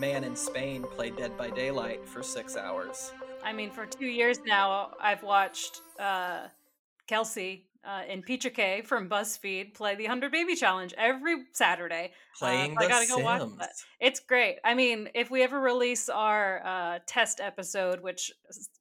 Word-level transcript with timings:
man 0.00 0.24
in 0.24 0.34
Spain 0.34 0.82
play 0.82 1.10
Dead 1.10 1.36
by 1.36 1.50
Daylight 1.50 2.08
for 2.08 2.22
six 2.22 2.56
hours. 2.56 3.12
I 3.44 3.52
mean, 3.52 3.70
for 3.70 3.84
two 3.84 4.06
years 4.06 4.38
now, 4.46 4.92
I've 4.98 5.22
watched 5.22 5.82
uh, 5.98 6.46
Kelsey 7.06 7.66
uh, 7.84 8.02
Impicciche 8.10 8.86
from 8.86 9.10
BuzzFeed 9.10 9.74
play 9.74 9.96
the 9.96 10.04
100 10.04 10.32
Baby 10.32 10.56
Challenge 10.56 10.94
every 10.96 11.44
Saturday. 11.52 12.12
Playing 12.38 12.78
uh, 12.78 12.80
I 12.80 12.88
gotta 12.88 13.06
go 13.06 13.18
watch 13.18 13.42
Sims. 13.42 13.58
that. 13.58 13.72
It's 14.00 14.20
great. 14.20 14.56
I 14.64 14.72
mean, 14.72 15.10
if 15.14 15.30
we 15.30 15.42
ever 15.42 15.60
release 15.60 16.08
our 16.08 16.64
uh, 16.64 16.98
test 17.06 17.40
episode, 17.40 18.00
which 18.00 18.32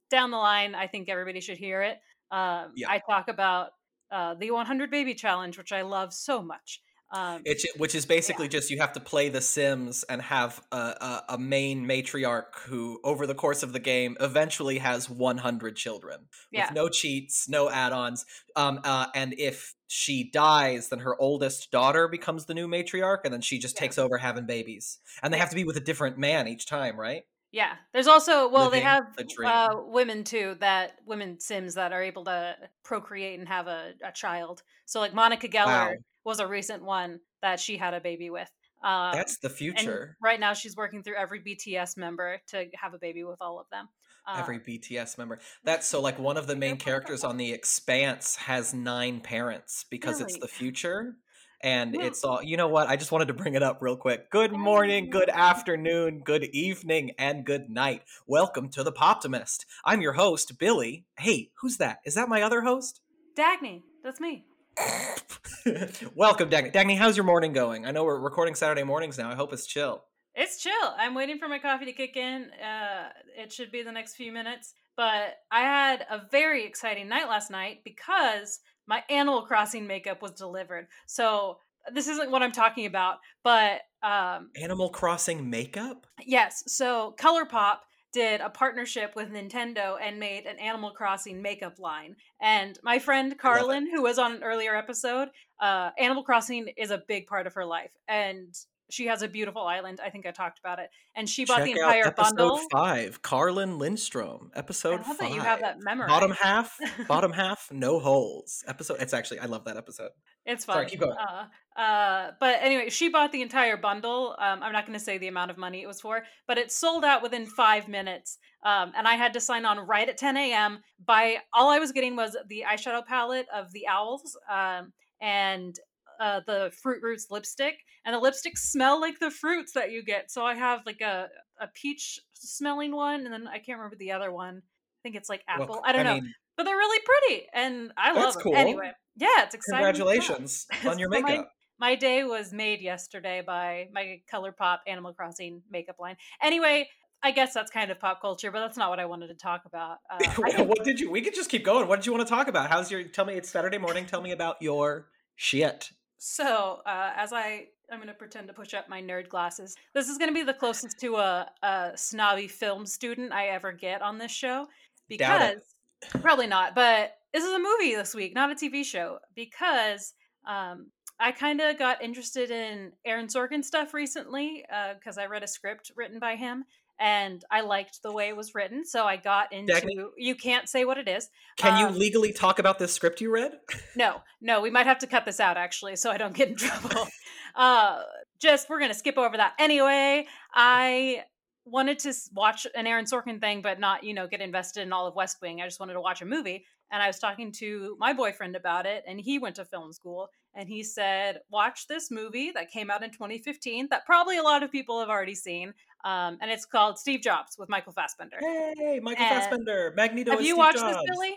down 0.09 0.31
the 0.31 0.38
line, 0.38 0.73
I 0.73 0.88
think 0.88 1.09
everybody 1.09 1.41
should 1.41 1.58
hear 1.58 1.81
it. 1.81 1.99
Um, 2.31 2.72
Yeah. 2.76 2.90
I 2.90 3.02
talk 3.05 3.27
about 3.27 3.72
uh, 4.09 4.36
the 4.36 4.52
100 4.52 4.90
Baby 4.90 5.16
Challenge, 5.16 5.58
which 5.58 5.73
I 5.73 5.81
love 5.81 6.13
so 6.13 6.41
much. 6.41 6.81
Um, 7.12 7.41
It's, 7.45 7.66
which 7.77 7.95
is 7.95 8.05
basically 8.05 8.48
just 8.48 8.70
you 8.70 8.80
have 8.80 8.94
to 8.94 8.99
play 8.99 9.30
The 9.30 9.41
Sims 9.41 10.04
and 10.04 10.22
have 10.22 10.62
a, 10.72 10.76
a, 10.76 11.23
a 11.30 11.38
main 11.38 11.85
matriarch 11.85 12.55
who, 12.68 12.99
over 13.04 13.26
the 13.26 13.34
course 13.35 13.63
of 13.63 13.73
the 13.73 13.80
game, 13.80 14.16
eventually 14.20 14.77
has 14.77 15.09
100 15.09 15.76
children 15.76 16.27
with 16.54 16.70
Yeah. 16.70 16.70
no 16.72 16.88
cheats, 16.90 17.49
no 17.49 17.70
add-ons. 17.70 18.26
Um, 18.55 18.80
uh, 18.84 19.08
and 19.16 19.34
if 19.40 19.73
she 19.88 20.30
dies, 20.30 20.90
then 20.90 20.99
her 20.99 21.20
oldest 21.20 21.72
daughter 21.72 22.08
becomes 22.08 22.45
the 22.45 22.54
new 22.54 22.68
matriarch, 22.68 23.20
and 23.23 23.34
then 23.34 23.41
she 23.41 23.57
just 23.57 23.76
Yeah. 23.76 23.80
takes 23.80 23.98
over 23.98 24.18
having 24.20 24.46
babies. 24.46 24.99
And 25.23 25.34
they 25.34 25.38
have 25.40 25.49
to 25.49 25.55
be 25.55 25.63
with 25.63 25.77
a 25.77 25.82
different 25.82 26.18
man 26.18 26.48
each 26.48 26.68
time, 26.68 26.99
right? 26.99 27.23
Yeah, 27.52 27.77
there's 27.94 28.05
also 28.07 28.48
well, 28.49 28.70
they 28.70 28.82
have 28.82 29.04
the 29.18 29.26
uh, 29.44 29.82
women 29.88 30.24
too 30.24 30.55
that 30.60 30.99
women 31.05 31.40
Sims 31.40 31.74
that 31.74 31.91
are 31.91 32.04
able 32.04 32.26
to 32.26 32.55
procreate 32.84 33.40
and 33.40 33.48
have 33.48 33.65
a, 33.68 33.93
a 34.04 34.12
child. 34.12 34.62
So 34.85 34.99
like 34.99 35.15
Monica 35.15 35.48
Geller 35.48 35.65
Wow. 35.65 35.96
Was 36.23 36.39
a 36.39 36.48
recent 36.48 36.84
one 36.84 37.20
that 37.41 37.59
she 37.59 37.77
had 37.77 37.93
a 37.93 38.01
baby 38.01 38.29
with. 38.29 38.49
Um, 38.84 39.12
That's 39.13 39.37
the 39.39 39.49
and 39.49 39.55
future. 39.57 40.17
right 40.21 40.39
now 40.39 40.53
she's 40.53 40.75
working 40.75 41.03
through 41.03 41.15
every 41.15 41.41
BTS 41.41 41.98
member 41.98 42.39
to 42.48 42.65
have 42.75 42.93
a 42.93 42.98
baby 42.98 43.23
with 43.23 43.41
all 43.41 43.59
of 43.59 43.65
them. 43.71 43.89
Um, 44.27 44.40
Every 44.40 44.59
BTS 44.59 45.17
member. 45.17 45.40
That's 45.63 45.87
so 45.87 46.01
like 46.01 46.20
one 46.20 46.37
of 46.37 46.47
the 46.47 46.55
main 46.55 46.77
characters 46.77 47.23
on 47.23 47.37
The 47.37 47.51
Expanse 47.51 48.35
has 48.37 48.73
nine 48.73 49.20
parents 49.21 49.85
because 49.90 50.21
it's 50.21 50.37
the 50.37 50.47
future. 50.47 51.15
And 51.62 51.93
Hmm. 51.93 52.01
it's 52.01 52.23
all, 52.23 52.41
you 52.41 52.55
know 52.55 52.70
what? 52.70 52.87
I 52.87 52.95
just 52.95 53.12
wanted 53.12 53.27
to 53.29 53.34
bring 53.34 53.55
it 53.55 53.63
up 53.63 53.81
real 53.81 53.97
quick. 53.97 54.29
Good 54.29 54.53
morning, 54.53 55.09
good 55.09 55.29
afternoon, 55.29 56.21
good 56.23 56.45
evening, 56.45 57.12
and 57.20 57.45
good 57.45 57.70
night. 57.70 58.03
Welcome 58.27 58.70
to 58.70 58.84
The 58.84 58.93
Poptimist. 58.93 59.65
I'm 59.84 59.99
your 59.99 60.13
host, 60.13 60.57
Billy. 60.57 61.05
Hey, 61.17 61.51
who's 61.59 61.75
that? 61.77 61.99
Is 62.05 62.13
that 62.13 62.29
my 62.29 62.41
other 62.43 62.62
host? 62.62 63.01
Dagny, 63.35 63.81
that's 64.03 64.22
me. 64.22 64.45
Welcome, 66.16 66.50
Dagny. 66.50 66.72
Dagny, 66.72 66.97
how's 66.97 67.18
your 67.18 67.25
morning 67.25 67.53
going? 67.53 67.85
I 67.85 67.91
know 67.91 68.03
we're 68.03 68.19
recording 68.19 68.56
Saturday 68.56 68.84
mornings 68.84 69.18
now. 69.18 69.30
I 69.30 69.36
hope 69.36 69.53
it's 69.53 69.66
chill. 69.66 70.03
It's 70.36 70.62
chill. 70.62 70.96
I'm 70.97 71.16
waiting 71.16 71.38
for 71.38 71.47
my 71.47 71.59
coffee 71.59 71.86
to 71.86 71.91
kick 71.91 72.16
in. 72.16 72.47
Uh, 72.63 73.09
it 73.38 73.52
should 73.52 73.72
be 73.72 73.84
the 73.84 73.91
next 73.91 74.16
few 74.16 74.31
minutes. 74.31 74.74
But 74.96 75.38
I 75.52 75.62
had 75.62 76.06
a 76.09 76.22
very 76.31 76.66
exciting 76.66 77.08
night 77.08 77.28
last 77.28 77.52
night 77.52 77.80
because 77.84 78.59
my 78.88 79.03
Animal 79.09 79.44
Crossing 79.44 79.88
makeup 79.88 80.22
was 80.22 80.31
delivered. 80.31 80.88
So 81.06 81.58
this 81.94 82.08
isn't 82.08 82.31
what 82.31 82.44
I'm 82.44 82.52
talking 82.52 82.86
about, 82.86 83.18
but 83.44 83.81
um, 84.03 84.50
Animal 84.62 84.90
Crossing 84.90 85.50
makeup? 85.50 86.08
yes. 86.25 86.64
So 86.68 87.16
ColourPop 87.19 87.78
did 88.12 88.41
a 88.41 88.50
partnership 88.50 89.16
with 89.16 89.29
Nintendo 89.29 89.97
and 90.02 90.19
made 90.19 90.46
an 90.46 90.57
Animal 90.59 90.91
Crossing 90.91 91.41
makeup 91.41 91.79
line. 91.79 92.16
And 92.41 92.78
my 92.84 93.00
friend 93.00 93.38
Carlin, 93.38 93.90
who 93.90 94.02
was 94.02 94.18
on 94.18 94.34
an 94.34 94.44
earlier 94.44 94.75
episode, 94.75 95.30
uh, 95.59 95.92
Animal 95.97 96.24
Crossing 96.24 96.70
is 96.78 96.92
a 96.92 97.03
big 97.08 97.28
part 97.28 97.47
of 97.47 97.53
her 97.53 97.66
life, 97.66 97.92
and 98.08 98.53
she 98.92 99.06
has 99.06 99.22
a 99.22 99.28
beautiful 99.28 99.62
island. 99.62 100.00
I 100.03 100.09
think 100.09 100.25
I 100.25 100.31
talked 100.31 100.58
about 100.59 100.80
it, 100.80 100.90
and 101.16 101.30
she 101.30 101.46
bought 101.46 101.58
Check 101.58 101.66
the 101.66 101.72
entire 101.74 102.08
episode 102.08 102.36
bundle. 102.38 102.59
five. 102.72 103.22
Carlin 103.22 103.78
Lindstrom, 103.78 104.52
episode 104.56 105.02
I 105.02 105.08
love 105.08 105.18
five. 105.18 105.18
that 105.20 105.31
you 105.31 105.41
have 105.41 105.59
that 105.62 105.80
memory. 105.80 106.08
Bottom 106.08 106.31
half, 106.31 106.76
bottom 107.08 107.31
half, 107.31 107.70
no 107.72 108.00
holes. 108.00 108.64
Episode. 108.68 108.97
It's 109.00 109.14
actually 109.14 109.40
I 109.40 109.46
love 109.46 109.66
that 109.66 109.78
episode. 109.78 110.09
It's 110.46 110.66
fun. 110.66 110.78
Sorry, 110.78 110.86
keep 110.88 111.00
going. 111.02 111.12
Uh, 111.12 111.46
uh, 111.79 112.31
but 112.41 112.57
anyway, 112.62 112.90
she 112.90 113.07
bought 113.07 113.31
the 113.31 113.41
entire 113.41 113.78
bundle. 113.78 114.35
Um, 114.38 114.62
I'm 114.62 114.73
not 114.73 114.85
going 114.85 115.00
to 115.00 115.03
say 115.03 115.17
the 115.17 115.29
amount 115.29 115.50
of 115.50 115.57
money 115.57 115.81
it 115.81 115.88
was 115.88 116.01
for, 116.01 116.23
but 116.45 116.57
it 116.57 116.73
sold 116.73 117.06
out 117.06 117.23
within 117.23 117.45
five 117.45 117.88
minutes. 117.88 118.38
Um, 118.66 118.91
and 118.97 119.07
I 119.07 119.13
had 119.13 119.31
to 119.34 119.40
sign 119.40 119.66
on 119.66 119.79
right 119.79 120.09
at 120.09 120.17
10 120.17 120.35
a.m. 120.35 120.79
By 121.06 121.38
all 121.53 121.69
I 121.69 121.79
was 121.79 121.94
getting 121.94 122.17
was 122.17 122.35
the 122.50 122.66
eyeshadow 122.69 123.06
palette 123.06 123.45
of 123.56 123.72
the 123.72 123.88
owls 123.88 124.38
um, 124.51 124.91
and 125.22 125.73
uh, 126.19 126.41
the 126.45 126.69
Fruit 126.84 127.01
Roots 127.01 127.28
lipstick. 127.31 127.75
And 128.03 128.13
the 128.13 128.19
lipsticks 128.19 128.57
smell 128.57 129.00
like 129.00 129.19
the 129.19 129.31
fruits 129.31 129.72
that 129.72 129.91
you 129.91 130.03
get. 130.03 130.31
So 130.31 130.46
I 130.46 130.56
have 130.56 130.81
like 130.85 131.00
a, 131.00 131.29
a 131.61 131.67
peach 131.67 132.19
smelling 132.34 132.94
one, 132.94 133.23
and 133.23 133.31
then 133.31 133.47
I 133.47 133.59
can't 133.59 133.78
remember 133.78 133.96
the 133.97 134.11
other 134.11 134.34
one. 134.34 134.57
I 134.57 135.00
think 135.03 135.16
it's 135.16 135.29
like 135.29 135.44
Well, 135.47 135.63
apple. 135.63 135.81
I 135.85 135.94
don't 135.94 136.03
know, 136.03 136.16
mean, 136.16 136.34
but 136.57 136.63
they're 136.66 136.75
really 136.75 137.01
pretty, 137.06 137.47
and 137.53 137.94
I 137.96 138.11
love 138.11 138.23
That's 138.23 138.35
them. 138.35 138.44
cool. 138.44 138.56
Anyway, 138.56 138.91
yeah, 139.16 139.44
it's 139.44 139.56
exciting. 139.56 139.85
congratulations 139.85 140.67
on 140.85 141.00
your 141.00 141.07
makeup. 141.07 141.50
My 141.79 141.95
day 141.95 142.23
was 142.23 142.51
made 142.51 142.81
yesterday 142.81 143.41
by 143.45 143.88
my 143.94 144.22
ColourPop 144.31 144.79
Animal 144.88 145.13
Crossing 145.13 145.62
makeup 145.72 145.95
line. 146.00 146.17
Anyway, 146.41 146.90
I 147.23 147.31
guess 147.31 147.53
that's 147.53 147.72
kind 147.72 147.90
of 147.91 148.00
pop 148.00 148.22
culture, 148.22 148.51
but 148.51 148.59
that's 148.59 148.78
not 148.78 148.90
what 148.90 149.00
I 149.00 149.06
wanted 149.06 149.28
to 149.28 149.35
talk 149.35 149.63
about. 149.66 149.97
Uh, 150.40 150.63
what 150.63 150.84
did 150.84 151.00
you? 151.00 151.09
We 151.09 151.22
could 151.22 151.35
just 151.35 151.50
keep 151.50 151.63
going. 151.63 151.88
What 151.88 151.97
did 151.97 152.06
you 152.06 152.13
want 152.13 152.28
to 152.28 152.34
talk 152.34 152.47
about? 152.47 152.69
How's 152.69 152.90
your? 152.91 153.03
Tell 153.03 153.25
me. 153.25 153.35
It's 153.35 153.50
Saturday 153.50 153.78
morning. 153.78 154.06
Tell 154.06 154.22
me 154.22 154.31
about 154.31 154.57
your 154.62 155.07
shit. 155.35 155.91
so, 156.17 156.81
uh, 156.85 157.12
as 157.16 157.31
I 157.31 157.67
I'm 157.91 157.97
going 157.97 158.07
to 158.07 158.13
pretend 158.13 158.47
to 158.47 158.53
push 158.53 158.73
up 158.73 158.90
my 158.90 159.01
nerd 159.01 159.29
glasses. 159.29 159.75
This 159.94 160.09
is 160.09 160.17
going 160.17 160.29
to 160.29 160.34
be 160.34 160.44
the 160.44 160.53
closest 160.53 161.00
to 161.00 161.16
a, 161.17 161.50
a 161.63 161.91
snobby 161.96 162.47
film 162.47 162.85
student 162.85 163.31
I 163.31 163.47
ever 163.47 163.72
get 163.72 164.01
on 164.01 164.17
this 164.17 164.31
show 164.31 164.67
Doubt 164.67 164.67
because 165.07 165.61
it. 166.01 166.22
probably 166.22 166.47
not. 166.47 166.75
But 166.75 167.16
this 167.34 167.44
is 167.44 167.51
a 167.51 167.59
movie 167.59 167.96
this 167.96 168.13
week, 168.13 168.35
not 168.35 168.51
a 168.51 168.56
TV 168.56 168.84
show, 168.84 169.19
because 169.35 170.13
um, 170.47 170.88
I 171.19 171.31
kind 171.31 171.59
of 171.59 171.78
got 171.78 172.02
interested 172.02 172.52
in 172.52 172.94
Aaron 173.06 173.28
Sorkin 173.28 173.63
stuff 173.63 173.94
recently 173.94 174.66
because 174.97 175.18
I 175.18 175.25
read 175.25 175.44
a 175.44 175.47
script 175.47 175.91
written 175.96 176.19
by 176.19 176.35
him 176.35 176.66
and 177.00 177.44
I 177.50 177.62
liked 177.62 178.03
the 178.03 178.12
way 178.12 178.28
it 178.28 178.35
was 178.35 178.53
written. 178.53 178.85
So 178.85 179.06
I 179.06 179.18
got 179.18 179.53
into. 179.53 179.74
Dagny? 179.74 180.06
You 180.18 180.35
can't 180.35 180.68
say 180.68 180.85
what 180.85 180.97
it 180.97 181.08
is. 181.08 181.29
Can 181.58 181.79
you 181.79 181.88
Um, 181.88 181.97
legally 181.97 182.34
talk 182.34 182.59
about 182.59 182.78
this 182.78 182.94
script 182.94 183.22
you 183.22 183.31
read? 183.31 183.53
No, 183.96 184.22
no, 184.41 184.62
we 184.62 184.69
might 184.69 184.85
have 184.85 185.00
to 185.00 185.08
cut 185.08 185.25
this 185.25 185.40
out 185.40 185.58
actually, 185.58 185.96
so 185.96 186.12
I 186.12 186.18
don't 186.18 186.35
get 186.35 186.50
in 186.50 186.56
trouble. 186.56 187.08
uh, 187.56 188.02
just 188.40 188.69
we're 188.69 188.79
gonna 188.79 188.94
skip 188.94 189.18
over 189.18 189.38
that 189.38 189.53
anyway. 189.59 190.28
I 190.53 191.24
wanted 191.66 192.00
to 192.00 192.13
watch 192.34 192.66
an 192.75 192.88
Aaron 192.88 193.06
Sorkin 193.06 193.40
thing, 193.40 193.62
but 193.62 193.79
not 193.79 194.03
you 194.03 194.13
know 194.13 194.28
get 194.28 194.41
invested 194.41 194.84
in 194.84 194.94
all 194.94 195.08
of 195.08 195.16
West 195.16 195.38
Wing. 195.41 195.62
I 195.62 195.66
just 195.66 195.79
wanted 195.79 195.94
to 195.94 196.02
watch 196.02 196.22
a 196.22 196.25
movie, 196.25 196.66
and 196.92 197.02
I 197.04 197.08
was 197.08 197.20
talking 197.20 197.52
to 197.54 197.96
my 198.00 198.14
boyfriend 198.14 198.56
about 198.56 198.86
it, 198.86 199.04
and 199.08 199.20
he 199.20 199.40
went 199.40 199.56
to 199.58 199.66
film 199.66 199.94
school, 199.94 200.30
and 200.56 200.68
he 200.70 200.84
said, 200.84 201.40
"Watch 201.50 201.88
this 201.88 202.10
movie 202.12 202.52
that 202.52 202.72
came 202.72 202.90
out 202.90 203.04
in 203.04 203.12
2015 203.12 203.88
that 203.92 204.06
probably 204.06 204.38
a 204.38 204.44
lot 204.44 204.64
of 204.64 204.72
people 204.72 205.00
have 205.00 205.10
already 205.10 205.36
seen." 205.36 205.74
Um, 206.04 206.38
and 206.42 206.50
it's 206.50 206.66
called 206.66 206.98
Steve 206.98 207.22
Jobs 207.22 207.58
with 207.58 207.70
Michael 207.70 207.92
Fassbender. 207.94 208.38
Hey, 208.40 209.00
Michael 209.02 209.26
And- 209.26 209.36
Fassbender, 209.42 209.94
Magneto. 209.96 210.32
Have 210.32 210.40
as 210.40 210.46
you 210.46 210.54
Steve 210.54 210.58
watched 210.58 210.78
Jobs. 210.80 210.98
this, 211.06 211.16
Billy? 211.16 211.36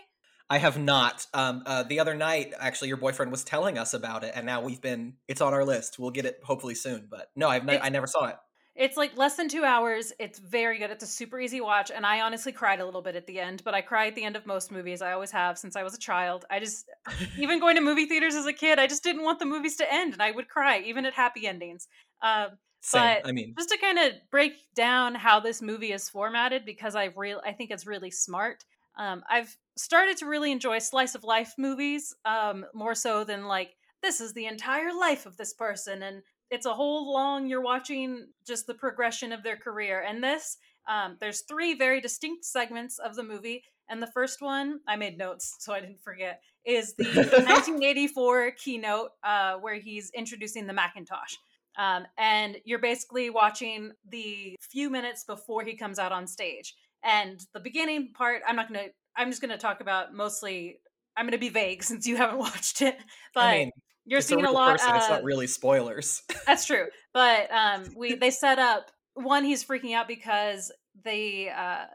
I 0.49 0.57
have 0.57 0.77
not. 0.77 1.25
Um, 1.33 1.63
uh, 1.65 1.83
the 1.83 1.99
other 1.99 2.13
night, 2.15 2.53
actually, 2.59 2.89
your 2.89 2.97
boyfriend 2.97 3.31
was 3.31 3.43
telling 3.43 3.77
us 3.77 3.93
about 3.93 4.23
it, 4.23 4.33
and 4.35 4.45
now 4.45 4.61
we've 4.61 4.81
been. 4.81 5.15
It's 5.27 5.41
on 5.41 5.53
our 5.53 5.63
list. 5.65 5.97
We'll 5.99 6.11
get 6.11 6.25
it 6.25 6.39
hopefully 6.43 6.75
soon. 6.75 7.07
But 7.09 7.31
no, 7.35 7.47
I've 7.49 7.65
ne- 7.65 7.79
I 7.79 7.89
never 7.89 8.07
saw 8.07 8.25
it. 8.25 8.35
It's 8.75 8.97
like 8.97 9.15
less 9.15 9.35
than 9.35 9.49
two 9.49 9.63
hours. 9.63 10.11
It's 10.19 10.39
very 10.39 10.79
good. 10.79 10.89
It's 10.89 11.03
a 11.03 11.07
super 11.07 11.39
easy 11.39 11.61
watch, 11.61 11.91
and 11.91 12.05
I 12.05 12.21
honestly 12.21 12.51
cried 12.51 12.79
a 12.79 12.85
little 12.85 13.03
bit 13.03 13.15
at 13.15 13.27
the 13.27 13.39
end. 13.39 13.61
But 13.63 13.75
I 13.75 13.81
cry 13.81 14.07
at 14.07 14.15
the 14.15 14.23
end 14.23 14.35
of 14.35 14.47
most 14.47 14.71
movies. 14.71 15.01
I 15.01 15.11
always 15.11 15.31
have 15.31 15.57
since 15.59 15.75
I 15.75 15.83
was 15.83 15.93
a 15.93 15.99
child. 15.99 16.45
I 16.49 16.59
just, 16.59 16.89
even 17.37 17.59
going 17.59 17.75
to 17.75 17.81
movie 17.89 18.07
theaters 18.07 18.33
as 18.33 18.47
a 18.47 18.53
kid, 18.53 18.79
I 18.79 18.87
just 18.87 19.03
didn't 19.03 19.23
want 19.23 19.39
the 19.39 19.45
movies 19.45 19.75
to 19.77 19.93
end, 19.93 20.13
and 20.13 20.21
I 20.21 20.31
would 20.31 20.47
cry 20.49 20.79
even 20.79 21.05
at 21.05 21.13
happy 21.13 21.45
endings. 21.45 21.87
Um, 22.23 22.57
Same. 22.81 23.19
but- 23.21 23.29
I 23.29 23.31
mean, 23.31 23.53
just 23.55 23.69
to 23.69 23.77
kind 23.77 23.99
of 23.99 24.13
break 24.31 24.53
down 24.75 25.13
how 25.13 25.39
this 25.39 25.61
movie 25.61 25.91
is 25.91 26.09
formatted, 26.09 26.65
because 26.65 26.95
I 26.95 27.11
real 27.15 27.41
I 27.45 27.51
think 27.51 27.69
it's 27.69 27.85
really 27.85 28.11
smart. 28.11 28.65
Um, 28.97 29.23
I've 29.29 29.55
started 29.75 30.17
to 30.17 30.25
really 30.25 30.51
enjoy 30.51 30.79
slice 30.79 31.15
of 31.15 31.23
life 31.23 31.53
movies 31.57 32.13
um, 32.25 32.65
more 32.73 32.95
so 32.95 33.23
than 33.23 33.45
like 33.45 33.75
this 34.01 34.21
is 34.21 34.33
the 34.33 34.45
entire 34.45 34.93
life 34.93 35.25
of 35.25 35.37
this 35.37 35.53
person 35.53 36.03
and 36.03 36.21
it's 36.53 36.67
a 36.67 36.73
whole 36.73 37.11
long 37.11 37.47
you're 37.47 37.61
watching 37.61 38.27
just 38.45 38.67
the 38.67 38.75
progression 38.75 39.31
of 39.33 39.41
their 39.41 39.57
career 39.57 40.05
and 40.07 40.23
this 40.23 40.57
um, 40.87 41.17
there's 41.19 41.41
three 41.41 41.73
very 41.73 41.99
distinct 41.99 42.45
segments 42.45 42.99
of 42.99 43.15
the 43.15 43.23
movie 43.23 43.63
and 43.89 44.01
the 44.01 44.07
first 44.07 44.39
one 44.39 44.79
i 44.87 44.95
made 44.95 45.17
notes 45.17 45.55
so 45.59 45.73
i 45.73 45.79
didn't 45.79 46.01
forget 46.03 46.41
is 46.63 46.93
the 46.97 47.05
1984 47.05 48.51
keynote 48.51 49.09
uh, 49.23 49.55
where 49.55 49.75
he's 49.75 50.11
introducing 50.11 50.67
the 50.67 50.73
macintosh 50.73 51.35
um, 51.75 52.05
and 52.19 52.57
you're 52.65 52.77
basically 52.77 53.31
watching 53.31 53.91
the 54.09 54.55
few 54.61 54.91
minutes 54.91 55.23
before 55.23 55.63
he 55.63 55.75
comes 55.75 55.97
out 55.97 56.11
on 56.11 56.27
stage 56.27 56.75
and 57.03 57.47
the 57.55 57.59
beginning 57.59 58.13
part 58.13 58.43
i'm 58.47 58.55
not 58.55 58.67
gonna 58.67 58.85
i'm 59.17 59.31
just 59.31 59.41
gonna 59.41 59.57
talk 59.57 59.81
about 59.81 60.13
mostly 60.13 60.77
i'm 61.17 61.25
gonna 61.25 61.39
be 61.39 61.49
vague 61.49 61.81
since 61.89 62.05
you 62.05 62.15
haven't 62.15 62.37
watched 62.37 62.83
it 62.83 62.95
but 63.33 63.43
I 63.43 63.57
mean, 63.57 63.71
you're 64.05 64.19
it's 64.19 64.27
seeing 64.27 64.41
a, 64.41 64.43
real 64.43 64.53
lot 64.53 64.71
person. 64.79 64.95
it's 64.95 65.05
uh, 65.07 65.15
not 65.15 65.23
really 65.23 65.47
spoilers. 65.47 66.21
that's 66.45 66.65
true. 66.65 66.87
But 67.13 67.51
um 67.51 67.85
we 67.97 68.15
they 68.15 68.31
set 68.31 68.59
up 68.59 68.91
one, 69.15 69.43
he's 69.43 69.63
freaking 69.63 69.93
out 69.95 70.07
because 70.07 70.71
they 71.03 71.49
uh, 71.49 71.85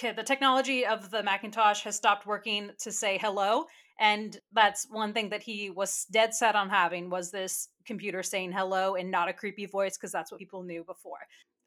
the 0.00 0.22
technology 0.22 0.86
of 0.86 1.10
the 1.10 1.22
Macintosh 1.22 1.82
has 1.82 1.96
stopped 1.96 2.26
working 2.26 2.70
to 2.80 2.92
say 2.92 3.18
hello, 3.18 3.64
and 3.98 4.38
that's 4.52 4.86
one 4.90 5.12
thing 5.12 5.30
that 5.30 5.42
he 5.42 5.70
was 5.70 6.06
dead 6.12 6.34
set 6.34 6.54
on 6.54 6.68
having 6.68 7.10
was 7.10 7.30
this 7.30 7.68
computer 7.84 8.22
saying 8.22 8.52
hello 8.52 8.94
and 8.94 9.10
not 9.10 9.28
a 9.28 9.32
creepy 9.32 9.66
voice 9.66 9.96
because 9.96 10.12
that's 10.12 10.30
what 10.30 10.38
people 10.38 10.62
knew 10.62 10.84
before. 10.84 11.18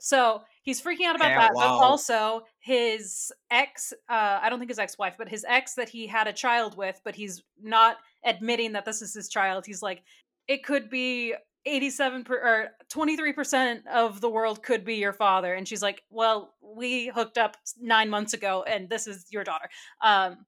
So 0.04 0.42
he's 0.64 0.82
freaking 0.82 1.06
out 1.06 1.16
about 1.16 1.30
that, 1.30 1.52
wow. 1.54 1.62
but 1.62 1.86
also 1.86 2.42
his 2.60 3.32
ex, 3.52 3.94
uh, 4.10 4.40
I 4.42 4.50
don't 4.50 4.58
think 4.58 4.72
his 4.72 4.80
ex 4.80 4.98
wife, 4.98 5.14
but 5.16 5.30
his 5.30 5.46
ex 5.48 5.76
that 5.76 5.90
he 5.90 6.08
had 6.08 6.26
a 6.26 6.34
child 6.34 6.76
with, 6.76 7.00
but 7.06 7.14
he's 7.14 7.44
not 7.62 7.98
admitting 8.26 8.72
that 8.72 8.84
this 8.84 9.04
is 9.04 9.14
his 9.14 9.30
child. 9.30 9.64
He's 9.64 9.84
like, 9.84 10.02
it 10.48 10.64
could 10.64 10.90
be 10.90 11.36
87 11.68 12.24
per, 12.24 12.34
or 12.34 12.70
23% 12.92 13.86
of 13.94 14.22
the 14.22 14.30
world 14.30 14.64
could 14.64 14.84
be 14.84 14.96
your 14.96 15.14
father. 15.14 15.54
And 15.54 15.68
she's 15.68 15.84
like, 15.84 16.02
well, 16.10 16.56
we 16.60 17.10
hooked 17.10 17.38
up 17.38 17.58
nine 17.80 18.10
months 18.10 18.34
ago 18.34 18.64
and 18.64 18.90
this 18.90 19.06
is 19.06 19.28
your 19.30 19.44
daughter. 19.44 19.70
Um, 20.02 20.48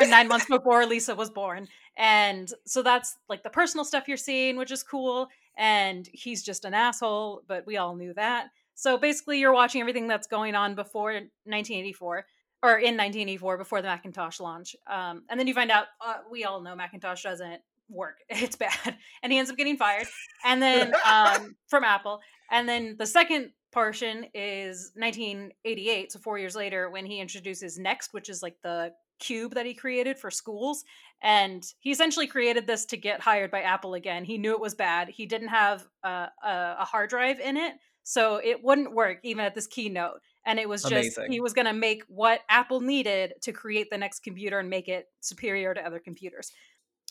or 0.00 0.06
nine 0.06 0.28
months 0.28 0.46
before 0.48 0.86
Lisa 0.86 1.16
was 1.16 1.28
born. 1.28 1.66
And 1.96 2.48
so 2.66 2.84
that's 2.84 3.16
like 3.28 3.42
the 3.42 3.50
personal 3.50 3.84
stuff 3.84 4.06
you're 4.06 4.16
seeing, 4.16 4.56
which 4.56 4.70
is 4.70 4.84
cool. 4.84 5.26
And 5.58 6.08
he's 6.12 6.44
just 6.44 6.64
an 6.64 6.72
asshole, 6.72 7.42
but 7.48 7.66
we 7.66 7.78
all 7.78 7.96
knew 7.96 8.14
that. 8.14 8.50
So 8.74 8.98
basically, 8.98 9.38
you're 9.38 9.52
watching 9.52 9.80
everything 9.80 10.08
that's 10.08 10.26
going 10.26 10.54
on 10.54 10.74
before 10.74 11.12
1984 11.12 12.26
or 12.62 12.78
in 12.78 12.96
1984 12.96 13.58
before 13.58 13.82
the 13.82 13.88
Macintosh 13.88 14.40
launch. 14.40 14.76
Um, 14.88 15.24
and 15.28 15.38
then 15.38 15.46
you 15.46 15.54
find 15.54 15.70
out 15.70 15.86
uh, 16.04 16.18
we 16.30 16.44
all 16.44 16.60
know 16.60 16.76
Macintosh 16.76 17.22
doesn't 17.22 17.60
work. 17.88 18.16
It's 18.30 18.56
bad. 18.56 18.96
And 19.22 19.32
he 19.32 19.38
ends 19.38 19.50
up 19.50 19.56
getting 19.56 19.76
fired. 19.76 20.06
And 20.44 20.62
then 20.62 20.92
um, 21.10 21.56
from 21.68 21.84
Apple. 21.84 22.20
And 22.50 22.68
then 22.68 22.96
the 22.98 23.06
second 23.06 23.50
portion 23.72 24.26
is 24.34 24.92
1988, 24.96 26.12
so 26.12 26.18
four 26.18 26.38
years 26.38 26.54
later, 26.54 26.90
when 26.90 27.06
he 27.06 27.20
introduces 27.20 27.78
NeXT, 27.78 28.08
which 28.12 28.28
is 28.28 28.42
like 28.42 28.56
the 28.62 28.92
cube 29.18 29.54
that 29.54 29.66
he 29.66 29.72
created 29.74 30.18
for 30.18 30.30
schools. 30.30 30.84
And 31.22 31.64
he 31.80 31.90
essentially 31.90 32.26
created 32.26 32.66
this 32.66 32.84
to 32.86 32.96
get 32.96 33.20
hired 33.20 33.50
by 33.50 33.62
Apple 33.62 33.94
again. 33.94 34.24
He 34.24 34.36
knew 34.36 34.52
it 34.52 34.60
was 34.60 34.74
bad. 34.74 35.08
He 35.08 35.26
didn't 35.26 35.48
have 35.48 35.86
a, 36.02 36.28
a, 36.44 36.76
a 36.80 36.84
hard 36.84 37.10
drive 37.10 37.38
in 37.40 37.56
it, 37.56 37.74
so 38.04 38.36
it 38.36 38.62
wouldn't 38.62 38.94
work 38.94 39.18
even 39.22 39.44
at 39.44 39.54
this 39.54 39.66
keynote. 39.66 40.20
And 40.44 40.58
it 40.58 40.68
was 40.68 40.82
just 40.82 40.92
Amazing. 41.16 41.32
he 41.32 41.40
was 41.40 41.52
going 41.52 41.66
to 41.66 41.72
make 41.72 42.02
what 42.08 42.40
Apple 42.48 42.80
needed 42.80 43.34
to 43.42 43.52
create 43.52 43.90
the 43.90 43.98
next 43.98 44.20
computer 44.20 44.58
and 44.58 44.68
make 44.68 44.88
it 44.88 45.06
superior 45.20 45.72
to 45.72 45.80
other 45.80 46.00
computers. 46.00 46.50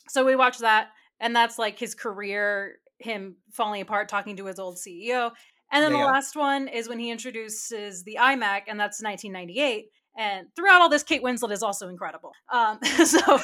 So 0.08 0.24
we 0.24 0.36
watched 0.36 0.60
that, 0.60 0.88
and 1.20 1.34
that's 1.34 1.58
like 1.58 1.78
his 1.78 1.94
career, 1.94 2.76
him 2.98 3.36
falling 3.50 3.80
apart, 3.80 4.08
talking 4.08 4.36
to 4.36 4.46
his 4.46 4.58
old 4.58 4.76
CEO. 4.76 5.30
And 5.70 5.82
then 5.82 5.92
Yeah, 5.92 6.00
the 6.00 6.04
last 6.04 6.36
one 6.36 6.68
is 6.68 6.88
when 6.88 6.98
he 6.98 7.10
introduces 7.10 8.04
the 8.04 8.18
iMac, 8.20 8.62
and 8.68 8.78
that's 8.78 9.02
1998. 9.02 9.86
And 10.16 10.48
throughout 10.54 10.82
all 10.82 10.90
this, 10.90 11.02
Kate 11.02 11.22
Winslet 11.22 11.52
is 11.52 11.62
also 11.62 11.88
incredible. 11.88 12.32
Um, 12.52 12.78
so 13.04 13.18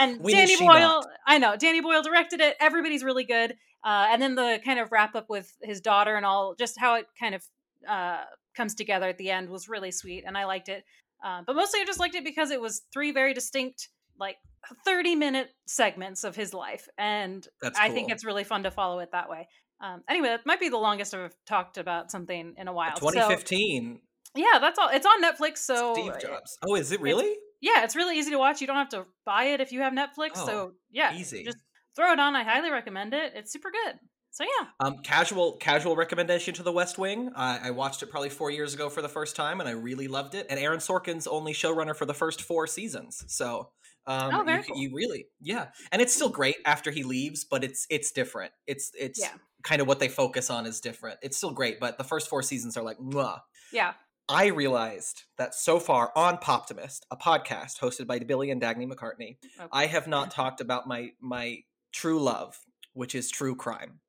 and 0.00 0.24
Danny 0.24 0.56
Boyle, 0.56 0.78
not. 0.78 1.06
I 1.26 1.38
know 1.38 1.56
Danny 1.56 1.80
Boyle 1.80 2.02
directed 2.02 2.40
it. 2.40 2.56
Everybody's 2.60 3.04
really 3.04 3.24
good. 3.24 3.56
Uh, 3.84 4.06
and 4.10 4.22
then 4.22 4.34
the 4.34 4.60
kind 4.64 4.78
of 4.78 4.92
wrap 4.92 5.14
up 5.14 5.28
with 5.28 5.52
his 5.62 5.80
daughter 5.80 6.14
and 6.14 6.24
all, 6.24 6.54
just 6.56 6.78
how 6.78 6.94
it 6.94 7.06
kind 7.18 7.34
of 7.34 7.44
uh, 7.88 8.22
comes 8.56 8.74
together 8.74 9.08
at 9.08 9.18
the 9.18 9.30
end 9.30 9.48
was 9.48 9.68
really 9.68 9.90
sweet, 9.90 10.24
and 10.26 10.36
I 10.36 10.44
liked 10.44 10.68
it. 10.68 10.84
Uh, 11.24 11.42
but 11.46 11.56
mostly, 11.56 11.80
I 11.80 11.84
just 11.84 12.00
liked 12.00 12.14
it 12.14 12.24
because 12.24 12.50
it 12.50 12.60
was 12.60 12.82
three 12.92 13.12
very 13.12 13.34
distinct, 13.34 13.88
like 14.18 14.36
thirty 14.84 15.16
minute 15.16 15.50
segments 15.66 16.24
of 16.24 16.36
his 16.36 16.54
life, 16.54 16.88
and 16.98 17.46
That's 17.60 17.78
I 17.78 17.90
think 17.90 18.10
it's 18.10 18.24
really 18.24 18.44
fun 18.44 18.64
to 18.64 18.70
follow 18.70 19.00
it 19.00 19.10
that 19.12 19.28
way. 19.28 19.48
Um, 19.80 20.02
anyway, 20.08 20.28
that 20.28 20.46
might 20.46 20.60
be 20.60 20.68
the 20.68 20.78
longest 20.78 21.12
I've 21.14 21.34
talked 21.44 21.76
about 21.76 22.10
something 22.10 22.54
in 22.56 22.68
a 22.68 22.72
while. 22.72 22.96
So, 22.96 23.10
2015. 23.10 24.00
yeah, 24.36 24.58
that's 24.60 24.78
all. 24.78 24.88
It's 24.92 25.06
on 25.06 25.22
Netflix, 25.22 25.58
so 25.58 25.94
Steve 25.94 26.20
Jobs. 26.20 26.56
Oh, 26.64 26.76
is 26.76 26.92
it 26.92 27.00
really? 27.00 27.36
yeah, 27.60 27.84
it's 27.84 27.96
really 27.96 28.18
easy 28.18 28.30
to 28.30 28.38
watch. 28.38 28.60
You 28.60 28.68
don't 28.68 28.76
have 28.76 28.90
to 28.90 29.06
buy 29.24 29.44
it 29.44 29.60
if 29.60 29.72
you 29.72 29.80
have 29.80 29.92
Netflix. 29.92 30.32
Oh, 30.36 30.46
so 30.46 30.72
yeah, 30.90 31.16
easy. 31.16 31.42
Just 31.44 31.58
throw 31.96 32.12
it 32.12 32.20
on. 32.20 32.34
I 32.36 32.44
highly 32.44 32.70
recommend 32.70 33.14
it. 33.14 33.32
It's 33.34 33.52
super 33.52 33.70
good. 33.70 33.98
So 34.30 34.44
yeah, 34.44 34.68
Um, 34.80 34.98
casual 35.02 35.58
casual 35.58 35.94
recommendation 35.94 36.54
to 36.54 36.62
The 36.62 36.72
West 36.72 36.96
Wing. 36.98 37.30
I 37.36 37.68
I 37.68 37.70
watched 37.70 38.02
it 38.02 38.06
probably 38.06 38.30
four 38.30 38.50
years 38.50 38.72
ago 38.72 38.88
for 38.88 39.02
the 39.02 39.08
first 39.08 39.36
time, 39.36 39.60
and 39.60 39.68
I 39.68 39.72
really 39.72 40.08
loved 40.08 40.34
it. 40.34 40.46
And 40.48 40.58
Aaron 40.58 40.78
Sorkin's 40.80 41.26
only 41.26 41.52
showrunner 41.52 41.94
for 41.94 42.06
the 42.06 42.14
first 42.14 42.40
four 42.42 42.66
seasons, 42.66 43.24
so 43.28 43.72
um, 44.06 44.34
Oh, 44.34 44.42
very 44.42 44.58
you, 44.60 44.64
cool. 44.64 44.76
you 44.78 44.90
really 44.94 45.26
yeah. 45.40 45.68
And 45.92 46.00
it's 46.00 46.14
still 46.14 46.30
great 46.30 46.56
after 46.64 46.90
he 46.90 47.02
leaves, 47.02 47.44
but 47.44 47.62
it's 47.62 47.86
it's 47.90 48.10
different. 48.10 48.52
It's 48.66 48.90
it's 48.98 49.20
Yeah. 49.20 49.34
kind 49.64 49.82
of 49.82 49.86
what 49.86 49.98
they 50.00 50.08
focus 50.08 50.48
on 50.48 50.64
is 50.64 50.80
different. 50.80 51.18
It's 51.22 51.36
still 51.36 51.52
great, 51.52 51.78
but 51.78 51.98
the 51.98 52.04
first 52.04 52.28
four 52.30 52.42
seasons 52.42 52.76
are 52.78 52.82
like 52.82 52.96
mwah. 52.98 53.40
yeah. 53.70 53.92
I 54.28 54.46
realized 54.46 55.24
that 55.36 55.54
so 55.54 55.78
far 55.78 56.10
on 56.16 56.38
Poptimist, 56.38 57.00
a 57.10 57.16
podcast 57.18 57.80
hosted 57.80 58.06
by 58.06 58.18
Billy 58.20 58.50
and 58.50 58.62
Dagny 58.62 58.90
McCartney, 58.90 59.36
Okay. 59.60 59.68
I 59.72 59.86
have 59.86 60.06
not 60.08 60.30
talked 60.40 60.62
about 60.62 60.86
my 60.88 61.10
my 61.20 61.58
true 61.92 62.20
love, 62.20 62.58
which 62.94 63.14
is 63.14 63.30
true 63.30 63.54
crime. 63.56 64.00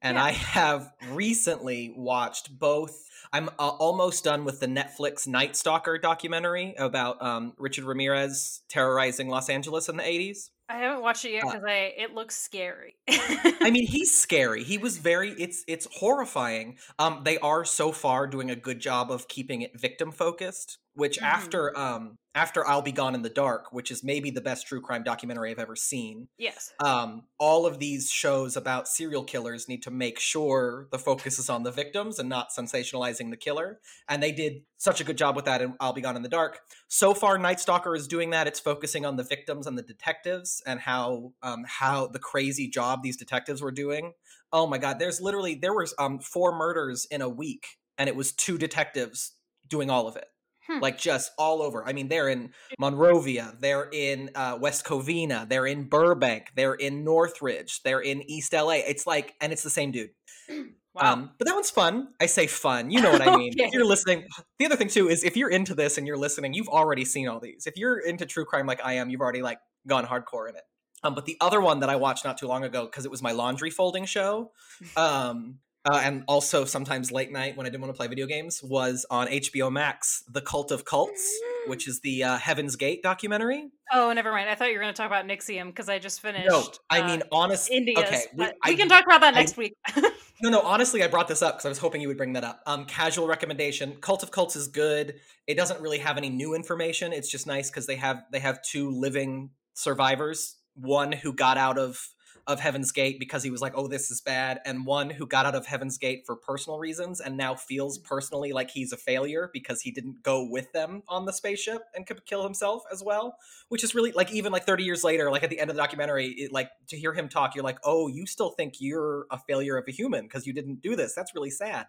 And 0.00 0.16
Yeah. 0.16 0.24
I 0.24 0.30
have 0.32 0.90
recently 1.10 1.92
watched 1.96 2.58
both. 2.58 3.04
I'm 3.32 3.48
uh, 3.50 3.68
almost 3.68 4.24
done 4.24 4.44
with 4.44 4.58
the 4.60 4.66
Netflix 4.66 5.26
Night 5.28 5.54
Stalker 5.56 5.96
documentary 5.98 6.74
about 6.76 7.22
um, 7.22 7.52
Richard 7.56 7.84
Ramirez 7.84 8.62
terrorizing 8.68 9.28
Los 9.28 9.48
Angeles 9.48 9.88
in 9.88 9.96
the 9.96 10.02
80s. 10.02 10.50
I 10.68 10.76
haven't 10.78 11.02
watched 11.02 11.24
it 11.24 11.32
yet 11.32 11.44
Uh, 11.44 11.52
because 11.52 11.64
I 11.64 11.92
it 11.98 12.14
looks 12.14 12.36
scary. 12.36 12.94
I 13.08 13.70
mean, 13.70 13.86
he's 13.86 14.16
scary. 14.16 14.64
He 14.64 14.78
was 14.78 14.96
very 14.98 15.30
it's 15.32 15.64
it's 15.68 15.86
horrifying. 15.92 16.78
Um 16.98 17.22
they 17.24 17.38
are 17.38 17.64
so 17.64 17.92
far 17.92 18.26
doing 18.26 18.50
a 18.50 18.56
good 18.56 18.80
job 18.80 19.10
of 19.10 19.28
keeping 19.28 19.62
it 19.62 19.78
victim 19.78 20.10
focused, 20.12 20.78
which 20.94 21.18
Mhm. 21.18 21.22
after 21.22 21.78
um 21.78 22.16
after 22.34 22.66
I'll 22.66 22.80
Be 22.80 22.92
Gone 22.92 23.14
in 23.14 23.20
the 23.20 23.28
Dark, 23.28 23.72
which 23.74 23.90
is 23.90 24.02
maybe 24.02 24.30
the 24.30 24.40
best 24.40 24.66
true 24.66 24.80
crime 24.80 25.02
documentary 25.02 25.50
I've 25.50 25.58
ever 25.58 25.76
seen. 25.76 26.28
yes. 26.38 26.72
Um 26.80 27.24
all 27.38 27.66
of 27.66 27.78
these 27.78 28.08
shows 28.10 28.56
about 28.56 28.88
serial 28.88 29.22
killers 29.24 29.68
need 29.68 29.82
to 29.82 29.90
make 29.90 30.18
sure 30.18 30.88
the 30.90 30.98
focus 30.98 31.38
is 31.38 31.50
on 31.50 31.62
the 31.62 31.70
victims 31.70 32.18
and 32.18 32.28
not 32.30 32.48
sensationalizing 32.50 33.30
the 33.30 33.36
killer, 33.36 33.80
and 34.08 34.22
they 34.22 34.32
did 34.32 34.62
such 34.78 35.00
a 35.00 35.04
good 35.04 35.18
job 35.18 35.36
with 35.36 35.44
that 35.44 35.60
in 35.60 35.74
I'll 35.78 35.92
Be 35.92 36.00
Gone 36.00 36.16
in 36.16 36.22
the 36.22 36.28
Dark. 36.28 36.60
So 36.88 37.12
far 37.12 37.36
Night 37.36 37.60
Stalker 37.60 37.94
is 37.94 38.08
doing 38.08 38.30
that. 38.30 38.46
It's 38.46 38.60
focusing 38.60 39.04
on 39.04 39.16
the 39.16 39.24
victims 39.24 39.66
and 39.66 39.76
the 39.76 39.82
detectives 39.82 40.62
and 40.66 40.80
how 40.80 41.32
um 41.42 41.64
how 41.68 42.06
the 42.06 42.18
crazy 42.18 42.68
job 42.68 43.02
these 43.02 43.16
detectives 43.18 43.60
were 43.60 43.70
doing 43.72 44.12
oh 44.54 44.66
my 44.66 44.78
god 44.78 44.98
there's 44.98 45.20
literally 45.20 45.54
there 45.54 45.74
was 45.74 45.94
um 45.98 46.18
four 46.18 46.54
murders 46.56 47.06
in 47.10 47.20
a 47.22 47.28
week 47.28 47.66
and 47.98 48.08
it 48.08 48.16
was 48.16 48.32
two 48.32 48.56
detectives 48.58 49.32
doing 49.68 49.88
all 49.90 50.06
of 50.08 50.16
it 50.16 50.26
Hmm. 50.72 50.80
like 50.80 50.98
just 50.98 51.32
all 51.38 51.60
over 51.60 51.86
i 51.86 51.92
mean 51.92 52.08
they're 52.08 52.28
in 52.28 52.50
monrovia 52.78 53.54
they're 53.60 53.88
in 53.92 54.30
uh, 54.34 54.56
west 54.60 54.84
covina 54.84 55.48
they're 55.48 55.66
in 55.66 55.84
burbank 55.84 56.52
they're 56.54 56.74
in 56.74 57.04
northridge 57.04 57.82
they're 57.82 58.00
in 58.00 58.22
east 58.30 58.52
la 58.52 58.70
it's 58.70 59.06
like 59.06 59.34
and 59.40 59.52
it's 59.52 59.62
the 59.62 59.70
same 59.70 59.90
dude 59.90 60.10
Wow. 60.94 61.12
um, 61.14 61.30
but 61.38 61.46
that 61.46 61.54
one's 61.54 61.70
fun. 61.70 62.08
I 62.20 62.26
say 62.26 62.46
fun. 62.46 62.90
You 62.90 63.00
know 63.02 63.10
what 63.10 63.26
I 63.26 63.34
mean. 63.36 63.54
Okay. 63.54 63.64
If 63.64 63.72
you're 63.72 63.86
listening, 63.86 64.26
the 64.58 64.66
other 64.66 64.76
thing 64.76 64.88
too 64.88 65.08
is 65.08 65.24
if 65.24 65.38
you're 65.38 65.48
into 65.48 65.74
this 65.74 65.96
and 65.96 66.06
you're 66.06 66.18
listening, 66.18 66.52
you've 66.52 66.68
already 66.68 67.06
seen 67.06 67.28
all 67.28 67.40
these. 67.40 67.66
If 67.66 67.78
you're 67.78 67.98
into 67.98 68.26
true 68.26 68.44
crime 68.44 68.66
like 68.66 68.84
I 68.84 68.94
am, 68.94 69.08
you've 69.08 69.22
already 69.22 69.40
like 69.40 69.58
gone 69.86 70.04
hardcore 70.04 70.50
in 70.50 70.56
it. 70.56 70.64
Um, 71.02 71.14
but 71.14 71.24
the 71.24 71.36
other 71.40 71.60
one 71.60 71.80
that 71.80 71.88
I 71.90 71.96
watched 71.96 72.24
not 72.24 72.38
too 72.38 72.46
long 72.46 72.62
ago 72.62 72.84
because 72.84 73.04
it 73.04 73.10
was 73.10 73.22
my 73.22 73.32
laundry 73.32 73.70
folding 73.70 74.04
show, 74.04 74.52
um, 74.96 75.58
uh, 75.84 76.00
and 76.02 76.24
also 76.28 76.64
sometimes 76.64 77.10
late 77.10 77.32
night 77.32 77.56
when 77.56 77.66
I 77.66 77.70
didn't 77.70 77.82
want 77.82 77.92
to 77.92 77.96
play 77.96 78.06
video 78.06 78.26
games 78.26 78.62
was 78.62 79.04
on 79.10 79.26
HBO 79.26 79.70
Max, 79.72 80.22
The 80.28 80.40
Cult 80.40 80.70
of 80.70 80.84
Cults, 80.84 81.28
which 81.66 81.88
is 81.88 82.00
the 82.00 82.22
uh, 82.24 82.36
Heaven's 82.38 82.76
Gate 82.76 83.02
documentary. 83.02 83.70
oh, 83.92 84.12
never 84.12 84.30
mind. 84.30 84.48
I 84.48 84.54
thought 84.54 84.68
you 84.68 84.74
were 84.74 84.82
going 84.82 84.94
to 84.94 84.96
talk 84.96 85.06
about 85.06 85.26
NXIVM 85.26 85.66
because 85.66 85.88
I 85.88 85.98
just 85.98 86.20
finished. 86.20 86.48
No, 86.48 86.64
I 86.90 87.00
uh, 87.00 87.06
mean 87.06 87.22
honest. 87.32 87.70
India's. 87.70 87.98
okay, 88.04 88.22
we- 88.34 88.44
but 88.44 88.56
we 88.66 88.76
can 88.76 88.88
talk 88.88 89.04
about 89.04 89.20
that 89.22 89.34
I- 89.34 89.38
next 89.40 89.56
week. 89.56 89.74
No, 90.42 90.48
no, 90.50 90.60
honestly, 90.62 91.04
I 91.04 91.06
brought 91.06 91.28
this 91.28 91.40
up 91.40 91.54
because 91.54 91.66
I 91.66 91.68
was 91.68 91.78
hoping 91.78 92.00
you 92.00 92.08
would 92.08 92.16
bring 92.16 92.32
that 92.32 92.42
up. 92.42 92.62
Um, 92.66 92.84
casual 92.86 93.28
recommendation. 93.28 93.94
Cult 94.00 94.24
of 94.24 94.32
Cults 94.32 94.56
is 94.56 94.66
good. 94.66 95.20
It 95.46 95.54
doesn't 95.54 95.80
really 95.80 95.98
have 95.98 96.16
any 96.16 96.30
new 96.30 96.54
information. 96.54 97.12
It's 97.12 97.30
just 97.30 97.46
nice 97.46 97.70
because 97.70 97.86
they 97.86 97.94
have 97.94 98.24
they 98.32 98.40
have 98.40 98.60
two 98.62 98.90
living 98.90 99.50
survivors. 99.74 100.56
One 100.74 101.12
who 101.12 101.32
got 101.32 101.58
out 101.58 101.78
of 101.78 102.08
of 102.46 102.60
Heaven's 102.60 102.92
Gate 102.92 103.18
because 103.18 103.42
he 103.42 103.50
was 103.50 103.60
like, 103.60 103.72
"Oh, 103.76 103.86
this 103.86 104.10
is 104.10 104.20
bad," 104.20 104.60
and 104.64 104.86
one 104.86 105.10
who 105.10 105.26
got 105.26 105.46
out 105.46 105.54
of 105.54 105.66
Heaven's 105.66 105.98
Gate 105.98 106.24
for 106.26 106.36
personal 106.36 106.78
reasons 106.78 107.20
and 107.20 107.36
now 107.36 107.54
feels 107.54 107.98
mm-hmm. 107.98 108.08
personally 108.08 108.52
like 108.52 108.70
he's 108.70 108.92
a 108.92 108.96
failure 108.96 109.50
because 109.52 109.80
he 109.82 109.90
didn't 109.90 110.22
go 110.22 110.46
with 110.48 110.72
them 110.72 111.02
on 111.08 111.24
the 111.24 111.32
spaceship 111.32 111.82
and 111.94 112.06
could 112.06 112.24
kill 112.26 112.42
himself 112.42 112.82
as 112.92 113.02
well. 113.02 113.36
Which 113.68 113.84
is 113.84 113.94
really 113.94 114.12
like 114.12 114.32
even 114.32 114.52
like 114.52 114.64
thirty 114.64 114.84
years 114.84 115.04
later, 115.04 115.30
like 115.30 115.42
at 115.42 115.50
the 115.50 115.60
end 115.60 115.70
of 115.70 115.76
the 115.76 115.82
documentary, 115.82 116.28
it, 116.28 116.52
like 116.52 116.70
to 116.88 116.96
hear 116.96 117.12
him 117.12 117.28
talk, 117.28 117.54
you're 117.54 117.64
like, 117.64 117.78
"Oh, 117.84 118.08
you 118.08 118.26
still 118.26 118.50
think 118.50 118.74
you're 118.80 119.26
a 119.30 119.38
failure 119.38 119.76
of 119.76 119.84
a 119.88 119.92
human 119.92 120.24
because 120.24 120.46
you 120.46 120.52
didn't 120.52 120.82
do 120.82 120.96
this." 120.96 121.14
That's 121.14 121.34
really 121.34 121.50
sad. 121.50 121.86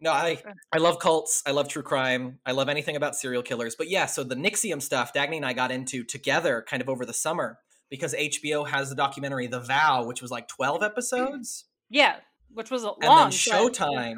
No, 0.00 0.12
I 0.12 0.42
I 0.72 0.78
love 0.78 0.98
cults. 0.98 1.42
I 1.46 1.52
love 1.52 1.68
true 1.68 1.82
crime. 1.82 2.38
I 2.44 2.52
love 2.52 2.68
anything 2.68 2.96
about 2.96 3.16
serial 3.16 3.42
killers. 3.42 3.74
But 3.76 3.88
yeah, 3.88 4.06
so 4.06 4.24
the 4.24 4.34
NXIVM 4.34 4.82
stuff, 4.82 5.12
Dagny 5.12 5.36
and 5.36 5.46
I 5.46 5.54
got 5.54 5.70
into 5.70 6.04
together 6.04 6.64
kind 6.68 6.82
of 6.82 6.88
over 6.88 7.06
the 7.06 7.14
summer 7.14 7.58
because 7.90 8.14
HBO 8.14 8.66
has 8.68 8.88
the 8.90 8.94
documentary 8.96 9.46
The 9.46 9.60
Vow, 9.60 10.04
which 10.04 10.20
was 10.22 10.30
like 10.30 10.48
12 10.48 10.82
episodes. 10.82 11.64
yeah. 11.90 12.16
which 12.52 12.70
was 12.70 12.84
a 12.84 12.88
and 12.88 12.96
long. 13.04 13.18
then 13.18 13.24
but 13.28 13.32
Showtime. 13.74 14.16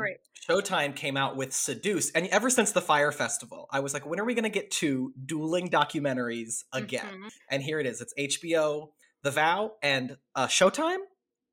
Showtime 0.48 0.94
came 0.96 1.16
out 1.16 1.36
with 1.36 1.52
Seduce, 1.52 2.10
and 2.12 2.26
ever 2.28 2.48
since 2.48 2.72
the 2.72 2.80
Fyre 2.80 3.12
Festival, 3.12 3.66
I 3.70 3.80
was 3.80 3.92
like, 3.92 4.06
when 4.06 4.18
are 4.20 4.24
we 4.24 4.32
going 4.34 4.44
to 4.44 4.48
get 4.50 4.70
two 4.70 5.12
dueling 5.26 5.68
documentaries 5.68 6.64
again? 6.72 7.04
Mhm. 7.04 7.30
And 7.50 7.62
here 7.62 7.80
it 7.80 7.86
is. 7.86 8.00
It's 8.00 8.14
HBO, 8.18 8.92
The 9.22 9.30
Vow, 9.30 9.72
and 9.82 10.16
uh, 10.34 10.46
Showtime 10.46 10.98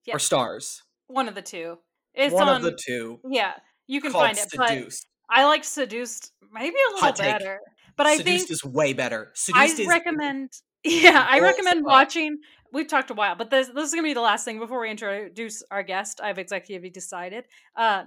Yeah. 0.06 0.16
or 0.16 0.20
Stars. 0.20 0.84
One 1.08 1.28
of 1.28 1.36
the 1.36 1.42
two. 1.42 1.78
It's 2.14 2.34
One 2.34 2.48
on. 2.48 2.58
of 2.58 2.62
the 2.64 2.78
two. 2.88 3.20
yeah, 3.30 3.54
you 3.88 4.00
can 4.00 4.12
find 4.14 4.38
it, 4.38 4.48
but 4.56 4.70
Seduce. 4.70 5.06
I 5.30 5.46
like 5.46 5.64
Seduced 5.66 6.32
maybe 6.54 6.76
a 6.92 6.94
little 6.96 7.12
better. 7.14 7.60
But 7.98 8.08
I 8.08 8.18
Seduced 8.18 8.48
think 8.48 8.52
is 8.52 8.64
way 8.64 8.94
better. 8.94 9.28
I 9.54 9.68
Seduced 9.68 9.80
is 9.80 9.88
recommend. 9.88 10.52
Yeah, 10.86 11.26
I 11.28 11.40
recommend 11.40 11.84
watching. 11.84 12.38
We've 12.72 12.88
talked 12.88 13.10
a 13.10 13.14
while, 13.14 13.36
but 13.36 13.50
this 13.50 13.70
this 13.70 13.86
is 13.88 13.92
gonna 13.92 14.04
be 14.04 14.14
the 14.14 14.22
last 14.22 14.46
thing 14.46 14.60
before 14.60 14.82
we 14.82 14.92
introduce 14.92 15.64
our 15.72 15.82
guest. 15.82 16.22
I've 16.22 16.38
executively 16.38 16.94
decided. 16.94 17.46
Uh, 17.76 18.04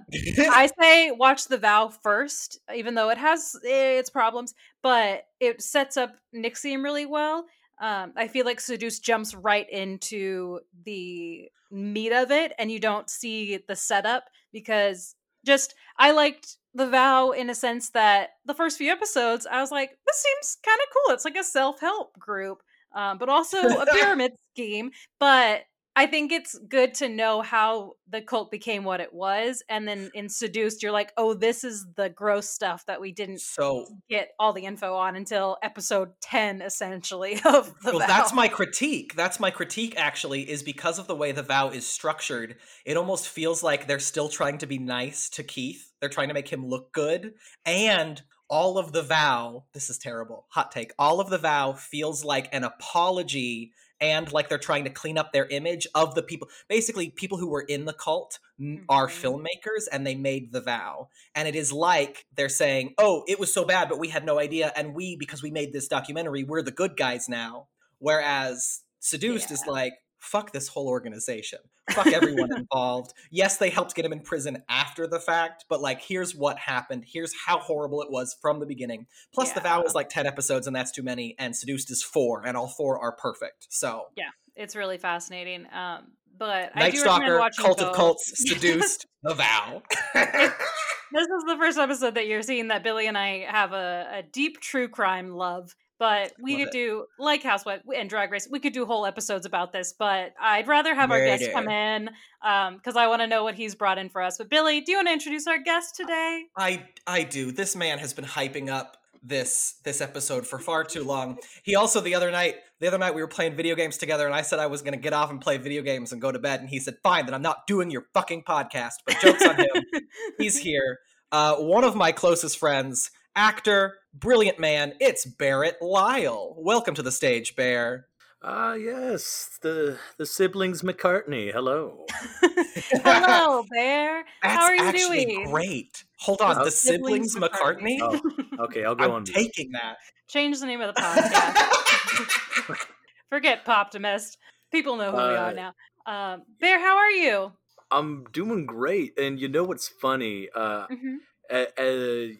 I 0.49 0.69
say 0.79 1.11
watch 1.11 1.47
The 1.47 1.57
Vow 1.57 1.89
first, 1.89 2.59
even 2.73 2.95
though 2.95 3.09
it 3.09 3.17
has 3.17 3.55
its 3.63 4.09
problems, 4.09 4.53
but 4.81 5.23
it 5.39 5.61
sets 5.61 5.97
up 5.97 6.15
NXIVM 6.33 6.83
really 6.83 7.05
well. 7.05 7.45
Um, 7.81 8.13
I 8.15 8.27
feel 8.27 8.45
like 8.45 8.59
Seduce 8.59 8.99
jumps 8.99 9.33
right 9.33 9.69
into 9.69 10.59
the 10.85 11.49
meat 11.71 12.11
of 12.13 12.31
it, 12.31 12.53
and 12.59 12.71
you 12.71 12.79
don't 12.79 13.09
see 13.09 13.59
the 13.67 13.75
setup 13.75 14.25
because 14.53 15.15
just 15.45 15.73
I 15.97 16.11
liked 16.11 16.57
The 16.73 16.87
Vow 16.87 17.31
in 17.31 17.49
a 17.49 17.55
sense 17.55 17.89
that 17.91 18.31
the 18.45 18.53
first 18.53 18.77
few 18.77 18.91
episodes, 18.91 19.47
I 19.49 19.61
was 19.61 19.71
like, 19.71 19.91
this 20.05 20.17
seems 20.17 20.57
kind 20.65 20.79
of 20.79 20.93
cool. 20.93 21.13
It's 21.15 21.25
like 21.25 21.37
a 21.37 21.43
self 21.43 21.79
help 21.79 22.17
group, 22.19 22.61
um, 22.93 23.17
but 23.17 23.29
also 23.29 23.57
a 23.57 23.85
pyramid 23.91 24.33
scheme. 24.53 24.91
But 25.19 25.63
I 25.99 26.05
think 26.05 26.31
it's 26.31 26.57
good 26.69 26.93
to 26.95 27.09
know 27.09 27.41
how 27.41 27.95
the 28.07 28.21
cult 28.21 28.51
became 28.51 28.85
what 28.85 29.01
it 29.01 29.13
was. 29.13 29.63
And 29.67 29.85
then 29.85 30.11
in 30.13 30.29
Seduced, 30.29 30.81
you're 30.81 30.93
like, 30.93 31.11
oh, 31.17 31.33
this 31.33 31.65
is 31.65 31.85
the 31.97 32.09
gross 32.09 32.49
stuff 32.49 32.85
that 32.85 33.01
we 33.01 33.11
didn't 33.11 33.41
so 33.41 33.85
get 34.09 34.29
all 34.39 34.53
the 34.53 34.65
info 34.65 34.95
on 34.95 35.17
until 35.17 35.57
episode 35.61 36.11
10, 36.21 36.61
essentially, 36.61 37.41
of 37.45 37.73
the 37.81 37.91
well, 37.91 37.99
vow. 37.99 38.07
that's 38.07 38.33
my 38.33 38.47
critique. 38.47 39.13
That's 39.15 39.41
my 39.41 39.51
critique. 39.51 39.95
Actually, 39.97 40.49
is 40.49 40.63
because 40.63 40.99
of 40.99 41.07
the 41.07 41.15
way 41.15 41.33
the 41.33 41.43
vow 41.43 41.69
is 41.69 41.85
structured. 41.85 42.55
It 42.85 42.95
almost 42.95 43.27
feels 43.27 43.61
like 43.61 43.85
they're 43.85 43.99
still 43.99 44.29
trying 44.29 44.59
to 44.59 44.67
be 44.67 44.77
nice 44.77 45.29
to 45.31 45.43
Keith. 45.43 45.91
They're 45.99 46.09
trying 46.09 46.29
to 46.29 46.33
make 46.33 46.47
him 46.47 46.65
look 46.65 46.93
good, 46.93 47.33
and 47.65 48.21
all 48.49 48.77
of 48.77 48.91
the 48.91 49.03
vow. 49.03 49.65
This 49.73 49.89
is 49.89 49.97
terrible. 49.97 50.45
Hot 50.49 50.71
take. 50.71 50.91
All 50.97 51.19
of 51.19 51.29
the 51.29 51.37
vow 51.37 51.73
feels 51.73 52.25
like 52.25 52.49
an 52.51 52.63
apology. 52.63 53.71
And 54.01 54.31
like 54.31 54.47
they're 54.47 54.57
trying 54.57 54.85
to 54.85 54.89
clean 54.89 55.17
up 55.17 55.33
their 55.33 55.45
image 55.47 55.85
of 55.93 56.15
the 56.15 56.23
people. 56.23 56.47
Basically, 56.69 57.09
people 57.09 57.37
who 57.37 57.49
were 57.49 57.65
in 57.67 57.83
the 57.83 57.93
cult 57.93 58.39
n- 58.59 58.85
are 58.87 59.07
mm-hmm. 59.07 59.27
filmmakers 59.27 59.87
and 59.91 60.07
they 60.07 60.15
made 60.15 60.53
the 60.53 60.61
vow. 60.61 61.09
And 61.35 61.49
it 61.49 61.55
is 61.55 61.73
like 61.73 62.25
they're 62.35 62.47
saying, 62.47 62.93
oh, 62.97 63.23
it 63.27 63.39
was 63.39 63.53
so 63.53 63.65
bad, 63.65 63.89
but 63.89 63.99
we 63.99 64.07
had 64.07 64.25
no 64.25 64.39
idea. 64.39 64.71
And 64.75 64.95
we, 64.95 65.17
because 65.17 65.43
we 65.43 65.51
made 65.51 65.73
this 65.73 65.89
documentary, 65.89 66.43
we're 66.43 66.61
the 66.61 66.71
good 66.71 66.95
guys 66.95 67.27
now. 67.27 67.67
Whereas 67.97 68.83
Seduced 68.99 69.51
is 69.51 69.65
like, 69.67 69.93
fuck 70.19 70.51
this 70.51 70.67
whole 70.67 70.87
organization. 70.87 71.59
Fuck 71.91 72.07
everyone 72.07 72.49
involved. 72.55 73.13
Yes, 73.31 73.57
they 73.57 73.69
helped 73.69 73.95
get 73.95 74.05
him 74.05 74.13
in 74.13 74.19
prison 74.21 74.63
after 74.69 75.07
the 75.07 75.19
fact, 75.19 75.65
but 75.69 75.81
like, 75.81 76.01
here's 76.01 76.35
what 76.35 76.57
happened. 76.59 77.05
Here's 77.07 77.33
how 77.45 77.59
horrible 77.59 78.01
it 78.01 78.11
was 78.11 78.35
from 78.41 78.59
the 78.59 78.65
beginning. 78.65 79.07
Plus, 79.33 79.51
the 79.53 79.61
vow 79.61 79.81
is 79.83 79.95
like 79.95 80.09
10 80.09 80.27
episodes, 80.27 80.67
and 80.67 80.75
that's 80.75 80.91
too 80.91 81.03
many. 81.03 81.35
And 81.39 81.55
Seduced 81.55 81.89
is 81.89 82.03
four, 82.03 82.45
and 82.45 82.55
all 82.55 82.67
four 82.67 82.99
are 82.99 83.13
perfect. 83.13 83.67
So, 83.69 84.07
yeah, 84.15 84.29
it's 84.55 84.75
really 84.75 84.97
fascinating. 84.97 85.65
Um, 85.73 86.11
but 86.37 86.71
I 86.75 86.79
Night 86.79 86.93
do 86.93 87.03
recommend 87.03 87.23
Stalker, 87.23 87.39
watching 87.39 87.65
Cult 87.65 87.81
of. 87.81 87.95
Cults, 87.95 88.31
Seduced, 88.49 89.07
The 89.23 89.33
Vow. 89.33 89.83
this 90.13 91.27
is 91.27 91.43
the 91.47 91.57
first 91.59 91.77
episode 91.77 92.15
that 92.15 92.27
you're 92.27 92.41
seeing 92.41 92.69
that 92.69 92.83
Billy 92.83 93.07
and 93.07 93.17
I 93.17 93.45
have 93.49 93.73
a, 93.73 94.07
a 94.19 94.23
deep 94.23 94.59
true 94.61 94.87
crime 94.87 95.31
love. 95.31 95.75
But 95.99 96.31
we 96.41 96.53
Love 96.53 96.59
could 96.59 96.67
it. 96.69 96.71
do 96.71 97.05
like 97.19 97.43
Housewife 97.43 97.81
and 97.93 98.09
Drag 98.09 98.31
Race. 98.31 98.47
We 98.49 98.59
could 98.59 98.73
do 98.73 98.85
whole 98.85 99.05
episodes 99.05 99.45
about 99.45 99.73
this, 99.73 99.93
but 99.97 100.33
I'd 100.39 100.67
rather 100.67 100.95
have 100.95 101.11
our 101.11 101.19
guest 101.23 101.51
come 101.51 101.67
in 101.67 102.09
because 102.41 102.95
I 102.95 103.07
want 103.07 103.21
to 103.21 103.27
know 103.27 103.43
what 103.43 103.55
he's 103.55 103.75
brought 103.75 103.97
in 103.97 104.09
for 104.09 104.21
us. 104.21 104.37
But 104.37 104.49
Billy, 104.49 104.79
do 104.79 104.93
you 104.93 104.97
want 104.97 105.09
to 105.09 105.13
introduce 105.13 105.45
our 105.45 105.59
guest 105.59 105.95
today? 105.95 106.45
I 106.57 106.85
I 107.05 107.23
do. 107.23 107.51
This 107.51 107.75
man 107.75 107.99
has 107.99 108.13
been 108.13 108.25
hyping 108.25 108.69
up 108.69 108.95
this 109.21 109.75
this 109.83 110.01
episode 110.01 110.47
for 110.47 110.59
far 110.59 110.83
too 110.83 111.03
long. 111.03 111.37
He 111.63 111.75
also 111.75 111.99
the 111.99 112.15
other 112.15 112.31
night 112.31 112.55
the 112.79 112.87
other 112.87 112.97
night 112.97 113.13
we 113.13 113.21
were 113.21 113.27
playing 113.27 113.55
video 113.55 113.75
games 113.75 113.97
together 113.97 114.25
and 114.25 114.33
I 114.33 114.41
said 114.41 114.59
I 114.59 114.67
was 114.67 114.81
going 114.81 114.93
to 114.93 114.99
get 114.99 115.13
off 115.13 115.29
and 115.29 115.41
play 115.41 115.57
video 115.57 115.81
games 115.81 116.11
and 116.11 116.21
go 116.21 116.31
to 116.31 116.39
bed 116.39 116.61
and 116.61 116.69
he 116.69 116.79
said 116.79 116.97
fine 117.03 117.25
then 117.25 117.35
I'm 117.35 117.41
not 117.41 117.67
doing 117.67 117.91
your 117.91 118.05
fucking 118.13 118.43
podcast. 118.43 118.93
But 119.05 119.19
jokes 119.19 119.45
on 119.45 119.57
him. 119.57 119.83
He's 120.37 120.57
here. 120.57 120.99
Uh, 121.31 121.55
one 121.57 121.83
of 121.83 121.95
my 121.95 122.11
closest 122.11 122.57
friends, 122.57 123.11
actor, 123.39 123.99
brilliant 124.13 124.59
man. 124.59 124.93
It's 124.99 125.25
Barrett 125.25 125.81
Lyle. 125.81 126.55
Welcome 126.57 126.93
to 126.95 127.01
the 127.01 127.09
stage, 127.11 127.55
Bear. 127.55 128.07
Ah, 128.43 128.73
yes, 128.73 129.57
the 129.61 129.97
the 130.17 130.25
siblings 130.25 130.81
McCartney. 130.81 131.49
Hello. 131.53 132.05
Hello, 132.91 133.63
Bear. 133.71 134.25
That's 134.43 134.55
How 134.55 134.63
are 134.65 134.75
you 134.75 134.83
actually 134.83 135.23
doing? 135.25 135.45
great. 135.51 136.03
Hold 136.17 136.41
on, 136.41 136.57
The 136.57 136.65
the 136.65 136.71
siblings, 136.71 137.37
McCartney. 137.37 137.99
Oh, 138.01 138.19
okay, 138.65 138.83
I'll 138.83 138.93
go 138.93 139.05
I'm 139.05 139.11
on. 139.11 139.23
taking 139.23 139.71
that. 139.71 139.95
Change 140.27 140.59
the 140.59 140.65
name 140.65 140.81
of 140.81 140.93
the 140.93 141.01
podcast. 141.01 142.75
Forget 143.29 143.63
Poptimist. 143.63 144.35
People 144.69 144.97
know 144.97 145.11
who 145.11 145.17
we 145.17 145.23
are 145.37 145.51
Uh, 145.51 145.53
now. 145.53 145.73
Um, 146.05 146.43
Bear, 146.59 146.77
how 146.77 146.97
are 146.97 147.11
you? 147.11 147.53
I'm 147.89 148.25
doing 148.33 148.65
great, 148.65 149.17
and 149.17 149.39
you 149.39 149.47
know 149.47 149.63
what's 149.63 149.87
funny? 149.87 150.49
Uh, 150.53 150.87
hmm 150.87 151.15
uh, 151.51 151.65
uh, 151.77 151.83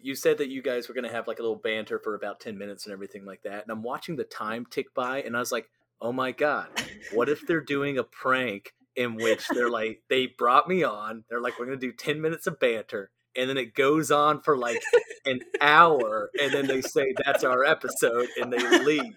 you 0.02 0.16
said 0.16 0.38
that 0.40 0.50
you 0.50 0.62
guys 0.62 0.88
were 0.88 0.94
gonna 0.96 1.12
have 1.12 1.28
like 1.28 1.40
a 1.40 1.42
little 1.42 1.58
banter 1.58 2.00
for 2.00 2.16
about 2.16 2.40
ten 2.40 2.58
minutes 2.58 2.86
and 2.86 2.94
everything 2.94 3.26
like 3.26 3.44
that, 3.44 3.64
and 3.64 3.72
I'm 3.72 3.84
watching 3.84 4.16
the 4.16 4.24
time 4.24 4.66
tick 4.70 4.94
by, 4.94 5.22
and 5.22 5.36
I 5.36 5.40
was 5.40 5.52
like, 5.52 5.70
oh 6.02 6.12
my 6.12 6.32
god, 6.32 6.68
what 7.14 7.30
if 7.30 7.46
they're 7.48 7.62
doing 7.62 7.98
a 7.98 8.04
prank 8.04 8.74
in 8.96 9.16
which 9.16 9.48
they're 9.50 9.70
like, 9.70 10.02
they 10.10 10.28
brought 10.28 10.68
me 10.68 10.84
on, 10.84 11.24
they're 11.30 11.42
like, 11.42 11.60
we're 11.60 11.66
gonna 11.66 11.78
do 11.78 11.92
ten 11.94 12.22
minutes 12.22 12.48
of 12.48 12.60
banter. 12.60 13.12
And 13.36 13.48
then 13.50 13.58
it 13.58 13.76
goes 13.76 14.10
on 14.12 14.42
for 14.42 14.58
like 14.58 14.82
an 15.26 15.42
hour, 15.62 16.32
and 16.42 16.52
then 16.52 16.68
they 16.68 16.82
say 16.82 17.14
that's 17.26 17.44
our 17.44 17.64
episode, 17.64 18.28
and 18.42 18.52
they 18.52 18.58
leave. 18.84 19.16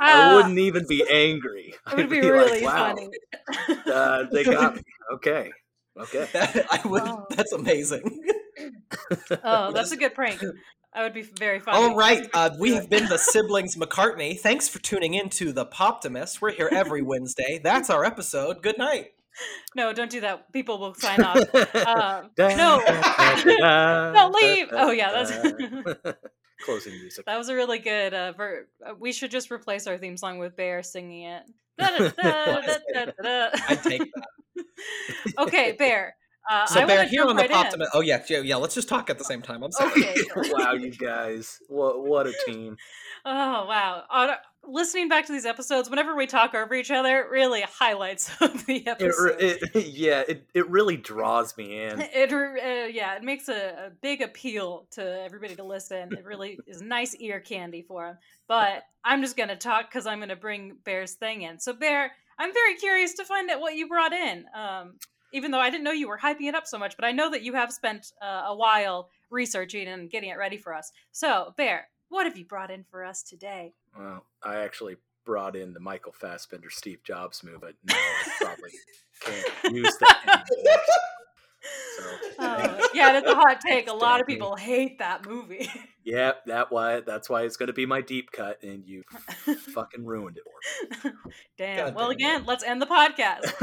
I 0.00 0.30
Uh, 0.30 0.34
wouldn't 0.34 0.58
even 0.58 0.86
be 0.86 1.04
angry. 1.10 1.74
It 1.90 1.96
would 1.96 2.04
I'd 2.04 2.10
be 2.10 2.20
like, 2.22 2.30
really 2.30 2.62
"Wow, 2.64 2.94
funny. 2.94 3.10
Uh, 3.86 4.24
they 4.30 4.44
got 4.44 4.76
me. 4.76 4.82
Okay. 5.14 5.50
Okay. 5.98 6.28
That- 6.32 6.66
I 6.84 6.86
would. 6.88 7.02
Oh. 7.02 7.26
That's 7.30 7.52
amazing. 7.52 8.20
Oh, 9.42 9.72
that's 9.72 9.90
a 9.90 9.96
good 9.96 10.14
prank. 10.14 10.40
I 10.92 11.02
would 11.02 11.12
be 11.12 11.22
very 11.22 11.58
funny. 11.58 11.76
All 11.76 11.96
right, 11.96 12.26
uh, 12.34 12.50
we 12.58 12.74
have 12.74 12.88
been 12.88 13.06
the 13.08 13.18
siblings 13.18 13.74
McCartney. 13.76 14.38
Thanks 14.38 14.68
for 14.68 14.78
tuning 14.78 15.14
in 15.14 15.28
to 15.30 15.52
the 15.52 15.66
Poptimist. 15.66 16.40
We're 16.40 16.52
here 16.52 16.68
every 16.72 17.02
Wednesday. 17.02 17.60
That's 17.62 17.90
our 17.90 18.04
episode. 18.04 18.62
Good 18.62 18.78
night. 18.78 19.08
No, 19.74 19.92
don't 19.92 20.10
do 20.10 20.20
that. 20.20 20.52
People 20.52 20.78
will 20.78 20.94
sign 20.94 21.20
off. 21.22 21.36
Um, 21.54 22.30
no. 22.38 22.80
da- 22.86 24.12
No, 24.12 24.30
leave. 24.40 24.68
Oh, 24.70 24.92
yeah, 24.92 25.10
that's- 25.24 26.14
closing 26.64 26.92
music. 26.94 27.26
that 27.26 27.36
was 27.36 27.48
a 27.48 27.54
really 27.56 27.80
good. 27.80 28.14
Uh, 28.14 28.32
ver- 28.32 28.68
uh, 28.86 28.94
we 28.98 29.12
should 29.12 29.32
just 29.32 29.50
replace 29.50 29.86
our 29.88 29.98
theme 29.98 30.16
song 30.16 30.38
with 30.38 30.56
Bear 30.56 30.82
singing 30.84 31.24
it. 31.24 31.42
I'd 31.80 32.12
take 33.82 34.02
that. 34.14 34.64
okay, 35.38 35.72
Bear. 35.72 36.16
Uh, 36.50 36.66
So 36.66 36.80
I 36.80 36.84
Bear, 36.84 37.06
here 37.06 37.24
on 37.24 37.36
the 37.36 37.48
right 37.48 37.74
in. 37.74 37.82
Oh 37.94 38.00
yeah, 38.00 38.22
yeah, 38.28 38.40
yeah. 38.40 38.56
Let's 38.56 38.74
just 38.74 38.88
talk 38.88 39.10
at 39.10 39.18
the 39.18 39.24
same 39.24 39.42
time. 39.42 39.62
I'm 39.62 39.72
sorry. 39.72 39.90
Okay. 39.90 40.14
wow, 40.52 40.72
you 40.72 40.90
guys. 40.90 41.58
What 41.68 42.04
what 42.04 42.26
a 42.26 42.34
team. 42.46 42.76
Oh 43.24 43.66
wow! 43.66 44.04
Listening 44.66 45.08
back 45.08 45.26
to 45.26 45.32
these 45.32 45.44
episodes, 45.44 45.90
whenever 45.90 46.16
we 46.16 46.26
talk 46.26 46.54
over 46.54 46.74
each 46.74 46.90
other, 46.90 47.20
it 47.20 47.30
really 47.30 47.62
highlights 47.62 48.30
of 48.40 48.66
the 48.66 48.86
episode. 48.86 49.36
re- 49.40 49.58
it, 49.74 49.86
yeah, 49.86 50.22
it, 50.26 50.48
it 50.54 50.68
really 50.68 50.96
draws 50.96 51.56
me 51.56 51.84
in. 51.84 52.00
It, 52.14 52.32
uh, 52.32 52.86
yeah, 52.86 53.16
it 53.16 53.22
makes 53.22 53.48
a, 53.48 53.86
a 53.86 53.90
big 54.00 54.22
appeal 54.22 54.86
to 54.92 55.22
everybody 55.22 55.56
to 55.56 55.64
listen. 55.64 56.12
It 56.12 56.24
really 56.24 56.58
is 56.66 56.80
nice 56.80 57.14
ear 57.16 57.40
candy 57.40 57.82
for 57.82 58.06
them. 58.06 58.18
But 58.46 58.84
I'm 59.04 59.20
just 59.20 59.36
gonna 59.36 59.56
talk 59.56 59.90
because 59.90 60.06
I'm 60.06 60.20
gonna 60.20 60.36
bring 60.36 60.76
Bear's 60.84 61.14
thing 61.14 61.42
in. 61.42 61.58
So 61.58 61.72
Bear, 61.72 62.12
I'm 62.38 62.52
very 62.52 62.74
curious 62.76 63.14
to 63.14 63.24
find 63.24 63.50
out 63.50 63.60
what 63.60 63.74
you 63.74 63.88
brought 63.88 64.12
in. 64.12 64.44
Um, 64.54 64.94
even 65.32 65.50
though 65.50 65.60
I 65.60 65.70
didn't 65.70 65.84
know 65.84 65.90
you 65.90 66.08
were 66.08 66.18
hyping 66.18 66.48
it 66.48 66.54
up 66.54 66.66
so 66.66 66.78
much, 66.78 66.96
but 66.96 67.04
I 67.04 67.10
know 67.10 67.30
that 67.30 67.42
you 67.42 67.54
have 67.54 67.72
spent 67.72 68.12
uh, 68.22 68.44
a 68.46 68.56
while 68.56 69.08
researching 69.30 69.88
and 69.88 70.08
getting 70.08 70.30
it 70.30 70.38
ready 70.38 70.56
for 70.56 70.72
us. 70.72 70.92
So 71.10 71.52
Bear, 71.56 71.88
what 72.14 72.26
have 72.26 72.36
you 72.38 72.44
brought 72.44 72.70
in 72.70 72.84
for 72.90 73.04
us 73.04 73.22
today? 73.22 73.74
Well, 73.98 74.24
I 74.42 74.56
actually 74.60 74.96
brought 75.24 75.56
in 75.56 75.72
the 75.74 75.80
Michael 75.80 76.12
Fassbender 76.12 76.70
Steve 76.70 77.00
Jobs 77.04 77.42
move, 77.42 77.60
but 77.60 77.74
no, 77.88 77.94
I 77.94 78.30
probably 78.40 78.70
can't 79.20 79.74
use 79.74 79.96
that 79.98 80.44
anymore. 80.52 80.82
So, 81.96 82.04
Uh, 82.38 82.78
yeah, 82.94 83.12
that's 83.12 83.26
a 83.30 83.34
hot 83.34 83.60
take. 83.66 83.88
A 83.88 83.92
lot 83.92 84.20
of 84.20 84.26
Thank 84.26 84.36
you. 84.38 84.44
people 84.44 84.56
hate 84.56 84.98
that 84.98 85.26
movie. 85.26 85.68
Yep, 86.04 86.44
that 86.46 86.70
why 86.70 87.00
that's 87.00 87.30
why 87.30 87.42
it's 87.42 87.56
going 87.56 87.68
to 87.68 87.72
be 87.72 87.86
my 87.86 88.00
deep 88.02 88.30
cut, 88.30 88.62
and 88.62 88.84
you 88.84 89.02
fucking 89.74 90.04
ruined 90.04 90.36
it 90.36 90.42
for 91.02 91.08
me. 91.08 91.14
Damn. 91.56 91.76
God 91.86 91.94
well, 91.94 92.04
damn 92.08 92.10
it. 92.10 92.14
again, 92.16 92.44
let's 92.46 92.62
end 92.64 92.82
the 92.82 92.86
podcast. 92.86 93.54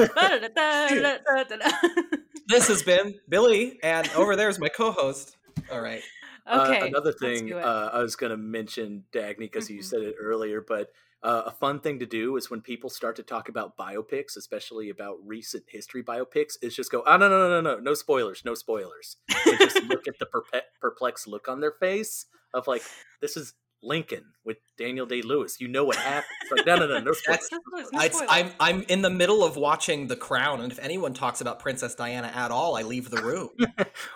This 2.47 2.67
has 2.67 2.81
been 2.83 3.15
Billy, 3.29 3.79
and 3.83 4.09
over 4.15 4.35
there's 4.35 4.59
my 4.59 4.67
co-host. 4.69 5.37
All 5.71 5.79
right. 5.81 6.01
Okay. 6.47 6.79
Uh, 6.79 6.85
another 6.87 7.11
thing 7.13 7.53
uh, 7.53 7.89
I 7.93 8.01
was 8.01 8.15
going 8.15 8.31
to 8.31 8.37
mention, 8.37 9.05
Dagny, 9.11 9.39
because 9.39 9.69
you 9.69 9.79
Mhm. 9.79 9.83
said 9.83 10.01
it 10.01 10.15
earlier, 10.19 10.61
but 10.61 10.91
uh, 11.23 11.43
a 11.45 11.51
fun 11.51 11.79
thing 11.79 11.99
to 11.99 12.05
do 12.05 12.35
is 12.35 12.49
when 12.49 12.61
people 12.61 12.89
start 12.89 13.15
to 13.17 13.23
talk 13.23 13.47
about 13.47 13.77
biopics, 13.77 14.35
especially 14.37 14.89
about 14.89 15.17
recent 15.23 15.63
history 15.67 16.03
biopics, 16.03 16.53
is 16.61 16.75
just 16.75 16.91
go, 16.91 17.03
oh, 17.05 17.17
no, 17.17 17.29
no, 17.29 17.47
no, 17.47 17.61
no, 17.61 17.75
no, 17.75 17.79
no 17.79 17.93
spoilers, 17.93 18.43
no 18.43 18.55
spoilers. 18.55 19.17
And 19.45 19.59
just 19.59 19.83
look 19.83 20.07
at 20.07 20.17
the 20.19 20.25
perpe- 20.25 20.63
perplexed 20.79 21.27
look 21.27 21.47
on 21.47 21.59
their 21.59 21.73
face 21.73 22.25
of 22.53 22.67
like, 22.67 22.83
this 23.21 23.37
is 23.37 23.53
Lincoln 23.83 24.25
with 24.45 24.57
Daniel 24.77 25.05
Day 25.05 25.21
Lewis. 25.21 25.59
You 25.59 25.67
know 25.67 25.83
what 25.83 25.95
happened. 25.97 26.25
It's 26.43 26.51
like, 26.51 26.65
no, 26.65 26.75
no, 26.75 26.87
no, 26.87 26.99
no 26.99 27.11
spoilers. 27.13 27.49
No 27.51 27.59
spoilers, 27.67 27.89
It's, 28.05 28.17
spoilers. 28.17 28.31
I'm 28.31 28.51
I'm 28.59 28.81
in 28.89 29.01
the 29.01 29.09
middle 29.09 29.43
of 29.43 29.55
watching 29.57 30.07
The 30.07 30.15
Crown, 30.15 30.61
and 30.61 30.71
if 30.71 30.79
anyone 30.79 31.13
talks 31.13 31.41
about 31.41 31.59
Princess 31.59 31.95
Diana 31.95 32.31
at 32.33 32.51
all, 32.51 32.75
I 32.77 32.83
leave 32.83 33.09
the 33.09 33.21
room. 33.21 33.49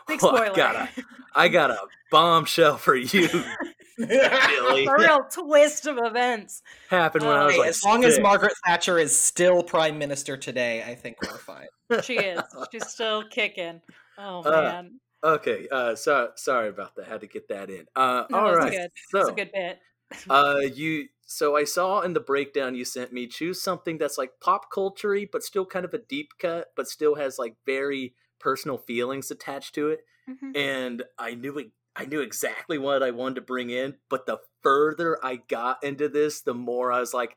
Big 0.07 0.21
Well, 0.21 0.35
spoiler. 0.35 0.51
I 0.51 0.55
got 0.55 0.75
a, 0.75 0.89
I 1.35 1.47
got 1.47 1.71
a 1.71 1.77
bombshell 2.11 2.77
for 2.77 2.95
you, 2.95 3.27
Billy. 3.97 4.85
a 4.85 4.93
real 4.97 5.21
twist 5.31 5.87
of 5.87 5.97
events. 5.97 6.61
Happened 6.89 7.25
when 7.25 7.35
I 7.35 7.45
was 7.45 7.57
like, 7.57 7.69
as 7.69 7.83
long 7.83 8.03
as. 8.03 8.19
Margaret 8.19 8.53
Thatcher 8.65 8.97
is 8.99 9.19
still 9.19 9.63
prime 9.63 9.97
minister 9.97 10.37
today, 10.37 10.83
I 10.83 10.95
think 10.95 11.17
we're 11.21 11.37
fine. 11.37 11.67
She 12.03 12.15
is. 12.17 12.41
She's 12.71 12.87
still 12.87 13.23
kicking. 13.29 13.81
Oh 14.17 14.41
Uh, 14.43 14.51
man, 14.51 14.99
Okay, 15.25 15.67
uh, 15.71 15.95
so, 15.95 16.31
sorry 16.35 16.69
about 16.69 16.95
that. 16.95 17.07
Had 17.07 17.21
to 17.21 17.27
get 17.27 17.47
that 17.47 17.71
in. 17.71 17.87
Uh, 17.95 18.25
No, 18.29 18.37
all 18.37 18.53
that's 18.53 18.57
right. 18.57 18.71
good. 18.71 18.91
So, 19.09 19.19
it's 19.21 19.29
a 19.29 19.33
good 19.33 19.51
bit. 19.51 19.79
uh, 20.29 20.59
you. 20.73 21.07
So 21.27 21.55
I 21.55 21.63
saw 21.63 22.01
in 22.01 22.13
the 22.13 22.19
breakdown 22.19 22.75
you 22.75 22.85
sent 22.85 23.11
me 23.11 23.25
choose 23.25 23.59
something 23.59 23.97
that's 23.97 24.19
like 24.19 24.33
pop 24.39 24.69
culture 24.71 25.17
but 25.31 25.41
still 25.41 25.65
kind 25.65 25.83
of 25.83 25.93
a 25.95 25.97
deep 25.97 26.29
cut, 26.37 26.67
but 26.75 26.87
still 26.87 27.15
has 27.15 27.39
like 27.39 27.55
very 27.65 28.13
personal 28.39 28.77
feelings 28.77 29.31
attached 29.31 29.73
to 29.75 29.89
it. 29.89 30.01
Mhm. 30.29 30.55
And 30.55 31.03
I 31.17 31.33
knew 31.33 31.57
it. 31.57 31.71
I 31.95 32.05
knew 32.05 32.21
exactly 32.21 32.77
what 32.77 33.01
I 33.01 33.09
wanted 33.09 33.35
to 33.35 33.41
bring 33.41 33.71
in, 33.71 33.95
but 34.09 34.27
the 34.27 34.37
further 34.61 35.17
I 35.25 35.37
got 35.37 35.83
into 35.83 36.09
this, 36.09 36.41
the 36.41 36.53
more 36.53 36.91
I 36.91 36.99
was 36.99 37.13
like, 37.13 37.35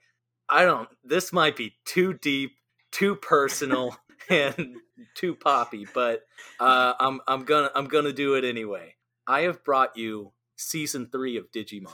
I 0.51 0.65
don't. 0.67 0.89
This 1.03 1.33
might 1.33 1.57
be 1.57 1.77
too 1.87 2.13
deep, 2.13 2.57
too 2.93 3.17
personal, 3.23 3.97
and 4.57 4.77
too 5.15 5.35
poppy. 5.35 5.87
But 5.93 6.23
uh, 6.61 6.95
I'm 6.99 7.21
I'm 7.27 7.45
gonna 7.45 7.71
I'm 7.75 7.87
gonna 7.87 8.13
do 8.13 8.35
it 8.35 8.45
anyway. 8.45 8.95
I 9.27 9.43
have 9.43 9.63
brought 9.65 9.97
you 9.97 10.33
season 10.57 11.09
three 11.11 11.37
of 11.37 11.51
Digimon. 11.53 11.93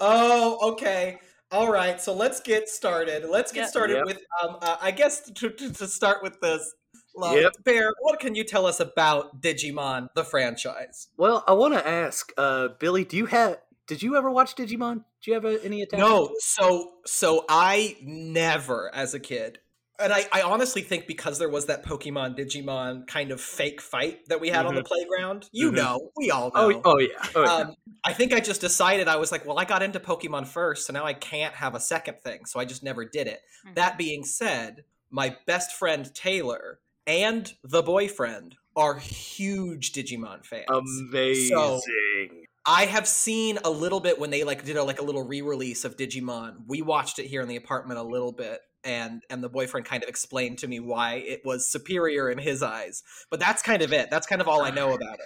oh, 0.00 0.58
okay. 0.72 1.18
All 1.50 1.70
right. 1.70 2.00
So 2.00 2.14
let's 2.14 2.40
get 2.40 2.68
started. 2.68 3.24
Let's 3.28 3.52
get 3.52 3.60
Yep. 3.62 3.68
started 3.70 3.96
Yep. 3.98 4.06
with, 4.06 4.18
um, 4.42 4.56
uh, 4.60 4.76
I 4.80 4.90
guess, 4.90 5.22
to, 5.30 5.50
to, 5.50 5.72
to 5.72 5.86
start 5.86 6.22
with 6.22 6.40
this. 6.40 6.74
Love. 7.16 7.34
Yep. 7.36 7.52
Bear, 7.64 7.92
what 8.00 8.20
can 8.20 8.34
you 8.34 8.44
tell 8.44 8.64
us 8.66 8.80
about 8.80 9.40
Digimon, 9.42 10.08
the 10.14 10.24
franchise? 10.24 11.08
Well, 11.16 11.42
I 11.48 11.52
want 11.52 11.74
to 11.74 11.86
ask, 11.86 12.30
uh, 12.38 12.68
Billy, 12.78 13.04
do 13.04 13.16
you 13.16 13.26
have? 13.26 13.58
Did 13.88 14.02
you 14.02 14.16
ever 14.16 14.30
watch 14.30 14.54
Digimon? 14.54 15.04
Do 15.22 15.30
you 15.30 15.34
have 15.34 15.44
uh, 15.44 15.58
any 15.64 15.82
attachment? 15.82 16.08
No, 16.08 16.30
so 16.38 16.92
so 17.06 17.44
I 17.48 17.96
never 18.02 18.94
as 18.94 19.14
a 19.14 19.20
kid. 19.20 19.58
And 20.00 20.12
I, 20.12 20.26
I 20.30 20.42
honestly 20.42 20.82
think 20.82 21.08
because 21.08 21.40
there 21.40 21.48
was 21.48 21.66
that 21.66 21.84
Pokemon 21.84 22.38
Digimon 22.38 23.04
kind 23.08 23.32
of 23.32 23.40
fake 23.40 23.80
fight 23.80 24.28
that 24.28 24.40
we 24.40 24.48
had 24.48 24.64
on 24.64 24.76
the 24.76 24.84
playground, 24.84 25.48
you 25.50 25.72
Mhm. 25.72 25.74
know, 25.74 26.10
we 26.16 26.30
all 26.30 26.52
know. 26.54 26.80
Oh, 26.82 26.82
oh 26.84 26.98
yeah. 27.00 27.08
Oh, 27.34 27.42
yeah. 27.42 27.52
um, 27.52 27.74
I 28.04 28.12
think 28.12 28.32
I 28.32 28.38
just 28.38 28.60
decided 28.60 29.08
I 29.08 29.16
was 29.16 29.32
like, 29.32 29.44
well, 29.44 29.58
I 29.58 29.64
got 29.64 29.82
into 29.82 29.98
Pokemon 29.98 30.46
first, 30.46 30.86
so 30.86 30.92
now 30.92 31.04
I 31.04 31.14
can't 31.14 31.54
have 31.54 31.74
a 31.74 31.80
second 31.80 32.20
thing, 32.22 32.44
so 32.44 32.60
I 32.60 32.64
just 32.64 32.84
never 32.84 33.04
did 33.04 33.26
it. 33.26 33.40
Mhm. 33.66 33.74
That 33.74 33.98
being 33.98 34.22
said, 34.22 34.84
my 35.10 35.36
best 35.46 35.72
friend 35.72 36.14
Taylor 36.14 36.78
and 37.04 37.52
the 37.64 37.82
boyfriend 37.82 38.54
are 38.76 38.98
huge 38.98 39.92
Digimon 39.92 40.46
fans. 40.46 40.66
Amazing. 40.70 42.37
I 42.68 42.84
have 42.84 43.08
seen 43.08 43.58
a 43.64 43.70
little 43.70 43.98
bit 43.98 44.18
when 44.20 44.28
they 44.28 44.44
like 44.44 44.62
did 44.62 44.76
a, 44.76 44.84
like 44.84 45.00
a 45.00 45.04
little 45.04 45.22
re-release 45.26 45.86
of 45.86 45.96
Digimon. 45.96 46.64
We 46.66 46.82
watched 46.82 47.18
it 47.18 47.24
here 47.26 47.40
in 47.40 47.48
the 47.48 47.56
apartment 47.56 47.98
a 47.98 48.02
little 48.02 48.30
bit, 48.30 48.60
and 48.84 49.22
and 49.30 49.42
the 49.42 49.48
boyfriend 49.48 49.86
kind 49.86 50.02
of 50.02 50.08
explained 50.10 50.58
to 50.58 50.68
me 50.68 50.78
why 50.78 51.14
it 51.14 51.40
was 51.46 51.66
superior 51.66 52.30
in 52.30 52.36
his 52.36 52.62
eyes. 52.62 53.02
But 53.30 53.40
that's 53.40 53.62
kind 53.62 53.80
of 53.80 53.94
it. 53.94 54.10
That's 54.10 54.26
kind 54.26 54.42
of 54.42 54.48
all 54.48 54.60
I 54.60 54.70
know 54.70 54.92
about 54.92 55.14
it. 55.14 55.24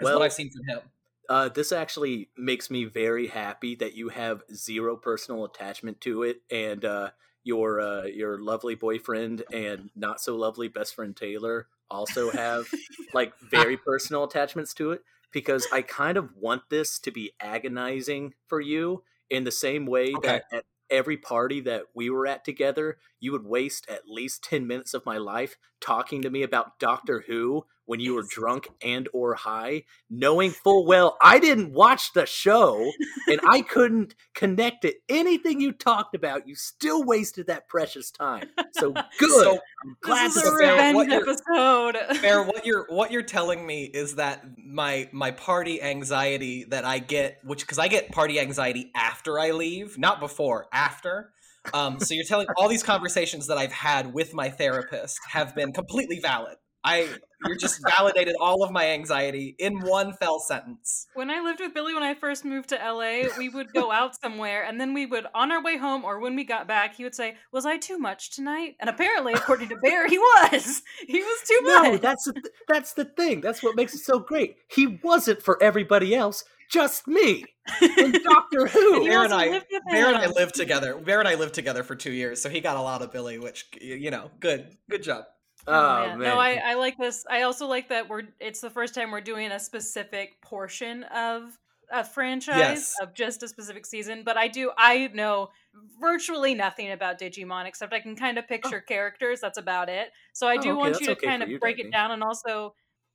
Is 0.00 0.04
Well- 0.04 0.18
what 0.18 0.24
I've 0.26 0.34
seen 0.34 0.50
from 0.50 0.66
him. 0.68 0.80
uh, 1.30 1.48
this 1.48 1.72
actually 1.72 2.28
makes 2.36 2.70
me 2.70 2.84
very 2.84 3.28
happy 3.28 3.74
that 3.76 3.94
you 3.94 4.10
have 4.10 4.42
zero 4.54 4.94
personal 4.96 5.46
attachment 5.46 6.02
to 6.02 6.24
it, 6.24 6.42
and 6.50 6.84
uh, 6.84 7.10
your 7.42 7.80
uh, 7.80 8.02
your 8.02 8.38
lovely 8.38 8.74
boyfriend 8.74 9.44
and 9.50 9.88
not 9.96 10.20
so 10.20 10.36
lovely 10.36 10.68
best 10.68 10.94
friend 10.94 11.16
Taylor 11.16 11.68
also 11.90 12.30
have 12.30 12.66
like 13.14 13.32
very 13.40 13.78
personal 13.78 14.24
attachments 14.24 14.74
to 14.74 14.90
it. 14.92 15.02
Because 15.32 15.66
I 15.72 15.82
kind 15.82 16.16
of 16.18 16.36
want 16.36 16.70
this 16.70 16.98
to 17.00 17.10
be 17.10 17.32
agonizing 17.40 18.34
for 18.46 18.60
you 18.60 19.04
in 19.30 19.44
the 19.44 19.50
same 19.50 19.86
way 19.86 20.16
Okay. 20.16 20.18
that 20.18 20.44
at 20.52 20.64
every 20.90 21.16
party 21.16 21.60
that 21.60 21.84
we 21.94 22.10
were 22.10 22.26
at 22.26 22.44
together, 22.44 22.98
you 23.22 23.32
would 23.32 23.46
waste 23.46 23.88
at 23.88 24.02
least 24.06 24.44
ten 24.44 24.66
minutes 24.66 24.92
of 24.92 25.06
my 25.06 25.16
life 25.16 25.56
talking 25.80 26.22
to 26.22 26.30
me 26.30 26.42
about 26.42 26.78
Doctor 26.78 27.24
Who 27.26 27.64
when 27.84 27.98
you 27.98 28.14
were 28.14 28.22
drunk 28.22 28.68
and 28.80 29.08
or 29.12 29.34
high 29.34 29.82
knowing 30.08 30.50
full 30.52 30.86
well 30.86 31.16
I 31.20 31.40
didn't 31.40 31.72
watch 31.72 32.12
the 32.12 32.26
show 32.26 32.90
and 33.26 33.40
I 33.48 33.60
couldn't 33.74 34.14
connect 34.34 34.82
to 34.82 34.94
anything 35.08 35.60
you 35.60 35.72
talked 35.72 36.14
about. 36.14 36.46
You 36.46 36.54
still 36.54 37.02
wasted 37.04 37.48
that 37.48 37.68
precious 37.68 38.10
time. 38.12 38.48
So 38.72 38.92
good. 39.18 39.30
So- 39.30 39.58
I'm 39.84 39.96
glad 40.00 40.26
This 40.28 40.36
is 40.36 40.42
to 40.44 40.48
a 40.48 40.58
Bear, 40.58 40.72
revenge 40.74 40.94
what 40.94 41.10
episode. 41.12 41.96
Bear, 42.22 42.42
what 42.44 42.64
you're 42.64 42.86
what 42.88 43.10
you're 43.10 43.22
telling 43.22 43.66
me 43.66 43.84
is 43.84 44.14
that 44.14 44.44
my 44.64 45.08
my 45.12 45.32
party 45.32 45.82
anxiety 45.82 46.64
that 46.64 46.84
I 46.84 47.00
get, 47.00 47.38
which 47.44 47.62
because 47.62 47.80
I 47.80 47.88
get 47.88 48.12
party 48.12 48.38
anxiety 48.38 48.92
after 48.94 49.40
I 49.40 49.50
leave, 49.50 49.98
not 49.98 50.20
before, 50.20 50.66
after. 50.72 51.32
Um, 51.72 52.00
so 52.00 52.14
you're 52.14 52.24
telling 52.24 52.46
all 52.56 52.68
these 52.68 52.82
conversations 52.82 53.46
that 53.46 53.58
I've 53.58 53.72
had 53.72 54.12
with 54.12 54.34
my 54.34 54.50
therapist 54.50 55.18
have 55.28 55.54
been 55.54 55.72
completely 55.72 56.20
valid. 56.20 56.56
I 56.84 57.08
you're 57.46 57.56
just 57.56 57.80
validated 57.88 58.34
all 58.40 58.62
of 58.62 58.70
my 58.70 58.88
anxiety 58.90 59.54
in 59.58 59.80
one 59.80 60.12
fell 60.12 60.38
sentence. 60.38 61.06
When 61.14 61.30
I 61.30 61.40
lived 61.40 61.60
with 61.60 61.74
Billy 61.74 61.94
when 61.94 62.02
I 62.02 62.14
first 62.14 62.44
moved 62.44 62.68
to 62.70 62.76
LA, 62.76 63.28
we 63.36 63.48
would 63.48 63.72
go 63.72 63.90
out 63.92 64.20
somewhere 64.20 64.64
and 64.64 64.80
then 64.80 64.94
we 64.94 65.06
would, 65.06 65.26
on 65.34 65.50
our 65.50 65.62
way 65.62 65.76
home 65.76 66.04
or 66.04 66.20
when 66.20 66.36
we 66.36 66.44
got 66.44 66.68
back, 66.68 66.94
he 66.96 67.04
would 67.04 67.14
say, 67.14 67.36
Was 67.52 67.66
I 67.66 67.78
too 67.78 67.98
much 67.98 68.30
tonight? 68.30 68.76
And 68.80 68.88
apparently, 68.88 69.32
according 69.32 69.68
to 69.70 69.76
Bear, 69.76 70.08
he 70.08 70.18
was. 70.18 70.82
He 71.06 71.18
was 71.18 71.40
too 71.46 71.60
much. 71.62 71.82
No, 71.82 71.96
that's 71.96 72.28
that's 72.68 72.92
the 72.94 73.04
thing. 73.04 73.40
That's 73.40 73.62
what 73.62 73.76
makes 73.76 73.94
it 73.94 73.98
so 73.98 74.18
great. 74.18 74.56
He 74.68 75.00
wasn't 75.02 75.42
for 75.42 75.62
everybody 75.62 76.14
else, 76.14 76.44
just 76.72 77.06
me. 77.06 77.44
And 77.80 78.12
Doctor 78.24 78.66
Who. 78.66 79.04
you 79.04 79.08
Bear 79.08 79.24
and 79.24 79.32
I- 79.32 79.48
lived 79.48 79.66
Bear 79.88 80.08
and 80.08 80.16
I 80.16 80.26
lived 80.26 80.54
together. 80.56 80.96
Bear 80.96 81.20
and 81.20 81.28
I 81.28 81.36
lived 81.36 81.54
together 81.54 81.84
for 81.84 81.94
two 81.94 82.10
years, 82.10 82.40
so 82.42 82.48
he 82.48 82.60
got 82.60 82.76
a 82.76 82.80
lot 82.82 83.02
of 83.02 83.12
Billy, 83.12 83.38
which 83.38 83.66
you 83.80 84.10
know, 84.10 84.30
good, 84.40 84.76
good 84.90 85.02
job. 85.02 85.24
Oh, 85.68 85.72
Oh, 85.72 86.06
man. 86.08 86.18
man. 86.18 86.28
No, 86.28 86.38
I, 86.40 86.60
I 86.64 86.74
like 86.74 86.98
this. 86.98 87.24
I 87.30 87.42
also 87.42 87.66
like 87.68 87.88
that 87.90 88.08
we're 88.08 88.22
it's 88.40 88.60
the 88.60 88.70
first 88.70 88.94
time 88.96 89.12
we're 89.12 89.20
doing 89.20 89.52
a 89.52 89.60
specific 89.60 90.40
portion 90.42 91.04
of 91.04 91.56
a 91.92 92.02
franchise 92.02 92.56
Yes. 92.58 92.94
of 93.00 93.14
just 93.14 93.44
a 93.44 93.48
specific 93.48 93.86
season. 93.86 94.22
But 94.24 94.36
I 94.36 94.48
do 94.48 94.72
I 94.76 95.08
know 95.14 95.50
virtually 96.00 96.54
nothing 96.54 96.90
about 96.90 97.20
Digimon 97.20 97.66
except 97.66 97.92
I 97.92 98.00
can 98.00 98.16
kind 98.16 98.38
of 98.38 98.44
oh. 98.44 98.48
picture 98.48 98.80
characters. 98.80 99.40
That's 99.40 99.58
about 99.58 99.88
it. 99.88 100.08
So 100.32 100.48
I 100.48 100.56
Oh, 100.56 100.60
do 100.62 100.68
okay, 100.70 100.72
want 100.72 100.92
that's 100.94 101.00
you 101.02 101.06
to 101.08 101.12
okay 101.12 101.26
kind 101.28 101.42
of 101.44 101.48
you, 101.48 101.60
break 101.60 101.76
Dagny. 101.76 101.86
it 101.86 101.92
down 101.92 102.10
and 102.10 102.24
also 102.24 102.74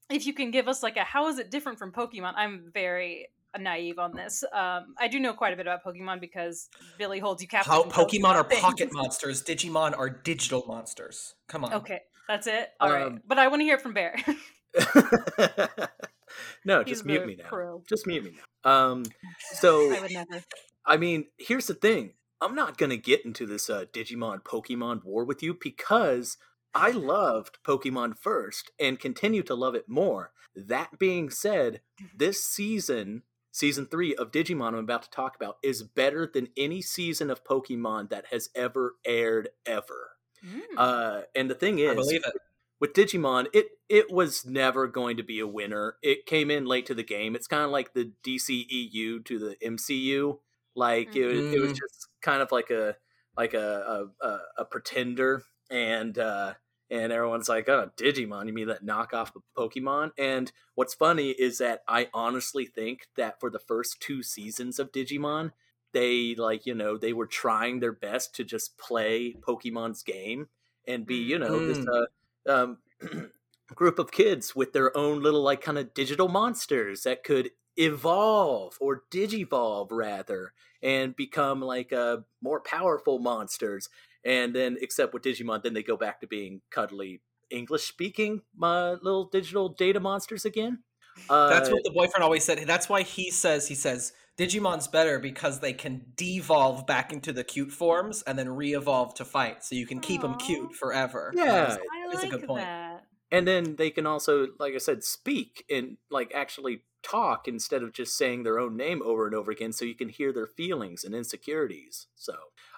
if 0.10 0.26
you 0.26 0.34
can 0.34 0.52
give 0.52 0.70
us 0.70 0.82
like 0.84 0.96
a 0.96 1.04
how 1.04 1.28
is 1.28 1.38
it 1.40 1.52
different 1.52 1.78
from 1.80 1.92
Pokemon? 1.92 2.32
I'm 2.38 2.72
very 2.74 3.28
naive 3.60 4.00
on 4.00 4.16
this. 4.16 4.44
Um, 4.54 4.96
I 5.00 5.08
do 5.10 5.20
know 5.20 5.34
quite 5.34 5.54
a 5.54 5.56
bit 5.56 5.68
about 5.68 5.84
Pokemon 5.84 6.20
because 6.22 6.70
Billy 6.98 7.20
holds 7.20 7.42
you 7.42 7.48
captive. 7.48 7.72
How 7.72 7.84
in 7.84 7.90
Pokemon 7.90 8.36
are 8.36 8.44
things. 8.44 8.62
pocket 8.62 8.90
monsters. 8.92 9.44
Digimon 9.44 9.98
are 9.98 10.10
digital 10.10 10.64
monsters. 10.68 11.36
Come 11.48 11.64
on. 11.66 11.74
Okay, 11.74 12.02
that's 12.28 12.48
it. 12.48 12.70
All 12.80 12.92
right, 12.92 13.08
Um, 13.08 13.22
but 13.28 13.38
I 13.40 13.48
want 13.48 13.62
to 13.62 13.66
hear 13.66 13.76
it 13.76 13.82
from 13.82 13.94
Bear. 13.94 14.16
no, 16.66 16.80
He's 16.84 16.98
just 16.98 17.06
mute 17.06 17.26
me 17.26 17.36
now. 17.36 17.46
pro. 17.48 17.84
Just 17.88 18.06
mute 18.08 18.24
me 18.24 18.32
now. 18.64 18.70
Um, 18.72 19.04
so 19.54 19.94
I 19.96 20.00
would 20.02 20.12
never. 20.12 20.44
I 20.86 20.98
mean, 20.98 21.26
here's 21.38 21.68
the 21.68 21.74
thing. 21.74 22.14
I'm 22.42 22.54
not 22.56 22.78
going 22.78 22.92
to 22.92 22.98
get 22.98 23.26
into 23.26 23.46
this 23.46 23.70
uh, 23.70 23.86
Digimon 23.92 24.44
Pokemon 24.44 25.04
war 25.04 25.26
with 25.26 25.42
you 25.42 25.58
because 25.60 26.38
I 26.74 26.92
loved 26.92 27.58
Pokemon 27.66 28.18
first 28.20 28.72
and 28.80 29.00
continue 29.00 29.42
to 29.44 29.56
love 29.56 29.74
it 29.74 29.86
more. 29.90 30.32
That 30.56 31.00
being 31.00 31.30
said, 31.30 31.82
this 32.16 32.44
season, 32.44 33.24
season 33.58 33.88
three 33.88 34.16
of 34.16 34.32
Digimon 34.32 34.70
I'm 34.70 34.76
about 34.76 35.04
to 35.04 35.10
talk 35.10 35.36
about, 35.36 35.58
is 35.64 35.84
better 35.84 36.30
than 36.32 36.50
any 36.56 36.82
season 36.82 37.30
of 37.30 37.44
Pokemon 37.44 38.10
that 38.10 38.26
has 38.32 38.50
ever 38.56 38.96
aired 39.06 39.50
ever. 39.66 40.12
Mm. 40.46 40.62
Uh, 40.78 41.22
and 41.36 41.50
the 41.50 41.56
thing 41.56 41.80
I 41.80 41.84
is, 41.84 41.96
believe 41.96 42.24
it. 42.26 42.34
with 42.80 42.94
Digimon, 42.94 43.48
it 43.54 43.68
it 43.90 44.12
was 44.12 44.46
never 44.46 44.88
going 44.88 45.18
to 45.18 45.24
be 45.24 45.40
a 45.40 45.48
winner. 45.48 45.96
It 46.04 46.26
came 46.26 46.52
in 46.52 46.66
late 46.66 46.86
to 46.88 46.94
the 46.94 47.04
game. 47.04 47.36
It's 47.36 47.48
kind 47.48 47.64
of 47.64 47.72
like 47.72 47.94
the 47.94 48.12
DCEU 48.24 49.26
to 49.26 49.40
the 49.40 49.56
MCU. 49.64 50.38
Like 50.76 51.16
it, 51.16 51.34
mm. 51.34 51.54
it 51.54 51.60
was 51.60 51.72
mm. 51.72 51.78
just 51.78 52.08
kind 52.22 52.42
of 52.42 52.52
like 52.52 52.70
a 52.70 52.96
like 53.36 53.54
a 53.56 54.10
a, 54.22 54.38
a 54.60 54.66
pretender, 54.66 55.44
and 55.72 56.18
uh, 56.18 56.54
and 56.90 57.12
everyone's 57.12 57.50
like, 57.50 57.68
"Oh, 57.70 57.92
Digimon? 57.98 58.48
You 58.48 58.54
mean 58.54 58.68
that 58.68 58.86
knockoff 58.86 59.36
of 59.36 59.44
Pokemon?" 59.58 60.12
And 60.18 60.52
what's 60.76 60.94
funny 60.94 61.32
is 61.32 61.58
that 61.58 61.84
I 61.88 62.10
honestly 62.14 62.66
think 62.66 63.08
that 63.16 63.40
for 63.40 63.50
the 63.50 63.60
first 63.60 64.00
two 64.00 64.24
seasons 64.24 64.80
of 64.80 64.92
Digimon, 64.92 65.52
they 65.94 66.36
like 66.36 66.66
you 66.66 66.74
know 66.74 66.98
they 66.98 67.14
were 67.14 67.28
trying 67.28 67.80
their 67.80 67.92
best 67.92 68.36
to 68.36 68.44
just 68.44 68.78
play 68.78 69.36
Pokemon's 69.42 70.04
game 70.04 70.48
and 70.88 71.06
be 71.06 71.16
you 71.16 71.40
know 71.40 71.60
mm. 71.60 71.68
this 71.68 71.88
uh, 71.88 72.52
um, 72.52 72.78
group 73.76 74.00
of 74.00 74.12
kids 74.12 74.56
with 74.56 74.74
their 74.74 74.96
own 74.96 75.22
little 75.22 75.42
like 75.42 75.62
kind 75.62 75.78
of 75.78 75.94
digital 75.94 76.28
monsters 76.28 77.04
that 77.04 77.24
could 77.24 77.52
evolve 77.78 78.78
or 78.82 79.04
digivolve 79.12 79.88
rather 79.92 80.54
and 80.82 81.16
become 81.16 81.62
like 81.62 81.94
uh, 81.94 82.18
more 82.42 82.60
powerful 82.60 83.20
monsters. 83.20 83.90
And 84.26 84.54
then 84.54 84.78
except 84.82 85.14
with 85.14 85.24
digimon 85.24 85.64
then 85.64 85.74
they 85.74 85.84
go 85.84 85.96
back 85.96 86.20
to 86.22 86.28
being 86.28 86.62
cuddly 86.70 87.22
english 87.50 87.84
speaking 87.84 88.42
my 88.58 88.92
little 88.92 89.26
digital 89.26 89.70
data 89.70 90.00
monsters 90.00 90.44
again. 90.44 90.80
Uh, 91.30 91.50
that's 91.50 91.70
what 91.70 91.84
the 91.84 91.92
boyfriend 91.92 92.24
always 92.24 92.44
said. 92.44 92.60
That's 92.68 92.90
why 92.90 93.04
he 93.04 93.32
says 93.32 93.68
he 93.68 93.76
says 93.76 94.14
digimon's 94.38 94.88
better 94.88 95.18
because 95.20 95.60
they 95.60 95.74
can 95.74 96.02
devolve 96.16 96.86
back 96.86 97.12
into 97.14 97.34
the 97.34 97.44
cute 97.44 97.72
forms 97.72 98.22
and 98.24 98.38
then 98.38 98.50
re-evolve 98.50 99.14
to 99.16 99.26
fight 99.26 99.64
so 99.64 99.76
you 99.76 99.88
can 99.88 100.00
keep 100.00 100.22
Aww. 100.22 100.24
them 100.24 100.36
cute 100.36 100.76
forever. 100.76 101.32
Yeah 101.36 101.78
I 101.92 102.14
like 102.14 102.24
a 102.24 102.30
good 102.30 102.48
point. 102.48 102.64
that 102.64 102.97
and 103.32 103.48
then 103.48 103.76
they 103.76 103.90
can 103.90 104.06
also 104.06 104.48
like 104.60 104.74
i 104.74 104.78
said 104.78 105.04
speak 105.04 105.66
and 105.70 105.98
like 106.10 106.32
actually 106.34 106.82
talk 107.04 107.48
instead 107.48 107.84
of 107.84 107.94
just 107.94 108.18
saying 108.18 108.44
their 108.44 108.60
own 108.60 108.76
name 108.76 109.02
over 109.04 109.26
and 109.26 109.36
over 109.36 109.52
again 109.52 109.72
so 109.72 109.86
you 109.86 109.96
can 109.96 110.10
hear 110.10 110.34
their 110.34 110.48
feelings 110.48 111.04
and 111.04 111.14
insecurities 111.14 112.08
so 112.16 112.34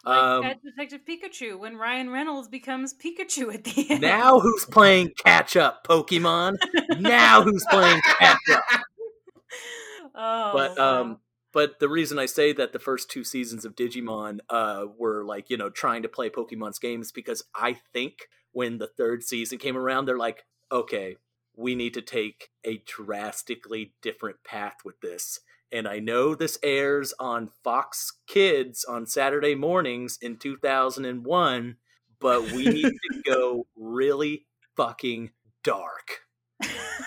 um, 0.06 0.42
like 0.42 0.60
detective 0.62 1.02
pikachu 1.08 1.58
when 1.58 1.76
ryan 1.78 2.10
reynolds 2.10 2.48
becomes 2.48 2.94
pikachu 2.94 3.54
at 3.54 3.64
the 3.64 3.90
end. 3.90 4.02
Now 4.02 4.40
who's 4.40 4.66
playing 4.66 5.12
catch 5.26 5.58
up 5.58 5.86
pokemon? 5.86 6.58
Now 7.00 7.42
who's 7.42 7.66
playing 7.70 8.02
catch 8.20 8.38
up 8.52 8.64
oh 10.16 10.52
but 10.54 10.78
um 10.78 11.20
but 11.52 11.80
the 11.80 11.90
reason 11.90 12.20
I 12.20 12.28
say 12.28 12.54
that 12.54 12.74
the 12.74 12.80
first 12.80 13.10
two 13.10 13.24
seasons 13.24 13.66
of 13.66 13.76
Digimon 13.76 14.40
uh, 14.50 14.86
were 14.98 15.26
like, 15.26 15.50
you 15.50 15.58
know, 15.58 15.70
trying 15.70 16.04
to 16.04 16.08
play 16.08 16.30
Pokemon's 16.30 16.78
games 16.78 17.12
because 17.12 17.44
I 17.56 17.78
think 17.92 18.28
when 18.52 18.78
the 18.78 18.88
third 18.88 19.24
season 19.24 19.58
came 19.58 19.78
around, 19.78 20.06
they're 20.06 20.18
like, 20.18 20.46
okay, 20.72 21.16
we 21.56 21.76
need 21.76 21.94
to 21.94 22.02
take 22.02 22.50
a 22.64 22.82
drastically 22.86 23.94
different 24.02 24.38
path 24.44 24.78
with 24.86 25.00
this. 25.02 25.40
And 25.72 25.88
I 25.88 26.00
know 26.00 26.34
this 26.34 26.58
airs 26.64 27.14
on 27.20 27.50
Fox 27.64 28.14
Kids 28.28 28.84
on 28.86 29.06
Saturday 29.06 29.56
mornings 29.56 30.18
in 30.22 30.38
2001, 30.38 31.76
but 32.20 32.52
we 32.52 32.66
need 32.66 32.84
to 32.84 33.22
go 33.26 33.68
really 33.76 34.48
fucking 34.76 35.32
dark. 35.64 36.22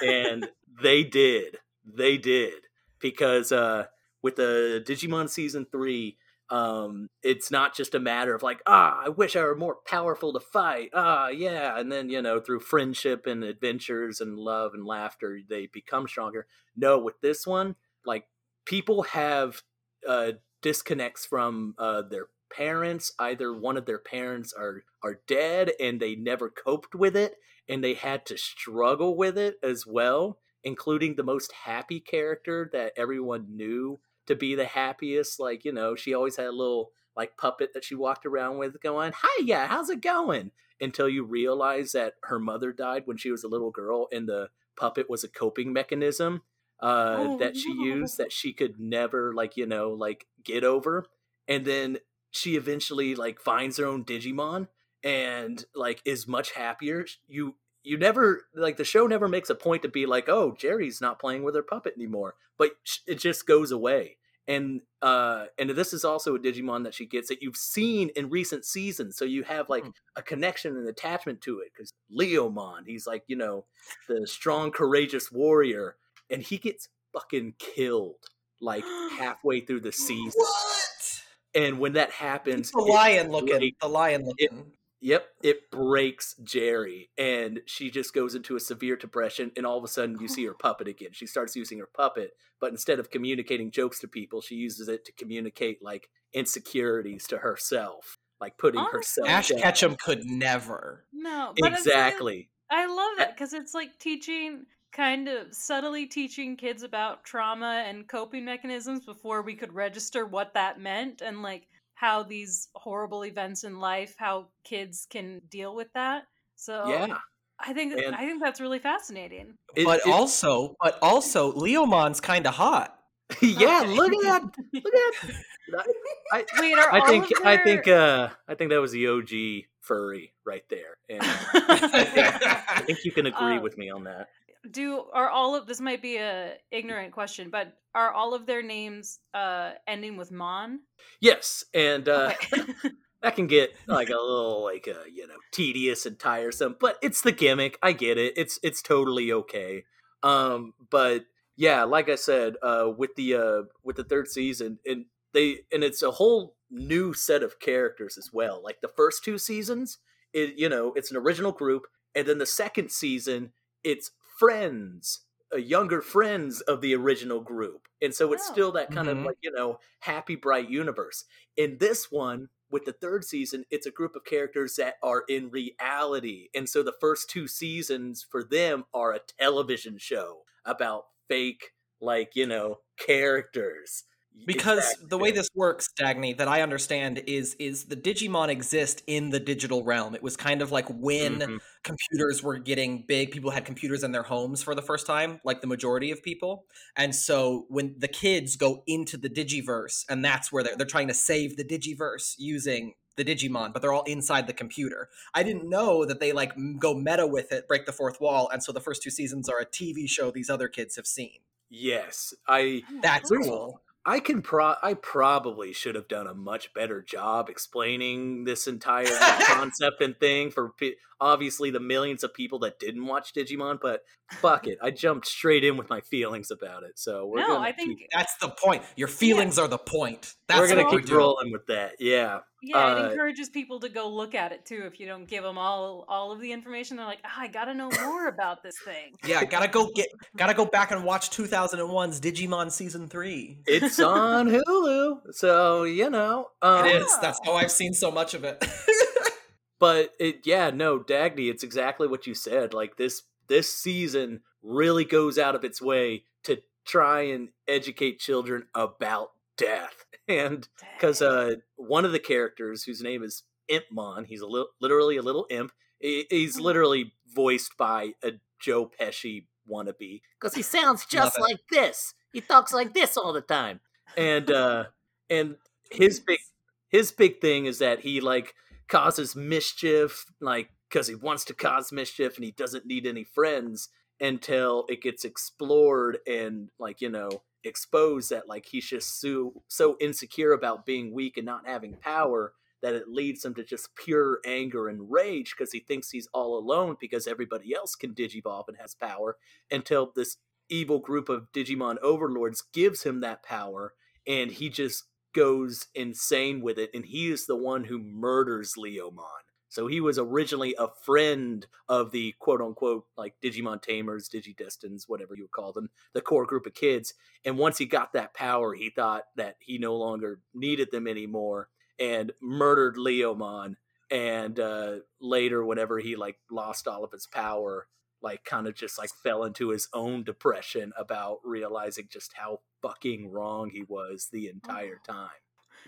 And 0.03 0.49
they 0.83 1.03
did. 1.03 1.59
They 1.85 2.19
did. 2.19 2.55
Because 3.01 3.51
uh, 3.51 3.87
with 4.23 4.37
the 4.37 4.85
Digimon 4.87 5.29
season 5.29 5.67
three, 5.73 6.19
um, 6.53 7.09
it's 7.23 7.51
not 7.51 7.75
just 7.75 7.95
a 7.95 7.99
matter 7.99 8.35
of 8.35 8.43
like, 8.43 8.61
ah, 8.67 9.01
I 9.07 9.09
wish 9.09 9.37
I 9.37 9.43
were 9.43 9.57
more 9.57 9.79
powerful 9.87 10.35
to 10.35 10.41
fight. 10.41 10.91
Ah, 10.93 11.29
yeah. 11.29 11.79
And 11.79 11.91
then, 11.91 12.11
you 12.11 12.21
know, 12.21 12.41
through 12.41 12.61
friendship 12.61 13.27
and 13.27 13.43
adventures 13.43 14.21
and 14.21 14.39
love 14.39 14.75
and 14.75 14.85
laughter, 14.85 15.41
they 15.49 15.67
become 15.73 16.07
stronger. 16.07 16.47
No, 16.77 16.99
with 16.99 17.19
this 17.23 17.47
one, 17.47 17.77
like 18.05 18.27
people 18.67 19.05
have 19.05 19.63
uh, 20.07 20.33
disconnects 20.61 21.25
from 21.25 21.75
uh, 21.79 22.03
their 22.03 22.27
parents. 22.55 23.13
Either 23.19 23.57
one 23.57 23.79
of 23.79 23.87
their 23.87 23.99
parents 23.99 24.53
are, 24.53 24.85
are 25.03 25.21
dead 25.27 25.73
and 25.81 26.01
they 26.01 26.15
never 26.15 26.51
coped 26.51 26.95
with 26.95 27.17
it 27.17 27.37
and 27.67 27.83
they 27.83 27.95
had 27.95 28.27
to 28.27 28.37
struggle 28.37 29.17
with 29.17 29.39
it 29.39 29.55
as 29.63 29.87
well, 29.87 30.39
including 30.63 31.17
the 31.17 31.23
most 31.23 31.51
happy 31.65 31.99
character 31.99 32.69
that 32.75 32.93
everyone 32.95 33.57
knew 33.57 34.01
to 34.33 34.39
be 34.39 34.55
the 34.55 34.65
happiest. 34.65 35.39
Like, 35.39 35.65
you 35.65 35.73
know, 35.73 35.95
she 35.95 36.15
always 36.15 36.37
had 36.37 36.47
a 36.47 36.53
little 36.53 36.93
like 37.17 37.37
puppet 37.37 37.71
that 37.75 37.85
she 37.85 37.95
walked 37.95 38.27
around 38.27 38.59
with 38.59 38.81
going, 38.83 39.13
Hi, 39.15 39.43
yeah, 39.45 39.67
how's 39.67 39.91
it 39.91 40.01
going? 40.01 40.51
Until 40.81 41.09
you 41.09 41.25
realize 41.25 41.93
that 41.93 42.15
her 42.25 42.39
mother 42.39 42.73
died 42.73 43.03
when 43.05 43.17
she 43.17 43.31
was 43.31 43.45
a 43.45 43.49
little 43.49 43.71
girl 43.71 44.09
and 44.11 44.29
the 44.29 44.49
puppet 44.77 45.09
was 45.09 45.23
a 45.23 45.29
coping 45.29 45.73
mechanism 45.73 46.43
uh, 46.83 47.17
oh, 47.19 47.39
that 47.39 47.57
she 47.57 47.73
no. 47.73 47.85
used 47.85 48.19
that 48.19 48.33
she 48.33 48.53
could 48.53 48.81
never, 48.81 49.33
like, 49.33 49.57
you 49.57 49.67
know, 49.67 49.91
like 49.91 50.27
get 50.43 50.65
over. 50.65 51.07
And 51.47 51.65
then 51.65 51.99
she 52.33 52.57
eventually 52.57 53.15
like 53.15 53.41
finds 53.41 53.77
her 53.77 53.87
own 53.87 54.05
Digimon 54.05 54.67
and 55.05 55.65
like 55.75 56.03
is 56.05 56.27
much 56.27 56.53
happier. 56.53 57.07
You 57.29 57.55
you 57.85 57.99
never 57.99 58.47
like 58.55 58.77
the 58.77 58.85
show 58.85 59.07
never 59.07 59.29
makes 59.29 59.51
a 59.51 59.55
point 59.55 59.83
to 59.83 59.89
be 59.89 60.07
like, 60.07 60.29
oh, 60.29 60.53
Jeri's 60.53 61.01
not 61.01 61.19
playing 61.19 61.43
with 61.43 61.55
her 61.55 61.63
puppet 61.63 61.95
anymore, 61.97 62.35
but 62.59 62.73
it 63.07 63.17
just 63.17 63.47
goes 63.47 63.71
away. 63.71 64.17
And 64.49 64.81
uh, 65.01 65.47
and 65.59 65.71
this 65.71 65.93
is 65.93 66.05
also 66.05 66.35
a 66.35 66.39
Digimon 66.39 66.85
that 66.85 66.95
she 66.95 67.07
gets 67.07 67.29
that 67.29 67.43
you've 67.43 67.57
seen 67.57 68.11
in 68.17 68.29
recent 68.29 68.65
seasons, 68.65 69.17
so 69.17 69.25
you 69.25 69.45
have 69.45 69.69
like 69.69 69.85
mm. 69.85 69.93
a 70.17 70.23
connection 70.23 70.77
and 70.77 70.89
attachment 70.89 71.41
to 71.43 71.61
it. 71.61 71.69
Because 71.73 71.93
Leomon, 72.11 72.87
he's 72.87 73.07
like 73.07 73.23
you 73.29 73.37
know 73.37 73.67
the 74.09 74.27
strong, 74.27 74.73
courageous 74.73 75.31
warrior, 75.31 75.97
and 76.29 76.43
he 76.43 76.59
gets 76.59 76.89
fucking 77.13 77.55
killed 77.59 78.17
like 78.61 78.85
halfway 79.19 79.61
through 79.61 79.81
the 79.81 79.93
season. 79.93 80.33
What? 80.35 81.23
And 81.55 81.79
when 81.79 81.93
that 81.93 82.11
happens, 82.11 82.71
the 82.73 82.81
lion 82.81 83.31
looking, 83.31 83.73
the 83.81 83.89
lion 83.89 84.25
looking. 84.25 84.73
Yep, 85.05 85.27
it 85.43 85.71
breaks 85.73 86.37
Jeri, 86.45 87.09
and 87.19 87.61
she 87.67 87.91
just 87.91 88.15
goes 88.15 88.37
into 88.37 88.55
a 88.55 88.61
severe 88.61 88.95
depression. 88.95 89.51
And 89.57 89.67
all 89.67 89.77
of 89.77 89.83
a 89.83 89.89
sudden, 89.89 90.17
you 90.21 90.29
see 90.29 90.47
her 90.47 90.55
puppet 90.59 90.87
again. 90.87 91.11
She 91.11 91.27
starts 91.27 91.57
using 91.57 91.81
her 91.81 91.89
puppet, 91.93 92.37
but 92.61 92.71
instead 92.71 93.01
of 93.01 93.11
communicating 93.11 93.73
jokes 93.73 93.99
to 94.01 94.09
people, 94.09 94.41
she 94.41 94.55
uses 94.55 94.89
it 94.89 95.05
to 95.07 95.13
communicate 95.13 95.83
like 95.83 96.09
insecurities 96.33 97.27
to 97.27 97.39
herself, 97.39 98.19
like 98.41 98.57
putting 98.59 98.79
Honestly, 98.79 98.99
herself. 98.99 99.29
Ash 99.29 99.49
down. 99.49 99.59
Ketchum 99.59 99.97
could 99.97 100.25
never. 100.25 101.05
No, 101.13 101.53
exactly. 101.57 102.49
I 102.71 102.87
love 102.87 103.19
that 103.19 103.35
because 103.35 103.55
it's 103.55 103.75
like 103.75 103.99
teaching 103.99 104.67
kind 104.93 105.27
of 105.27 105.53
subtly 105.53 106.07
teaching 106.07 106.57
kids 106.57 106.85
about 106.85 107.25
trauma 107.25 107.83
and 107.89 108.07
coping 108.07 108.45
mechanisms 108.45 109.05
before 109.05 109.43
we 109.43 109.57
could 109.57 109.73
register 109.73 110.27
what 110.27 110.55
that 110.55 110.79
meant 110.79 111.23
and 111.23 111.43
like 111.43 111.67
how 111.95 112.23
these 112.23 112.69
horrible 112.75 113.25
events 113.25 113.65
in 113.65 113.79
life, 113.79 114.15
how 114.19 114.49
kids 114.65 115.07
can 115.09 115.41
deal 115.49 115.75
with 115.75 115.93
that. 115.95 116.25
So 116.57 116.89
yeah. 116.89 117.17
I 117.59 117.73
think 117.73 117.95
and 117.95 118.15
I 118.15 118.27
think 118.27 118.43
that's 118.43 118.61
really 118.61 118.79
fascinating. 118.79 119.55
It, 119.77 119.85
but 119.85 120.01
it, 120.01 120.09
also, 120.09 120.77
but 120.83 120.99
also, 121.01 121.53
Leomon's 121.53 122.21
kind 122.21 122.47
of 122.47 122.55
hot. 122.55 122.99
yeah, 123.41 123.85
look 123.87 124.13
at 124.13 124.23
that. 124.23 124.43
Look 124.73 124.95
at 124.95 125.29
that. 125.71 125.87
I, 126.33 126.45
Wait, 126.61 126.77
I 126.77 127.07
think 127.07 127.29
their... 127.29 127.47
I 127.47 127.57
think 127.57 127.89
uh 127.89 128.29
I 128.49 128.55
think 128.55 128.71
that 128.71 128.81
was 128.81 128.93
the 128.93 129.07
OG 129.09 129.67
furry 129.81 130.33
right 130.45 130.65
there, 130.69 130.99
and 131.09 131.21
I, 131.23 132.05
think, 132.05 132.43
I 132.45 132.83
think 132.83 133.05
you 133.05 133.13
can 133.13 133.27
agree 133.27 133.57
um, 133.57 133.63
with 133.63 133.79
me 133.79 133.91
on 133.91 134.05
that 134.05 134.29
do 134.71 135.05
are 135.13 135.29
all 135.29 135.55
of 135.55 135.67
this 135.67 135.81
might 135.81 136.03
be 136.03 136.17
a 136.17 136.55
ignorant 136.71 137.13
question 137.13 137.51
but 137.51 137.75
are 137.95 138.13
all 138.13 138.35
of 138.35 138.47
their 138.47 138.63
names 138.63 139.19
uh 139.35 139.73
ending 139.87 140.17
with 140.17 140.31
mon 140.31 140.81
yes 141.21 141.65
and 141.75 142.09
uh 142.09 142.33
okay. 142.33 142.63
that 143.23 143.37
can 143.37 143.47
get 143.47 143.75
like 143.87 144.09
a 144.09 144.13
little 144.13 144.63
like 144.63 144.89
uh 144.89 145.05
you 145.13 145.27
know 145.27 145.35
tedious 145.53 146.07
and 146.07 146.19
tiresome 146.19 146.77
but 146.81 146.97
it's 147.03 147.23
the 147.23 147.33
gimmick 147.33 147.79
i 147.83 147.93
get 147.93 148.19
it 148.19 148.33
it's 148.37 148.59
it's 148.63 148.83
totally 148.83 149.33
okay 149.33 149.85
um 150.23 150.75
but 150.91 151.25
yeah 151.57 151.83
like 151.83 152.09
i 152.09 152.15
said 152.15 152.55
uh 152.63 152.89
with 152.97 153.15
the 153.17 153.35
uh 153.35 153.63
with 153.83 153.97
the 153.97 154.05
third 154.05 154.29
season 154.29 154.79
and 154.87 155.07
they 155.33 155.61
and 155.73 155.83
it's 155.83 156.03
a 156.03 156.13
whole 156.13 156.57
new 156.71 157.13
set 157.13 157.43
of 157.43 157.59
characters 157.59 158.17
as 158.17 158.31
well 158.33 158.63
like 158.63 158.81
the 158.81 158.91
first 158.97 159.25
two 159.25 159.39
seasons 159.39 159.99
it 160.33 160.55
you 160.57 160.69
know 160.69 160.93
it's 160.95 161.11
an 161.11 161.17
original 161.17 161.53
group 161.53 161.87
and 162.15 162.27
then 162.27 162.39
the 162.39 162.47
second 162.47 162.91
season 162.91 163.53
it's 163.85 164.13
friends, 164.43 165.21
uh, 165.55 165.57
younger 165.57 166.03
friends 166.03 166.61
of 166.63 166.81
the 166.81 166.97
original 166.97 167.41
group. 167.41 167.87
And 168.01 168.13
so 168.13 168.33
it's 168.33 168.49
oh. 168.51 168.53
still 168.53 168.73
that 168.73 168.91
kind 168.91 169.07
mm-hmm. 169.07 169.21
of 169.21 169.25
like, 169.27 169.39
you 169.41 169.53
know, 169.53 169.79
happy, 170.01 170.35
bright 170.35 170.69
universe. 170.69 171.25
In 171.57 171.79
this 171.79 172.11
one, 172.11 172.49
with 172.69 172.85
the 172.85 172.93
third 172.93 173.25
season, 173.25 173.65
it's 173.71 173.87
a 173.87 173.93
group 173.93 174.17
of 174.17 174.25
characters 174.25 174.75
that 174.77 174.95
are 175.01 175.23
in 175.29 175.51
reality. 175.51 176.49
And 176.55 176.69
so 176.69 176.83
the 176.83 176.95
first 177.01 177.31
two 177.31 177.47
seasons 177.47 178.27
for 178.29 178.43
them 178.43 178.85
are 178.93 179.13
a 179.13 179.21
television 179.39 179.97
show 179.99 180.41
about 180.65 181.05
fake, 181.29 181.71
like, 182.01 182.33
you 182.35 182.47
know, 182.47 182.79
characters. 182.99 184.05
Because 184.45 184.79
Exactly. 184.79 185.09
the 185.09 185.19
way 185.19 185.31
this 185.31 185.49
works 185.55 185.89
dagny 185.99 186.37
that 186.37 186.49
i 186.49 186.63
understand 186.63 187.23
is 187.27 187.55
is 187.61 187.85
the 187.85 187.97
digimon 187.97 188.49
exist 188.49 189.03
in 189.07 189.31
the 189.31 189.39
digital 189.39 189.85
realm 189.85 190.15
it 190.15 190.23
was 190.23 190.37
kind 190.37 190.63
of 190.63 190.73
like 190.73 190.87
when 190.89 191.49
Mhm. 191.49 191.59
computers 191.85 192.43
were 192.43 192.59
getting 192.59 193.05
big 193.07 193.31
people 193.31 193.51
had 193.51 193.65
computers 193.65 194.03
in 194.03 194.13
their 194.13 194.23
homes 194.25 194.63
for 194.63 194.75
the 194.75 194.83
first 194.83 195.07
time 195.07 195.41
like 195.45 195.61
the 195.61 195.67
majority 195.67 196.11
of 196.11 196.23
people 196.23 196.67
and 196.97 197.15
so 197.15 197.67
when 197.69 197.95
the 197.99 198.09
kids 198.09 198.57
go 198.57 198.83
into 198.87 199.17
the 199.17 199.29
digiverse 199.31 200.05
and 200.09 200.25
that's 200.25 200.51
where 200.53 200.63
they're, 200.65 200.77
they're 200.77 200.87
trying 200.87 201.09
to 201.09 201.15
save 201.15 201.57
the 201.57 201.65
digiverse 201.65 202.35
using 202.39 202.95
the 203.17 203.25
digimon 203.25 203.73
but 203.73 203.83
they're 203.83 203.93
all 203.93 204.05
inside 204.05 204.47
the 204.47 204.53
computer 204.53 205.09
i 205.35 205.43
didn't 205.43 205.69
know 205.69 206.05
that 206.05 206.19
they 206.19 206.33
like 206.33 206.53
go 206.79 206.95
meta 206.95 207.27
with 207.27 207.53
it 207.53 207.69
break 207.69 207.85
the 207.87 207.93
fourth 207.93 208.21
wall 208.21 208.49
and 208.53 208.63
so 208.63 208.73
the 208.73 208.81
first 208.81 209.03
two 209.03 209.11
seasons 209.11 209.49
are 209.49 209.59
a 209.61 209.67
tv 209.67 210.09
show 210.09 210.31
these 210.31 210.51
other 210.51 210.69
kids 210.69 210.97
have 210.97 211.07
seen 211.07 211.41
Yes, 211.71 212.35
I 212.47 212.83
Oh, 212.89 213.03
that's 213.03 213.31
cool. 213.31 213.83
I 214.05 214.21
can 214.21 214.43
pro 214.43 214.75
I 214.83 214.95
probably 214.95 215.73
should 215.73 215.95
have 215.95 216.09
done 216.09 216.27
a 216.27 216.35
much 216.35 216.75
better 216.75 217.03
job 217.03 217.49
explaining 217.49 218.45
this 218.45 218.67
entire 218.67 219.07
concept 219.47 220.01
and 220.01 220.19
thing 220.19 220.51
for 220.51 220.71
pe- 220.71 220.95
obviously 221.21 221.71
the 221.71 221.81
millions 221.81 222.25
of 222.25 222.35
people 222.35 222.59
that 222.61 222.81
didn't 222.81 223.07
watch 223.07 223.33
Digimon, 223.33 223.79
but 223.81 224.03
fuck 224.33 224.67
it, 224.67 224.79
I 224.83 224.91
jumped 224.91 225.27
straight 225.27 225.63
in 225.63 225.77
with 225.77 225.89
my 225.89 226.01
feelings 226.01 226.51
about 226.51 226.83
it. 226.83 226.99
So 226.99 227.27
we're 227.27 227.41
no, 227.41 227.49
gonna 227.49 227.61
I 227.61 227.73
think 227.73 228.01
keep, 228.01 228.09
That's 228.13 228.37
the 228.37 228.49
point. 228.49 228.83
Your 228.97 229.09
feelings 229.09 229.59
are 229.59 229.69
the 229.69 229.79
point. 229.79 230.35
That's 230.49 230.61
we're 230.61 230.69
gonna 230.69 230.91
keep 230.91 231.11
rolling 231.11 231.53
with 231.53 231.67
that. 231.67 231.95
Yeah, 232.01 232.41
yeah, 232.63 232.93
it 232.93 232.99
uh, 232.99 233.11
encourages 233.11 233.49
people 233.49 233.81
to 233.81 233.89
go 233.89 234.09
look 234.09 234.35
at 234.35 234.53
it 234.53 234.65
too. 234.65 234.85
If 234.87 235.01
you 235.01 235.07
don't 235.07 235.27
give 235.27 235.43
them 235.43 235.59
all 235.59 236.05
all 236.09 236.31
of 236.31 236.41
the 236.41 236.53
information, 236.53 236.97
they're 236.97 237.07
like, 237.07 237.21
ah, 237.25 237.41
I 237.41 237.49
gotta 237.49 237.75
know 237.75 237.91
more 238.05 238.29
about 238.29 238.63
this 238.63 238.77
thing. 238.85 239.15
Yeah, 239.27 239.45
gotta 239.45 239.69
go 239.69 239.91
get, 239.95 240.09
gotta 240.37 240.55
go 240.55 240.65
back 240.65 240.93
and 240.93 241.05
watch 241.05 241.31
2001's 241.31 242.21
Digimon 242.21 242.71
season 242.71 243.09
three. 243.09 243.59
it's 243.67 243.99
on 243.99 244.49
Hulu, 244.67 245.35
so 245.35 245.83
you 245.83 246.09
know 246.09 246.49
um, 246.63 246.87
It 246.87 247.03
is. 247.03 247.19
That's 247.21 247.41
how 247.45 247.55
I've 247.55 247.73
seen 247.73 247.93
so 247.93 248.11
much 248.11 248.35
of 248.35 248.45
it. 248.45 248.65
but 249.83 250.13
it 250.21 250.47
yeah 250.47 250.71
no 250.71 250.97
dagny 250.97 251.51
it's 251.51 251.65
exactly 251.65 252.07
what 252.07 252.25
you 252.25 252.35
said 252.35 252.73
like 252.73 252.97
this 252.99 253.23
this 253.49 253.75
season 253.75 254.41
really 254.63 255.05
goes 255.05 255.39
out 255.39 255.57
of 255.57 255.65
its 255.65 255.83
way 255.83 256.23
to 256.45 256.63
try 256.85 257.23
and 257.23 257.49
educate 257.67 258.21
children 258.21 258.65
about 258.77 259.33
death 259.57 260.02
and 260.29 260.69
because 260.97 261.21
uh 261.23 261.55
one 261.77 262.05
of 262.05 262.13
the 262.13 262.19
characters 262.19 262.85
whose 262.85 263.03
name 263.03 263.23
is 263.23 263.45
impmon 263.71 264.27
he's 264.27 264.41
a 264.41 264.47
little 264.47 264.69
literally 264.81 265.17
a 265.17 265.23
little 265.23 265.47
imp 265.51 265.73
he's 266.01 266.57
Mhm. 266.57 266.61
literally 266.61 267.13
voiced 267.35 267.77
by 267.77 268.15
a 268.23 268.33
joe 268.61 268.91
pesci 269.01 269.47
wannabe 269.69 270.23
because 270.41 270.55
he 270.55 270.63
sounds 270.63 271.07
just 271.07 271.39
like 271.39 271.61
this. 271.71 272.15
He 272.33 272.41
talks 272.41 272.73
like 272.73 272.95
this 272.95 273.17
all 273.17 273.33
the 273.33 273.41
time. 273.41 273.81
And 274.17 274.51
uh 274.51 274.85
and 275.31 275.57
his 275.91 276.21
big 276.21 276.41
his 276.89 277.13
big 277.13 277.41
thing 277.41 277.67
is 277.67 277.79
that 277.79 278.01
he 278.01 278.21
like 278.21 278.55
causes 278.89 279.35
mischief 279.37 280.27
like 280.41 280.71
because 280.89 281.07
he 281.07 281.15
wants 281.15 281.45
to 281.47 281.55
cause 281.55 281.93
mischief 281.93 282.37
and 282.37 282.45
he 282.45 282.51
doesn't 282.51 282.87
need 282.87 283.07
any 283.07 283.25
friends 283.25 283.89
until 284.21 284.85
it 284.89 285.01
gets 285.03 285.25
explored 285.25 286.19
and 286.27 286.71
like 286.79 287.01
you 287.01 287.09
know 287.09 287.43
exposed 287.65 288.31
that 288.31 288.49
like 288.49 288.67
he's 288.67 288.89
just 288.89 289.21
so 289.21 289.63
so 289.69 289.97
insecure 290.01 290.53
about 290.53 290.87
being 290.87 291.13
weak 291.13 291.37
and 291.37 291.47
not 291.47 291.67
having 291.67 291.95
power 291.95 292.53
that 292.83 292.95
it 292.95 293.09
leads 293.09 293.45
him 293.45 293.55
to 293.55 293.65
just 293.65 293.95
pure 293.95 294.41
anger 294.45 294.89
and 294.89 295.11
rage 295.11 295.55
because 295.57 295.73
he 295.73 295.81
thinks 295.81 296.11
he's 296.11 296.29
all 296.35 296.59
alone 296.59 296.97
because 297.01 297.27
everybody 297.27 297.75
else 297.75 297.95
can 297.95 298.15
digivolve 298.15 298.65
and 298.69 298.77
has 298.79 298.95
power 298.95 299.37
until 299.71 300.13
this 300.15 300.37
evil 300.69 300.99
group 300.99 301.29
of 301.29 301.47
digimon 301.55 301.97
overlords 302.03 302.65
gives 302.73 303.05
him 303.05 303.21
that 303.21 303.43
power 303.43 303.95
and 304.27 304.53
he 304.53 304.69
just 304.69 305.05
goes 305.35 305.87
insane 305.95 306.61
with 306.61 306.79
it 306.79 306.91
and 306.93 307.07
he 307.07 307.31
is 307.31 307.47
the 307.47 307.57
one 307.57 307.85
who 307.85 307.99
murders 307.99 308.75
leomon 308.77 309.43
so 309.73 309.87
he 309.87 310.03
was 310.03 310.19
originally 310.19 310.75
a 310.79 310.89
friend 311.03 311.67
of 311.89 312.11
the 312.11 312.35
quote 312.39 312.61
unquote 312.61 313.07
like 313.17 313.37
Digimon 313.43 313.81
Tamers, 313.81 314.29
Digidestins, 314.29 315.05
whatever 315.09 315.35
you 315.35 315.45
would 315.45 315.51
call 315.51 315.73
them, 315.73 315.89
the 316.13 316.21
core 316.21 316.45
group 316.45 316.67
of 316.67 316.75
kids. 316.75 317.15
And 317.43 317.57
once 317.57 317.79
he 317.79 317.87
got 317.87 318.13
that 318.13 318.35
power, 318.35 318.75
he 318.75 318.91
thought 318.91 319.25
that 319.37 319.57
he 319.61 319.79
no 319.79 319.97
longer 319.97 320.41
needed 320.53 320.91
them 320.91 321.09
anymore 321.09 321.71
and 321.99 322.33
murdered 322.39 322.97
Leomon. 322.97 323.77
And 324.11 324.61
uh, 324.61 324.97
later, 325.23 325.65
whenever 325.65 326.01
he 326.01 326.17
like 326.17 326.37
lost 326.51 326.87
all 326.87 327.03
of 327.03 327.13
his 327.13 327.27
power, 327.27 327.87
like 328.21 328.45
kind 328.45 328.67
of 328.67 328.75
just 328.75 328.99
like 328.99 329.09
fell 329.23 329.43
into 329.43 329.71
his 329.71 329.89
own 329.95 330.23
depression 330.23 330.93
about 330.99 331.39
realizing 331.45 332.09
just 332.11 332.35
how 332.35 332.61
fucking 332.83 333.31
wrong 333.31 333.71
he 333.71 333.85
was 333.89 334.29
the 334.31 334.49
entire 334.49 335.01
time. 335.03 335.31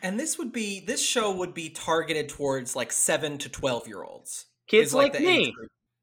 And 0.04 0.20
this 0.20 0.38
would 0.38 0.52
be 0.52 0.78
this 0.80 1.04
show 1.04 1.32
would 1.32 1.54
be 1.54 1.70
targeted 1.70 2.28
towards 2.28 2.76
like 2.76 2.92
seven 2.92 3.38
to 3.38 3.48
twelve 3.48 3.88
year 3.88 4.04
olds. 4.04 4.46
Kids 4.68 4.88
is, 4.90 4.94
like, 4.94 5.18
me. 5.18 5.52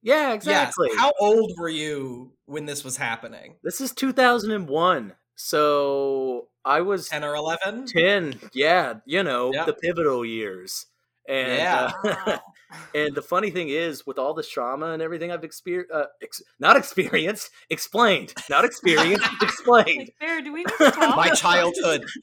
Yeah, 0.04 0.34
exactly. 0.34 0.90
Yes. 0.92 1.00
How 1.00 1.14
old 1.20 1.54
were 1.58 1.70
you 1.70 2.34
when 2.46 2.66
this 2.66 2.84
was 2.84 2.98
happening? 2.98 3.56
This 3.64 3.80
is 3.80 3.94
2001. 3.94 5.14
So 5.36 6.48
I 6.66 6.82
was 6.82 7.08
Ten 7.08 7.24
or 7.24 7.36
eleven? 7.36 7.86
10. 7.86 8.40
Yeah, 8.54 8.96
you 9.06 9.24
know, 9.24 9.52
Yeah. 9.54 9.66
the 9.66 9.74
pivotal 9.74 10.26
years. 10.26 10.88
And 11.28 11.54
Yeah. 11.54 11.92
uh. 12.04 12.38
and 12.96 13.14
the 13.16 13.22
funny 13.22 13.50
thing 13.52 13.70
is 13.70 14.06
with 14.06 14.18
all 14.20 14.34
this 14.34 14.50
trauma 14.50 14.88
and 14.88 15.02
everything 15.02 15.32
I've 15.32 15.44
experienced 15.44 15.92
uh, 15.94 16.06
ex- 16.22 16.42
not 16.60 16.76
experienced, 16.78 17.50
explained. 17.70 18.34
Not 18.50 18.66
experienced, 18.66 19.28
explained. 19.42 19.98
like, 20.00 20.16
Bear, 20.20 20.42
do 20.42 20.54
we 20.54 20.60
need 20.64 20.68
to 20.78 20.92
talk? 20.92 21.16
My 21.16 21.30
childhood. 21.30 22.06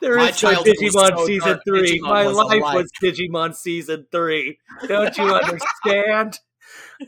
There 0.00 0.16
my 0.16 0.30
is 0.30 0.38
childhood 0.38 0.74
Digimon 0.80 1.16
so 1.16 1.26
season 1.26 1.48
dark, 1.48 1.62
3. 1.66 1.98
Digimon 2.00 2.02
My 2.08 2.26
was 2.26 2.36
life 2.36 2.60
alive. 2.60 2.74
was 2.74 2.90
Digimon 3.02 3.54
season 3.54 4.06
3. 4.10 4.58
Don't 4.88 5.16
you 5.16 5.24
understand? 5.34 6.38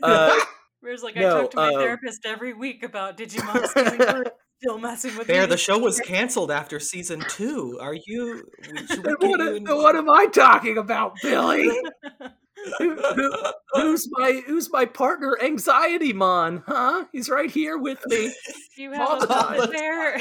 Uh, 0.01 0.39
Bear's 0.81 1.03
like, 1.03 1.15
no, 1.15 1.37
I 1.37 1.41
talk 1.41 1.51
to 1.51 1.57
my 1.57 1.67
um, 1.67 1.73
therapist 1.81 2.25
every 2.25 2.53
week 2.53 2.83
about 2.83 3.17
Digimon 3.17 3.67
season 3.67 3.99
three. 3.99 4.23
Still 4.61 4.79
messing 4.79 5.15
with 5.17 5.27
There, 5.27 5.41
me. 5.43 5.47
the 5.47 5.57
show 5.57 5.77
was 5.77 5.99
canceled 5.99 6.49
after 6.49 6.79
season 6.79 7.19
two. 7.29 7.77
Are 7.81 7.93
you? 8.07 8.43
Should 8.87 9.05
we 9.05 9.13
what, 9.27 9.39
you 9.39 9.55
in- 9.57 9.65
what 9.65 9.95
am 9.95 10.09
I 10.09 10.25
talking 10.27 10.77
about, 10.79 11.13
Billy? 11.21 11.69
Who- 12.79 12.95
who- 12.95 13.33
who's 13.73 14.07
my 14.11 14.41
who's 14.45 14.71
my 14.71 14.85
partner 14.85 15.37
anxiety 15.41 16.13
mon 16.13 16.63
huh 16.67 17.05
he's 17.11 17.29
right 17.29 17.49
here 17.51 17.77
with 17.77 17.99
me 18.07 18.33
you 18.77 18.93
all 18.93 19.19
have 19.19 19.19
the 19.19 19.25
a 19.25 19.27
puppet 19.27 19.59
time. 19.61 19.71
bear. 19.71 20.17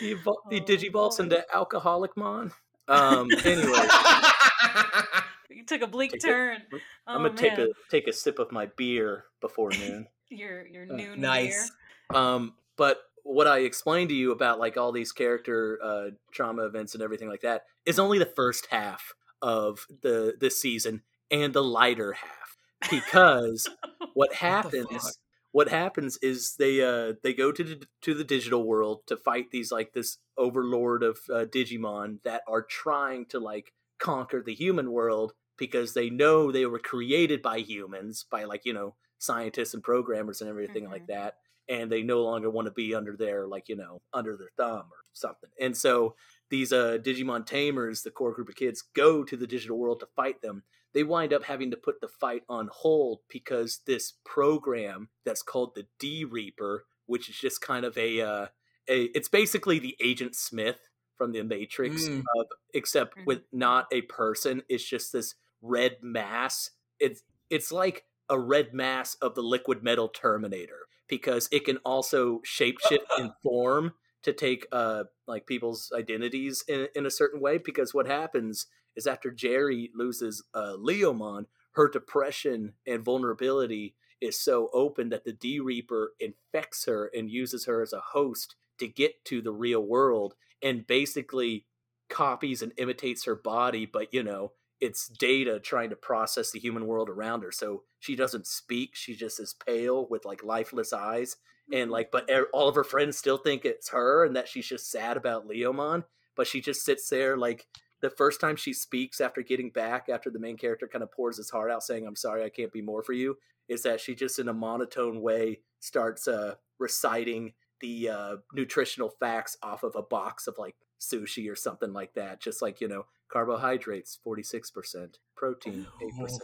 he, 0.00 0.14
evol- 0.14 0.36
he 0.50 0.60
Oh, 0.60 0.64
digivolves 0.64 1.18
boy. 1.18 1.24
into 1.24 1.44
alcoholic 1.54 2.16
mon 2.16 2.52
um 2.88 3.28
anyway 3.44 3.86
you 5.50 5.64
took 5.66 5.82
a 5.82 5.86
bleak 5.86 6.12
Take 6.12 6.22
turn. 6.22 6.62
i'm 7.06 7.20
Oh, 7.24 7.28
gonna 7.28 7.36
take 7.40 7.58
a 7.58 7.68
take 7.90 8.06
a 8.08 8.12
sip 8.12 8.38
of 8.38 8.52
my 8.52 8.66
beer 8.76 9.24
before 9.40 9.70
noon 9.78 10.06
your 10.30 10.66
your 10.66 10.84
Uh, 10.84 10.96
noon 10.96 11.20
nice. 11.20 11.70
um 12.14 12.54
but 12.76 12.98
what 13.24 13.46
i 13.46 13.58
explained 13.58 14.08
to 14.10 14.14
you 14.14 14.30
about 14.32 14.58
like 14.58 14.76
all 14.76 14.92
these 14.92 15.12
character 15.12 15.78
uh 15.82 16.10
trauma 16.32 16.64
events 16.64 16.94
and 16.94 17.02
everything 17.02 17.28
like 17.28 17.42
that 17.42 17.62
is 17.84 17.98
only 17.98 18.18
the 18.18 18.32
first 18.36 18.68
half 18.70 19.12
of 19.42 19.86
the 20.02 20.34
this 20.40 20.60
season 20.60 21.02
and 21.30 21.54
the 21.54 21.62
lighter 21.62 22.12
half 22.12 22.58
because 22.88 23.70
what 24.12 24.32
What 24.44 24.58
happens 24.58 24.78
fuck? 24.90 25.16
what 25.52 25.68
happens 25.68 26.18
is 26.22 26.56
they 26.56 26.82
uh 26.82 27.14
they 27.22 27.32
go 27.32 27.52
to 27.52 27.64
the, 27.64 27.86
to 28.02 28.14
the 28.14 28.24
digital 28.24 28.64
world 28.66 29.06
to 29.06 29.16
fight 29.16 29.50
these 29.50 29.72
like 29.72 29.92
this 29.92 30.18
overlord 30.36 31.02
of 31.02 31.18
uh, 31.30 31.44
digimon 31.46 32.22
that 32.22 32.42
are 32.48 32.62
trying 32.62 33.26
to 33.26 33.40
like 33.40 33.72
conquer 33.98 34.42
the 34.42 34.54
human 34.54 34.92
world 34.92 35.32
because 35.56 35.94
they 35.94 36.10
know 36.10 36.52
they 36.52 36.66
were 36.66 36.78
created 36.78 37.42
by 37.42 37.58
humans 37.58 38.24
by 38.30 38.44
like 38.44 38.64
you 38.64 38.72
know 38.72 38.94
scientists 39.18 39.74
and 39.74 39.82
programmers 39.82 40.40
and 40.40 40.48
everything 40.50 40.84
like 40.84 41.02
Mhm. 41.02 41.08
that 41.08 41.36
and 41.68 41.90
they 41.90 42.02
no 42.02 42.22
longer 42.22 42.48
want 42.50 42.66
to 42.66 42.72
be 42.72 42.94
under 42.94 43.16
their 43.16 43.46
like 43.46 43.68
you 43.68 43.76
know 43.76 44.00
under 44.12 44.36
their 44.36 44.50
thumb 44.56 44.88
or 44.92 45.04
something 45.12 45.50
and 45.60 45.76
so 45.76 46.14
these 46.50 46.72
uh 46.72 46.98
digimon 46.98 47.44
tamers 47.44 48.02
the 48.02 48.10
core 48.10 48.32
group 48.32 48.48
of 48.48 48.54
kids 48.54 48.82
go 48.94 49.24
to 49.24 49.36
the 49.36 49.46
digital 49.46 49.78
world 49.78 50.00
to 50.00 50.06
fight 50.14 50.40
them 50.42 50.62
they 50.98 51.04
wind 51.04 51.32
up 51.32 51.44
having 51.44 51.70
to 51.70 51.76
put 51.76 52.00
the 52.00 52.08
fight 52.08 52.42
on 52.48 52.68
hold 52.72 53.20
because 53.30 53.82
this 53.86 54.14
program 54.24 55.10
that's 55.24 55.42
called 55.42 55.76
the 55.76 55.86
D 56.00 56.24
Reaper, 56.24 56.86
which 57.06 57.28
is 57.28 57.36
just 57.36 57.60
kind 57.60 57.84
of 57.84 57.96
a, 57.96 58.20
uh, 58.20 58.46
a 58.88 59.04
it's 59.14 59.28
basically 59.28 59.78
the 59.78 59.96
Agent 60.02 60.34
Smith 60.34 60.88
from 61.16 61.30
the 61.30 61.44
Matrix, 61.44 62.08
Mm. 62.08 62.24
uh, 62.36 62.44
except 62.74 63.16
Mhm. 63.16 63.26
with 63.26 63.42
not 63.52 63.86
a 63.92 64.02
person. 64.02 64.64
It's 64.68 64.82
just 64.82 65.12
this 65.12 65.36
red 65.62 65.98
mass. 66.02 66.72
It's 66.98 67.22
it's 67.48 67.70
like 67.70 68.06
a 68.28 68.38
red 68.40 68.74
mass 68.74 69.14
of 69.22 69.36
the 69.36 69.42
liquid 69.42 69.84
metal 69.84 70.08
Terminator 70.08 70.88
because 71.06 71.48
it 71.52 71.64
can 71.64 71.76
also 71.78 72.40
shapeshift 72.40 73.06
in 73.20 73.32
form 73.40 73.94
to 74.24 74.32
take 74.32 74.66
uh 74.72 75.04
like 75.28 75.46
people's 75.46 75.92
identities 75.94 76.64
in, 76.66 76.88
in 76.96 77.06
a 77.06 77.10
certain 77.10 77.40
way 77.40 77.56
because 77.58 77.94
what 77.94 78.06
happens 78.08 78.66
is 78.98 79.06
after 79.06 79.30
Jeri 79.30 79.88
loses 79.94 80.44
uh, 80.52 80.74
Leomon, 80.78 81.46
her 81.72 81.88
depression 81.88 82.74
and 82.86 83.04
vulnerability 83.04 83.94
is 84.20 84.38
so 84.38 84.68
open 84.74 85.08
that 85.10 85.24
the 85.24 85.32
D 85.32 85.60
Reaper 85.60 86.12
infects 86.18 86.84
her 86.86 87.08
and 87.14 87.30
uses 87.30 87.66
her 87.66 87.80
as 87.80 87.92
a 87.92 88.00
host 88.00 88.56
to 88.78 88.88
get 88.88 89.24
to 89.26 89.40
the 89.40 89.52
real 89.52 89.80
world 89.80 90.34
and 90.60 90.86
basically 90.86 91.66
copies 92.10 92.60
and 92.62 92.72
imitates 92.76 93.24
her 93.24 93.36
body, 93.36 93.86
but 93.86 94.12
you 94.12 94.22
know, 94.22 94.52
it's 94.80 95.08
data 95.08 95.60
trying 95.60 95.90
to 95.90 95.96
process 95.96 96.50
the 96.50 96.58
human 96.58 96.86
world 96.86 97.08
around 97.08 97.42
her. 97.42 97.52
So 97.52 97.84
she 98.00 98.16
doesn't 98.16 98.46
speak, 98.46 98.90
she 98.94 99.14
just 99.14 99.38
is 99.38 99.54
pale 99.64 100.06
with 100.10 100.24
like 100.24 100.42
lifeless 100.42 100.92
eyes. 100.92 101.36
And 101.70 101.84
Mm-hmm. 101.84 101.90
like, 101.92 102.10
but 102.10 102.30
all 102.52 102.68
of 102.68 102.74
her 102.76 102.84
friends 102.84 103.18
still 103.18 103.36
think 103.36 103.64
it's 103.64 103.90
her 103.90 104.24
and 104.24 104.34
that 104.36 104.48
she's 104.48 104.66
just 104.66 104.90
sad 104.90 105.16
about 105.16 105.46
Leomon. 105.46 106.04
But 106.34 106.46
she 106.46 106.60
just 106.60 106.82
sits 106.84 107.08
there 107.08 107.36
like 107.36 107.66
the 108.00 108.10
first 108.10 108.40
time 108.40 108.56
she 108.56 108.72
speaks 108.72 109.20
after 109.20 109.42
getting 109.42 109.70
back, 109.70 110.08
after 110.08 110.30
the 110.30 110.38
main 110.38 110.56
character 110.56 110.86
kind 110.86 111.02
of 111.02 111.10
pours 111.12 111.36
his 111.36 111.50
heart 111.50 111.70
out 111.70 111.82
saying, 111.82 112.06
I'm 112.06 112.16
sorry, 112.16 112.44
I 112.44 112.48
can't 112.48 112.72
be 112.72 112.82
more 112.82 113.02
for 113.02 113.12
you, 113.12 113.36
is 113.68 113.82
that 113.82 114.00
she 114.00 114.14
just 114.14 114.38
in 114.38 114.48
a 114.48 114.52
monotone 114.54 115.20
way 115.20 115.60
starts 115.80 116.28
uh, 116.28 116.54
reciting 116.78 117.54
the 117.80 118.08
uh, 118.08 118.36
nutritional 118.52 119.10
facts 119.20 119.56
off 119.62 119.82
of 119.84 119.94
a 119.96 120.02
box 120.02 120.46
of 120.46 120.56
like 120.58 120.74
sushi 121.00 121.50
or 121.50 121.54
something 121.56 121.92
like 121.92 122.14
that. 122.14 122.40
Just 122.40 122.60
like, 122.62 122.80
you 122.80 122.88
know, 122.88 123.06
carbohydrates, 123.30 124.18
46%, 124.26 125.14
protein, 125.36 125.86
8%. 126.02 126.38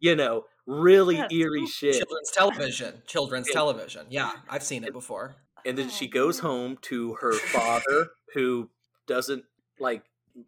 You 0.00 0.16
know, 0.16 0.44
really 0.66 1.16
Yes. 1.16 1.32
eerie 1.32 1.66
shit. 1.66 1.94
Children's 1.96 2.30
television. 2.30 3.02
Children's 3.06 3.48
Yeah. 3.48 3.52
television. 3.54 4.06
Yeah, 4.10 4.32
I've 4.48 4.62
seen 4.62 4.84
it 4.84 4.92
before. 4.92 5.36
And 5.66 5.76
then 5.76 5.90
she 5.90 6.06
Oh, 6.06 6.10
goes 6.10 6.38
home 6.38 6.78
to 6.82 7.14
her 7.14 7.32
father, 7.52 8.10
who 8.32 8.70
doesn't 9.06 9.44
like 9.78 10.04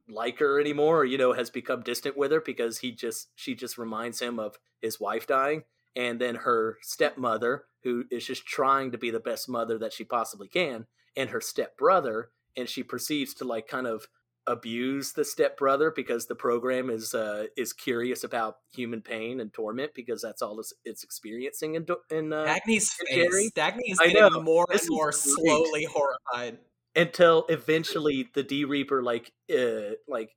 like 0.09 0.39
her 0.39 0.61
anymore, 0.61 1.01
or, 1.01 1.05
you 1.05 1.19
know, 1.19 1.33
has 1.33 1.51
become 1.51 1.83
distant 1.83 2.17
with 2.17 2.33
her 2.33 2.41
because 2.41 2.79
he 2.79 2.93
just 2.93 3.29
she 3.35 3.55
just 3.55 3.79
reminds 3.79 4.21
him 4.21 4.39
of 4.39 4.57
his 4.81 5.01
wife 5.01 5.27
dying. 5.27 5.65
And 5.95 6.21
then 6.21 6.37
her 6.37 6.79
stepmother, 6.81 7.65
who 7.83 8.05
is 8.11 8.27
just 8.27 8.47
trying 8.47 8.93
to 8.93 8.99
be 8.99 9.11
the 9.11 9.21
best 9.21 9.49
mother 9.49 9.79
that 9.79 9.93
she 9.93 10.05
possibly 10.05 10.49
can, 10.49 10.87
and 11.17 11.31
her 11.31 11.41
stepbrother, 11.41 12.31
and 12.57 12.69
she 12.69 12.83
proceeds 12.83 13.35
to 13.35 13.45
like 13.45 13.69
kind 13.69 13.87
of 13.87 14.07
abuse 14.47 15.13
the 15.13 15.25
stepbrother 15.25 15.93
because 15.95 16.27
the 16.27 16.35
program 16.35 16.91
is 16.91 17.15
uh 17.15 17.45
is 17.57 17.73
curious 17.73 18.25
about 18.25 18.57
human 18.75 19.01
pain 19.01 19.39
and 19.39 19.53
torment 19.53 19.93
because 19.95 20.21
that's 20.21 20.43
all 20.43 20.59
it's, 20.59 20.73
it's 20.85 21.05
experiencing 21.05 21.77
in 21.77 21.87
in 22.11 22.33
uh, 22.33 22.45
Dagny's 22.45 22.93
Jeri? 23.09 23.31
face. 23.31 23.51
Dagny 23.53 23.93
is 23.93 24.01
I 24.01 24.09
getting 24.09 24.33
know. 24.33 24.43
more 24.43 24.67
This 24.69 24.89
and 24.89 24.97
more 24.97 25.13
slowly 25.13 25.85
horrified. 25.85 26.59
Until 26.95 27.47
eventually 27.49 28.29
the 28.35 28.43
D 28.43 28.65
Reaper 28.65 29.03
like 29.03 29.33
uh, 29.51 29.95
like 30.07 30.37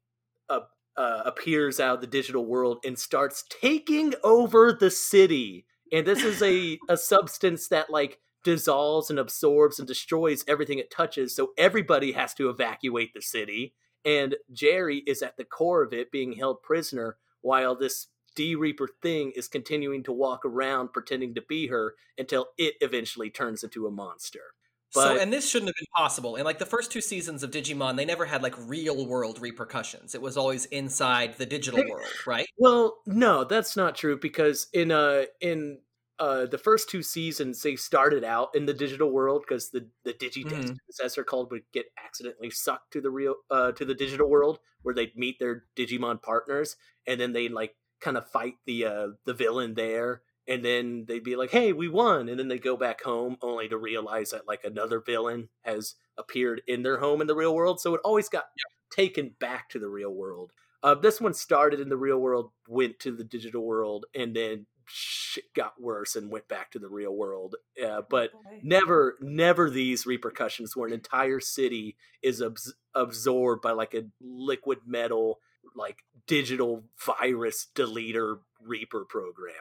uh, 0.50 0.62
uh, 0.96 1.22
appears 1.26 1.80
out 1.80 1.96
of 1.96 2.02
the 2.02 2.08
digital 2.08 2.46
world 2.46 2.80
and 2.86 2.98
starts 2.98 3.44
taking 3.50 4.14
over 4.24 4.72
the 4.72 4.90
city. 4.90 5.66
And 5.92 6.06
this 6.06 6.24
is 6.24 6.42
a 6.42 6.80
a 6.88 6.98
substance 6.98 7.68
that 7.68 7.90
like 7.90 8.20
dissolves 8.44 9.10
and 9.10 9.20
absorbs 9.20 9.80
and 9.80 9.88
destroys 9.88 10.46
everything 10.48 10.80
it 10.80 10.92
touches. 10.92 11.36
So 11.36 11.52
everybody 11.58 12.14
has 12.14 12.34
to 12.36 12.50
evacuate 12.50 13.14
the 13.14 13.22
city. 13.22 13.74
And 14.06 14.36
Jeri 14.54 15.02
is 15.08 15.24
at 15.24 15.36
the 15.36 15.44
core 15.44 15.84
of 15.84 15.92
it, 15.92 16.12
being 16.12 16.34
held 16.34 16.62
prisoner, 16.62 17.18
while 17.42 17.76
this 17.76 18.08
D 18.36 18.56
Reaper 18.56 18.88
thing 19.02 19.32
is 19.36 19.48
continuing 19.48 20.04
to 20.04 20.12
walk 20.12 20.46
around 20.46 20.94
pretending 20.94 21.34
to 21.36 21.42
be 21.42 21.68
her 21.68 21.96
until 22.18 22.50
it 22.58 22.76
eventually 22.82 23.30
turns 23.30 23.64
into 23.64 23.88
a 23.88 23.92
monster. 23.92 24.54
So, 24.92 25.18
and 25.20 25.32
this 25.34 25.50
shouldn't 25.50 25.70
have 25.70 25.76
been 25.76 25.88
possible. 25.96 26.36
In 26.38 26.46
like 26.46 26.60
the 26.60 26.66
first 26.66 26.92
two 26.92 27.02
seasons 27.02 27.44
of 27.44 27.52
Digimon, 27.52 27.98
they 27.98 28.06
never 28.06 28.26
had 28.26 28.42
like 28.44 28.56
real 28.58 29.06
world 29.06 29.40
repercussions. 29.40 30.16
It 30.16 30.22
was 30.22 30.38
always 30.38 30.66
inside 30.66 31.38
the 31.38 31.46
digital 31.46 31.82
They- 31.84 31.90
world, 31.90 32.08
right? 32.26 32.48
Well, 32.58 32.98
no, 33.06 33.44
that's 33.44 33.76
not 33.76 33.96
true 33.96 34.18
because 34.18 34.68
in 34.74 34.92
uh 34.92 35.26
in 35.42 35.80
uh 36.18 36.46
the 36.46 36.58
first 36.58 36.90
two 36.90 37.04
seasons 37.04 37.62
they 37.62 37.76
started 37.76 38.24
out 38.24 38.56
in 38.56 38.66
the 38.66 38.74
digital 38.74 39.12
world 39.12 39.44
because 39.46 39.72
the 39.72 39.90
the 40.06 40.14
Digidestined 40.14 40.70
Mhm. 40.72 40.78
possessor 40.88 41.26
called 41.26 41.52
would 41.52 41.64
get 41.74 41.88
accidentally 42.02 42.50
sucked 42.50 42.94
to 42.94 43.02
the 43.02 43.10
real 43.12 43.36
uh 43.52 43.74
to 43.74 43.84
the 43.84 43.94
digital 43.94 44.30
world 44.30 44.60
where 44.84 44.96
they'd 44.96 45.18
meet 45.18 45.40
their 45.40 45.66
Digimon 45.76 46.22
partners 46.22 46.78
and 47.06 47.20
then 47.20 47.34
they'd 47.34 47.52
like 47.52 47.76
kind 48.00 48.16
of 48.16 48.30
fight 48.30 48.54
the 48.66 48.86
uh 48.86 49.08
the 49.26 49.34
villain 49.34 49.74
there 49.74 50.22
and 50.48 50.64
then 50.64 51.06
they'd 51.08 51.24
be 51.24 51.36
like, 51.36 51.52
"Hey, 51.52 51.74
we 51.74 51.88
won," 51.88 52.30
and 52.30 52.40
then 52.40 52.48
they 52.48 52.60
go 52.60 52.78
back 52.78 53.04
home 53.04 53.38
only 53.42 53.68
to 53.70 53.78
realize 53.78 54.32
that 54.32 54.48
like 54.48 54.64
another 54.64 55.00
villain 55.00 55.50
has 55.64 55.96
appeared 56.18 56.62
in 56.68 56.84
their 56.84 57.00
home 57.00 57.22
in 57.22 57.28
the 57.28 57.36
real 57.36 57.54
world. 57.54 57.80
So 57.80 57.94
it 57.96 58.02
always 58.04 58.30
got 58.30 58.46
taken 58.92 59.36
back 59.40 59.70
to 59.70 59.80
the 59.80 59.90
real 59.90 60.14
world. 60.14 60.52
Uh, 60.84 60.94
this 60.94 61.20
one 61.20 61.34
started 61.34 61.80
in 61.80 61.90
the 61.90 61.98
real 61.98 62.20
world, 62.20 62.52
went 62.68 63.00
to 63.00 63.12
the 63.12 63.24
digital 63.24 63.66
world, 63.66 64.06
and 64.14 64.36
then 64.36 64.68
shit 64.88 65.46
got 65.56 65.82
worse 65.82 66.16
and 66.16 66.32
went 66.32 66.48
back 66.48 66.72
to 66.72 66.80
the 66.80 66.88
real 66.88 67.16
world. 67.16 67.56
Uh, 67.84 68.02
but 68.08 68.32
Boy. 68.32 68.60
never, 68.62 69.16
never 69.20 69.70
these 69.70 70.06
repercussions 70.06 70.76
where 70.76 70.88
an 70.88 70.94
entire 70.94 71.40
city 71.40 71.98
is 72.22 72.42
abs- 72.42 72.76
absorbed 72.94 73.62
by 73.62 73.72
like 73.72 73.96
a 73.96 74.04
liquid 74.22 74.80
metal, 74.86 75.40
like 75.76 76.04
digital 76.28 76.84
virus 77.04 77.68
deleter 77.76 78.38
reaper 78.62 79.06
program. 79.06 79.56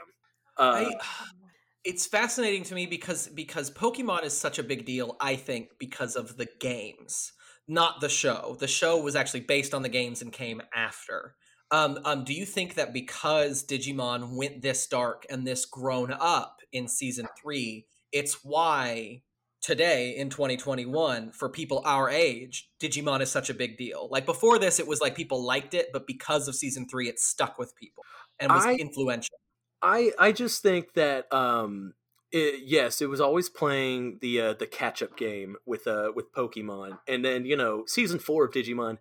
Uh, 0.59 0.87
I, 0.87 0.95
it's 1.85 2.07
fascinating 2.07 2.63
to 2.65 2.75
me 2.75 2.87
because 2.87 3.29
because 3.29 3.71
Pokemon 3.71 4.25
is 4.25 4.37
such 4.37 4.59
a 4.59 4.63
big 4.63 4.85
deal. 4.85 5.17
I 5.21 5.37
think 5.37 5.71
because 5.79 6.17
of 6.17 6.37
the 6.37 6.49
games, 6.61 7.33
not 7.69 8.01
the 8.01 8.09
show. 8.09 8.57
The 8.59 8.69
show 8.69 9.01
was 9.01 9.17
actually 9.17 9.41
based 9.41 9.75
on 9.75 9.83
the 9.83 9.89
games 9.89 10.23
and 10.23 10.33
came 10.33 10.63
after. 10.75 11.35
Um, 11.71 11.99
um, 12.05 12.25
do 12.25 12.35
you 12.35 12.45
think 12.45 12.75
that 12.75 12.93
because 12.93 13.65
Digimon 13.67 14.37
went 14.37 14.63
this 14.63 14.87
dark 14.87 15.27
and 15.31 15.47
this 15.47 15.65
grown 15.65 16.13
up 16.13 16.61
in 16.73 16.89
season 16.89 17.27
three, 17.43 17.87
it's 18.13 18.45
why 18.45 19.23
today 19.65 20.15
in 20.15 20.29
2021 20.29 21.33
for 21.33 21.49
people 21.49 21.81
our 21.87 22.11
age 22.11 22.69
digimon 22.79 23.23
is 23.23 23.31
such 23.31 23.49
a 23.49 23.55
big 23.55 23.79
deal 23.79 24.09
like 24.11 24.27
before 24.27 24.59
this 24.59 24.79
it 24.79 24.87
was 24.87 25.01
like 25.01 25.17
people 25.17 25.43
liked 25.43 25.73
it 25.73 25.87
but 25.91 26.07
because 26.07 26.49
of 26.49 26.55
season 26.55 26.87
three 26.87 27.09
it 27.09 27.19
stuck 27.19 27.59
with 27.59 27.75
people 27.75 28.05
and 28.39 28.53
was 28.53 28.67
I- 28.67 28.75
influential 28.75 29.39
I 29.85 30.13
I 30.19 30.33
just 30.33 30.63
think 30.63 30.95
that 30.95 31.33
um 31.33 31.93
it, 32.33 32.63
yes, 32.65 33.01
it 33.01 33.09
was 33.09 33.21
always 33.21 33.49
playing 33.49 34.19
the 34.21 34.41
uh, 34.41 34.55
the 34.55 34.67
catch 34.67 35.03
up 35.03 35.17
game 35.17 35.57
with 35.67 35.87
uh 35.87 36.11
with 36.17 36.33
Pokemon, 36.33 36.99
and 37.07 37.25
then 37.25 37.45
you 37.45 37.57
know 37.57 37.85
season 37.87 38.19
four 38.19 38.47
of 38.47 38.53
Digimon 38.53 38.99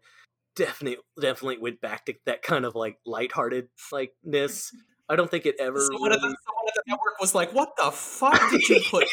definitely 0.55 0.97
definitely 1.19 1.57
went 1.57 1.81
back 1.81 2.05
to 2.05 2.13
that 2.25 2.43
kind 2.43 2.65
of 2.65 2.75
like 2.75 2.97
lighthearted 3.05 3.69
likeness. 3.91 4.71
I 5.09 5.15
don't 5.15 5.29
think 5.31 5.45
it 5.45 5.55
ever 5.59 5.79
someone, 5.79 6.11
at 6.11 6.15
the, 6.15 6.21
someone 6.21 6.67
at 6.67 6.73
the 6.75 6.83
network 6.87 7.19
was 7.19 7.33
like, 7.33 7.53
"What 7.53 7.75
the 7.77 7.91
fuck 7.91 8.39
did 8.51 8.69
you 8.69 8.81
put?" 8.91 9.07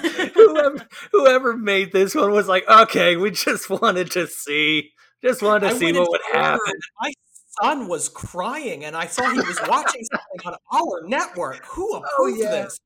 whoever 0.34 0.86
whoever 1.10 1.56
made 1.56 1.92
this 1.92 2.14
one 2.14 2.30
was 2.32 2.48
like, 2.48 2.68
okay, 2.68 3.16
we 3.16 3.30
just 3.30 3.68
wanted 3.70 4.10
to 4.12 4.26
see, 4.26 4.90
just 5.22 5.42
wanted 5.42 5.70
to 5.70 5.74
I 5.74 5.78
see 5.78 5.92
what 5.92 6.08
would 6.10 6.20
happen. 6.32 6.74
My 7.00 7.12
son 7.60 7.88
was 7.88 8.08
crying, 8.08 8.84
and 8.84 8.96
I 8.96 9.06
saw 9.06 9.30
he 9.30 9.38
was 9.38 9.60
watching 9.68 10.04
something 10.04 10.40
on 10.46 10.56
our 10.72 11.08
network. 11.08 11.64
Who 11.66 11.96
approved 11.96 12.40
yeah. 12.40 12.50
this? 12.50 12.78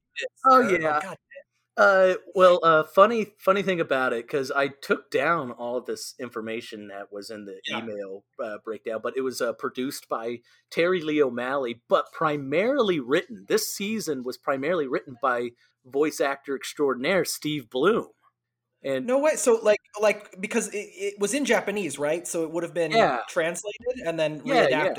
Oh, 0.47 0.63
sir? 0.69 0.79
yeah. 0.81 1.01
God. 1.03 1.17
Uh, 1.79 2.15
well, 2.35 2.59
uh, 2.63 2.85
funny, 2.85 3.27
funny 3.39 3.63
thing 3.63 3.81
about 3.81 4.15
it, 4.15 4.27
because 4.27 4.51
I 4.51 4.69
took 4.69 5.11
down 5.11 5.51
all 5.51 5.77
of 5.77 5.85
this 5.85 6.15
information 6.19 6.89
that 6.89 7.13
was 7.13 7.29
in 7.29 7.45
the 7.45 7.61
Yeah. 7.67 7.81
email 7.81 8.25
uh, 8.43 8.57
breakdown, 8.65 9.01
but 9.03 9.15
it 9.15 9.21
was 9.21 9.43
uh, 9.43 9.53
produced 9.53 10.09
by 10.09 10.39
Terri-Lei 10.71 11.21
O'Malley, 11.21 11.83
but 11.87 12.13
primarily 12.13 12.99
written. 12.99 13.45
This 13.47 13.69
season 13.75 14.23
was 14.25 14.39
primarily 14.39 14.87
written 14.87 15.17
by 15.21 15.51
voice 15.85 16.19
actor 16.19 16.57
extraordinaire 16.57 17.27
Steve 17.27 17.69
Blum, 17.69 18.09
and 18.83 19.07
No 19.07 19.19
way. 19.19 19.37
So, 19.37 19.59
like, 19.63 19.81
like 20.01 20.41
because 20.41 20.69
it, 20.69 20.79
it 20.79 21.15
was 21.21 21.35
in 21.35 21.45
Japanese, 21.45 21.99
right? 21.99 22.27
So 22.27 22.43
it 22.45 22.51
would 22.51 22.63
have 22.63 22.75
been 22.75 22.93
Yeah. 22.93 23.19
translated 23.29 24.07
and 24.07 24.19
then 24.19 24.43
Yeah, 24.45 24.69
yeah. 24.69 24.95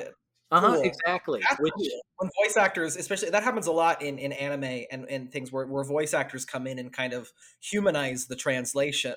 uh 0.51 0.61
huh, 0.61 0.73
cool. 0.73 0.83
exactly. 0.83 1.41
Which 1.59 1.73
cool. 1.73 2.01
When 2.17 2.29
voice 2.43 2.57
actors, 2.57 2.95
especially 2.95 3.29
that 3.31 3.43
happens 3.43 3.67
a 3.67 3.71
lot 3.71 4.01
in, 4.01 4.17
in 4.17 4.31
anime 4.33 4.85
and, 4.91 5.05
and 5.09 5.31
things 5.31 5.51
where, 5.51 5.67
where 5.67 5.83
voice 5.83 6.13
actors 6.13 6.45
come 6.45 6.67
in 6.67 6.79
and 6.79 6.91
kind 6.91 7.13
of 7.13 7.31
humanize 7.61 8.27
the 8.27 8.35
translation. 8.35 9.15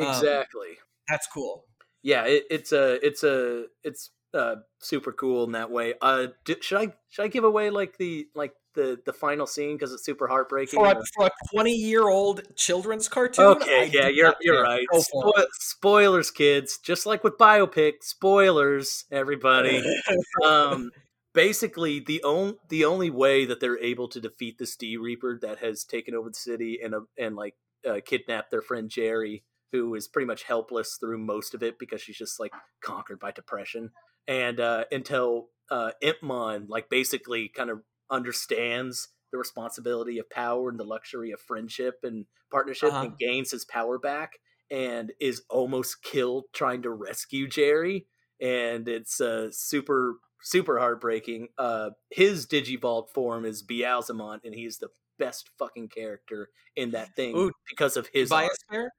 Um, 0.00 0.06
exactly, 0.06 0.78
That's 1.08 1.26
cool. 1.26 1.66
yeah, 2.02 2.24
it, 2.26 2.44
it's 2.50 2.72
a, 2.72 3.04
it's 3.06 3.22
a, 3.24 3.66
it's 3.84 4.10
uh, 4.34 4.56
super 4.78 5.12
cool 5.12 5.44
in 5.44 5.52
that 5.52 5.70
way. 5.70 5.94
Uh, 6.00 6.28
d 6.44 6.56
should 6.60 6.78
I 6.78 6.94
should 7.08 7.24
I 7.24 7.28
give 7.28 7.44
away 7.44 7.70
like 7.70 7.96
the 7.96 8.28
like 8.34 8.52
the 8.74 9.00
the 9.04 9.12
final 9.12 9.46
scene 9.46 9.76
because 9.76 9.92
it's 9.92 10.04
super 10.04 10.28
heartbreaking? 10.28 10.78
For 10.78 10.86
a, 10.86 11.02
for 11.14 11.26
a 11.26 11.30
20 11.52 11.72
year 11.72 12.08
old 12.08 12.42
children's 12.56 13.08
cartoon. 13.08 13.44
Okay, 13.46 13.82
I 13.82 13.90
yeah, 13.92 14.08
you're 14.08 14.34
you're 14.40 14.62
right. 14.62 14.86
Spo- 14.92 15.44
spoilers, 15.52 16.30
kids. 16.30 16.78
Just 16.78 17.06
like 17.06 17.24
with 17.24 17.38
biopic, 17.38 18.02
spoilers, 18.02 19.04
everybody. 19.10 19.82
um, 20.46 20.90
basically, 21.34 22.00
the 22.00 22.22
only 22.22 22.54
the 22.68 22.84
only 22.84 23.10
way 23.10 23.44
that 23.44 23.60
they're 23.60 23.78
able 23.78 24.08
to 24.08 24.20
defeat 24.20 24.58
this 24.58 24.76
D 24.76 24.96
Reaper 24.96 25.38
that 25.42 25.58
has 25.58 25.84
taken 25.84 26.14
over 26.14 26.30
the 26.30 26.34
city 26.34 26.80
and 26.82 26.94
uh, 26.94 27.00
and 27.18 27.36
like 27.36 27.54
uh, 27.88 28.00
kidnapped 28.04 28.50
their 28.50 28.62
friend 28.62 28.90
Jeri, 28.90 29.42
who 29.72 29.94
is 29.94 30.08
pretty 30.08 30.26
much 30.26 30.42
helpless 30.44 30.96
through 31.00 31.18
most 31.18 31.54
of 31.54 31.62
it 31.62 31.78
because 31.78 32.00
she's 32.00 32.18
just 32.18 32.40
like 32.40 32.52
conquered 32.82 33.20
by 33.20 33.30
depression, 33.30 33.90
and 34.26 34.60
uh, 34.60 34.84
until 34.90 35.48
uh, 35.70 35.92
Impmon 36.02 36.68
like 36.68 36.88
basically 36.90 37.48
kind 37.48 37.70
of 37.70 37.82
understands 38.10 39.08
the 39.32 39.38
responsibility 39.38 40.18
of 40.18 40.28
power 40.28 40.68
and 40.68 40.78
the 40.80 40.84
luxury 40.84 41.30
of 41.30 41.40
friendship 41.40 42.00
and 42.02 42.26
partnership 42.50 42.92
Uh-huh. 42.92 43.04
and 43.06 43.18
gains 43.18 43.52
his 43.52 43.64
power 43.64 43.96
back 43.98 44.32
and 44.70 45.12
is 45.20 45.42
almost 45.48 46.02
killed 46.02 46.44
trying 46.52 46.82
to 46.82 46.90
rescue 46.90 47.46
Jeri, 47.48 48.06
and 48.40 48.88
it's 48.88 49.20
uh, 49.20 49.48
super 49.52 50.16
super 50.42 50.78
heartbreaking. 50.78 51.48
Uh, 51.58 51.90
his 52.10 52.46
Digivolved 52.46 53.10
form 53.10 53.44
is 53.44 53.62
Beelzemon, 53.62 54.40
and 54.44 54.54
he's 54.54 54.78
the 54.78 54.88
best 55.18 55.50
fucking 55.58 55.88
character 55.88 56.48
in 56.74 56.92
that 56.92 57.14
thing 57.14 57.36
Ooh, 57.36 57.52
because 57.68 57.96
of 57.96 58.08
his 58.12 58.30
bias 58.30 58.56
art. 58.72 58.90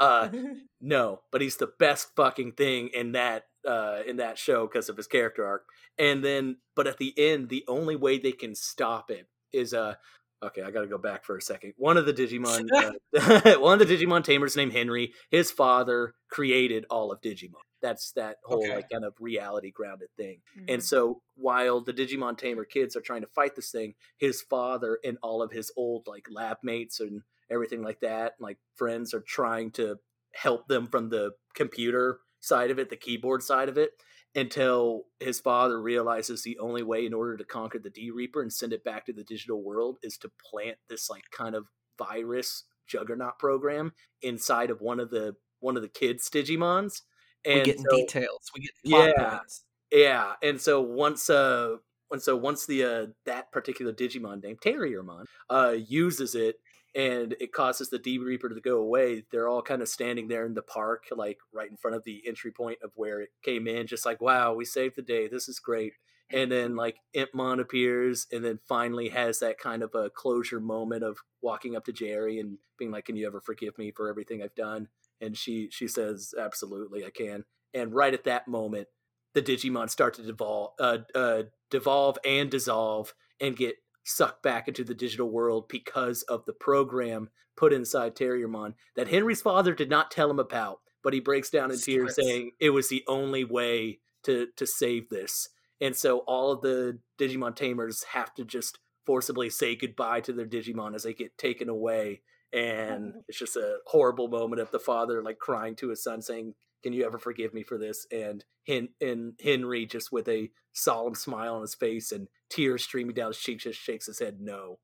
Uh, 0.00 0.28
no, 0.80 1.20
but 1.30 1.40
he's 1.40 1.56
the 1.56 1.72
best 1.78 2.14
fucking 2.16 2.52
thing 2.52 2.88
in 2.88 3.12
that 3.12 3.44
uh 3.66 4.02
in 4.06 4.16
that 4.18 4.38
show 4.38 4.66
because 4.66 4.88
of 4.88 4.96
his 4.96 5.06
character 5.08 5.44
arc. 5.44 5.66
And 5.98 6.24
then, 6.24 6.58
but 6.76 6.86
at 6.86 6.98
the 6.98 7.12
end, 7.18 7.48
the 7.48 7.64
only 7.66 7.96
way 7.96 8.18
they 8.18 8.32
can 8.32 8.54
stop 8.54 9.10
it 9.10 9.26
is 9.52 9.74
uh 9.74 9.96
okay, 10.42 10.62
I 10.62 10.70
got 10.70 10.82
to 10.82 10.86
go 10.86 10.98
back 10.98 11.24
for 11.24 11.36
a 11.36 11.42
second. 11.42 11.74
One 11.76 11.96
of 11.96 12.06
the 12.06 12.12
Digimon, 12.14 12.68
uh, 12.76 12.92
one 13.58 13.80
of 13.80 13.86
the 13.86 13.92
Digimon 13.96 14.22
tamers 14.22 14.56
named 14.56 14.72
Henry. 14.72 15.12
His 15.30 15.50
father 15.50 16.14
created 16.30 16.86
all 16.90 17.10
of 17.10 17.20
Digimon. 17.20 17.54
That's 17.82 18.12
that 18.12 18.36
whole 18.44 18.58
Okay. 18.64 18.74
like 18.76 18.88
kind 18.90 19.04
of 19.04 19.14
reality 19.20 19.70
grounded 19.72 20.08
thing. 20.16 20.42
Mhm. 20.56 20.64
And 20.68 20.82
so 20.84 21.22
while 21.34 21.80
the 21.80 21.92
Digimon 21.92 22.36
Tamer 22.38 22.64
kids 22.64 22.94
are 22.96 23.00
trying 23.00 23.22
to 23.22 23.28
fight 23.28 23.56
this 23.56 23.70
thing, 23.72 23.94
his 24.16 24.42
father 24.42 24.98
and 25.04 25.18
all 25.22 25.42
of 25.42 25.50
his 25.52 25.72
old 25.76 26.06
like 26.06 26.26
lab 26.30 26.58
mates 26.62 27.00
and 27.00 27.22
everything 27.50 27.82
like 27.82 28.00
that, 28.00 28.34
like 28.40 28.58
friends 28.76 29.14
are 29.14 29.24
trying 29.26 29.70
to 29.72 29.96
help 30.34 30.68
them 30.68 30.86
from 30.86 31.08
the 31.08 31.30
computer 31.54 32.18
side 32.40 32.70
of 32.70 32.78
it, 32.78 32.90
the 32.90 32.96
keyboard 32.96 33.42
side 33.42 33.68
of 33.68 33.76
it, 33.78 33.90
until 34.34 35.04
his 35.20 35.40
father 35.40 35.80
realizes 35.80 36.42
the 36.42 36.58
only 36.58 36.82
way 36.82 37.04
in 37.06 37.14
order 37.14 37.36
to 37.36 37.44
conquer 37.44 37.78
the 37.78 37.90
D 37.90 38.10
Reaper 38.10 38.42
and 38.42 38.52
send 38.52 38.72
it 38.72 38.84
back 38.84 39.06
to 39.06 39.12
the 39.12 39.24
digital 39.24 39.62
world 39.62 39.98
is 40.02 40.16
to 40.18 40.30
plant 40.50 40.76
this 40.88 41.08
like 41.10 41.24
kind 41.32 41.54
of 41.54 41.64
virus 41.98 42.64
juggernaut 42.86 43.38
program 43.38 43.92
inside 44.22 44.70
of 44.70 44.80
one 44.80 45.00
of 45.00 45.10
the 45.10 45.34
one 45.60 45.76
of 45.76 45.82
the 45.82 45.88
kids 45.88 46.30
Digimons. 46.30 47.02
we 47.44 47.52
And 47.54 47.64
get 47.64 47.78
so- 47.78 47.96
details. 47.96 48.50
We 48.54 48.60
get 48.60 48.70
Yeah. 48.84 49.38
points. 49.38 49.64
yeah, 49.90 50.34
and 50.42 50.60
so 50.60 50.80
once 50.80 51.28
uh 51.28 51.76
and 52.10 52.22
so 52.22 52.36
once 52.36 52.66
the 52.66 52.84
uh 52.84 53.06
that 53.26 53.50
particular 53.50 53.92
Digimon 53.92 54.42
named 54.42 54.60
Terriermon 54.60 55.24
uh 55.50 55.74
uses 55.76 56.34
it 56.34 56.56
and 56.94 57.34
it 57.40 57.52
causes 57.52 57.90
the 57.90 57.98
D 57.98 58.18
Reaper 58.18 58.48
to 58.48 58.60
go 58.60 58.78
away, 58.78 59.24
they're 59.30 59.48
all 59.48 59.62
kind 59.62 59.82
of 59.82 59.88
standing 59.88 60.28
there 60.28 60.46
in 60.46 60.54
the 60.54 60.62
park, 60.62 61.04
like 61.14 61.38
right 61.52 61.70
in 61.70 61.76
front 61.76 61.96
of 61.96 62.04
the 62.04 62.22
entry 62.26 62.50
point 62.50 62.78
of 62.82 62.90
where 62.94 63.20
it 63.20 63.30
came 63.42 63.66
in, 63.66 63.86
just 63.86 64.06
like, 64.06 64.20
wow, 64.20 64.54
we 64.54 64.64
saved 64.64 64.96
the 64.96 65.02
day. 65.02 65.28
This 65.28 65.48
is 65.48 65.58
great. 65.58 65.94
And 66.30 66.52
then 66.52 66.76
like 66.76 66.96
Impmon 67.16 67.60
appears 67.60 68.26
and 68.30 68.44
then 68.44 68.58
finally 68.68 69.08
has 69.08 69.38
that 69.38 69.58
kind 69.58 69.82
of 69.82 69.94
a 69.94 70.10
closure 70.10 70.60
moment 70.60 71.02
of 71.02 71.18
walking 71.40 71.74
up 71.74 71.86
to 71.86 71.92
Jeri 71.92 72.38
and 72.38 72.58
being 72.78 72.90
like, 72.90 73.06
Can 73.06 73.16
you 73.16 73.26
ever 73.26 73.40
forgive 73.40 73.78
me 73.78 73.92
for 73.92 74.08
everything 74.08 74.42
I've 74.42 74.54
done? 74.54 74.88
And 75.20 75.36
she 75.36 75.68
she 75.70 75.88
says, 75.88 76.34
Absolutely, 76.38 77.04
I 77.04 77.10
can. 77.10 77.44
And 77.72 77.94
right 77.94 78.12
at 78.12 78.24
that 78.24 78.46
moment, 78.46 78.88
the 79.34 79.42
Digimon 79.42 79.88
start 79.88 80.14
to 80.14 80.22
devolve, 80.22 80.72
uh, 80.78 80.98
uh, 81.14 81.44
devolve 81.70 82.18
and 82.24 82.50
dissolve 82.50 83.14
and 83.40 83.56
get 83.56 83.76
sucked 84.08 84.42
back 84.42 84.68
into 84.68 84.84
the 84.84 84.94
digital 84.94 85.30
world 85.30 85.68
because 85.68 86.22
of 86.22 86.44
the 86.44 86.52
program 86.52 87.30
put 87.56 87.72
inside 87.72 88.14
Terriermon 88.14 88.74
that 88.96 89.08
Henry's 89.08 89.42
father 89.42 89.74
did 89.74 89.90
not 89.90 90.10
tell 90.10 90.30
him 90.30 90.38
about. 90.38 90.80
But 91.02 91.12
he 91.12 91.20
breaks 91.20 91.48
down 91.48 91.70
in 91.70 91.78
tears 91.78 92.16
saying 92.16 92.52
it 92.58 92.70
was 92.70 92.88
the 92.88 93.04
only 93.06 93.44
way 93.44 94.00
to 94.24 94.48
to 94.56 94.66
save 94.66 95.08
this. 95.08 95.48
And 95.80 95.94
so 95.94 96.18
all 96.26 96.50
of 96.50 96.60
the 96.60 96.98
Digimon 97.20 97.54
tamers 97.54 98.02
have 98.12 98.34
to 98.34 98.44
just 98.44 98.80
forcibly 99.06 99.48
say 99.48 99.76
goodbye 99.76 100.20
to 100.22 100.32
their 100.32 100.46
Digimon 100.46 100.94
as 100.94 101.04
they 101.04 101.14
get 101.14 101.38
taken 101.38 101.68
away. 101.68 102.22
And 102.52 103.10
mm-hmm. 103.10 103.18
it's 103.28 103.38
just 103.38 103.56
a 103.56 103.78
horrible 103.86 104.28
moment 104.28 104.60
of 104.60 104.70
the 104.70 104.80
father 104.80 105.22
like 105.22 105.38
crying 105.38 105.76
to 105.76 105.90
his 105.90 106.02
son 106.02 106.20
saying, 106.20 106.54
can 106.82 106.92
you 106.92 107.04
ever 107.04 107.18
forgive 107.18 107.54
me 107.54 107.62
for 107.62 107.78
this? 107.78 108.06
And 108.12 108.44
Hen- 108.66 108.90
and 109.00 109.32
Henry 109.42 109.86
just 109.86 110.12
with 110.12 110.28
a 110.28 110.50
solemn 110.72 111.14
smile 111.14 111.54
on 111.54 111.62
his 111.62 111.74
face 111.74 112.12
and 112.12 112.28
tears 112.50 112.82
streaming 112.84 113.14
down 113.14 113.28
his 113.28 113.38
cheeks 113.38 113.64
just 113.64 113.78
shakes 113.80 114.06
his 114.06 114.18
head 114.18 114.40
no. 114.40 114.78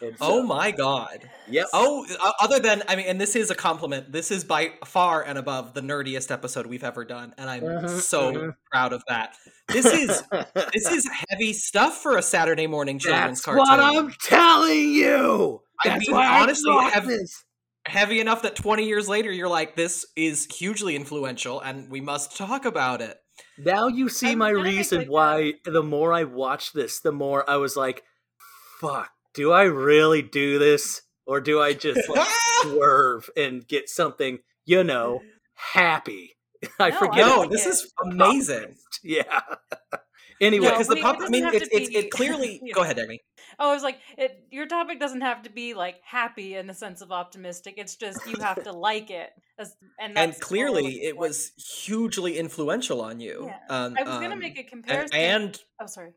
And 0.00 0.16
Oh 0.20 0.42
my 0.42 0.72
god. 0.72 1.30
Yep. 1.48 1.68
Oh, 1.72 2.04
other 2.40 2.58
than 2.58 2.82
I 2.88 2.96
mean, 2.96 3.06
and 3.06 3.20
this 3.20 3.36
is 3.36 3.52
a 3.52 3.54
compliment. 3.54 4.10
This 4.10 4.32
is 4.32 4.42
by 4.42 4.72
far 4.84 5.22
and 5.22 5.38
above 5.38 5.74
the 5.74 5.80
nerdiest 5.80 6.32
episode 6.32 6.66
we've 6.66 6.82
ever 6.82 7.04
done, 7.04 7.32
and 7.38 7.48
I'm 7.48 7.62
Mhm, 7.62 8.00
so 8.00 8.32
mhm. 8.32 8.54
proud 8.72 8.92
of 8.92 9.04
that. 9.08 9.36
This 9.68 9.86
is 9.86 10.22
this 10.72 10.90
is 10.90 11.08
heavy 11.30 11.52
stuff 11.52 12.02
for 12.02 12.16
a 12.16 12.22
Saturday 12.22 12.66
morning 12.66 12.98
children's 12.98 13.42
That's 13.42 13.44
cartoon. 13.44 13.58
what 13.64 13.78
I'm 13.80 14.12
telling 14.24 14.88
you. 14.88 15.60
I 15.84 15.88
That's 15.90 16.08
mean, 16.08 16.16
why 16.16 16.40
honestly, 16.42 16.72
brought 16.72 16.92
have- 16.94 17.06
this. 17.06 17.44
Heavy 17.86 18.20
enough 18.20 18.42
that 18.42 18.54
20 18.54 18.86
years 18.86 19.08
later, 19.08 19.32
you're 19.32 19.48
like, 19.48 19.74
this 19.74 20.04
is 20.16 20.46
hugely 20.46 20.94
influential, 20.94 21.60
and 21.60 21.90
we 21.90 22.00
must 22.00 22.36
talk 22.36 22.64
about 22.64 23.02
it. 23.02 23.18
Now 23.58 23.88
you 23.88 24.08
see 24.08 24.32
I'm 24.32 24.38
my 24.38 24.50
reason 24.50 24.98
like, 25.00 25.08
why. 25.10 25.54
The 25.64 25.82
more 25.82 26.12
I 26.12 26.24
watch 26.24 26.72
this, 26.72 27.00
the 27.00 27.12
more 27.12 27.48
I 27.48 27.56
was 27.56 27.76
like, 27.76 28.02
"Fuck, 28.80 29.10
do 29.34 29.52
I 29.52 29.64
really 29.64 30.22
do 30.22 30.58
this, 30.58 31.02
or 31.26 31.40
do 31.40 31.60
I 31.60 31.72
just 31.74 32.08
like 32.08 32.28
swerve 32.62 33.28
and 33.36 33.66
get 33.66 33.88
something, 33.88 34.38
you 34.64 34.84
know, 34.84 35.20
happy?" 35.54 36.36
I 36.78 36.90
No, 36.90 36.98
forget. 36.98 37.26
no, 37.26 37.46
this 37.48 37.66
is 37.66 37.92
amazing. 38.02 38.76
Yeah. 39.04 39.40
Anyway, 40.42 40.64
Yeah, 40.66 40.70
No, 40.70 40.76
because 40.76 40.88
the 40.88 40.96
it 40.96 41.02
pop. 41.02 41.18
I 41.22 41.28
mean, 41.28 41.46
it's 41.46 41.68
be- 41.68 41.96
it 41.96 42.10
clearly. 42.10 42.60
Yeah. 42.62 42.74
Go 42.74 42.82
ahead, 42.82 42.98
Amy. 42.98 43.20
Oh, 43.58 43.70
I 43.70 43.74
was 43.74 43.82
like, 43.82 43.98
it, 44.18 44.46
your 44.50 44.66
topic 44.66 45.00
doesn't 45.00 45.20
have 45.22 45.42
to 45.42 45.50
be 45.50 45.74
like 45.74 45.96
happy 46.04 46.54
in 46.56 46.66
the 46.66 46.74
sense 46.74 47.00
of 47.00 47.12
optimistic. 47.12 47.74
It's 47.76 47.96
just 47.96 48.26
you 48.26 48.36
have 48.40 48.62
to 48.64 48.72
like 48.90 49.10
it, 49.10 49.30
As- 49.58 49.74
and 50.00 50.16
And 50.18 50.38
clearly, 50.40 51.02
it 51.02 51.16
was 51.16 51.52
hugely 51.84 52.38
influential 52.38 53.00
on 53.00 53.20
you. 53.20 53.46
Yeah. 53.46 53.56
Um, 53.68 53.94
I 53.98 54.02
was 54.02 54.14
gonna 54.14 54.32
um, 54.32 54.38
make 54.38 54.58
a 54.58 54.64
comparison. 54.64 55.16
and 55.16 55.60
oh, 55.80 55.86
sorry. 55.86 56.12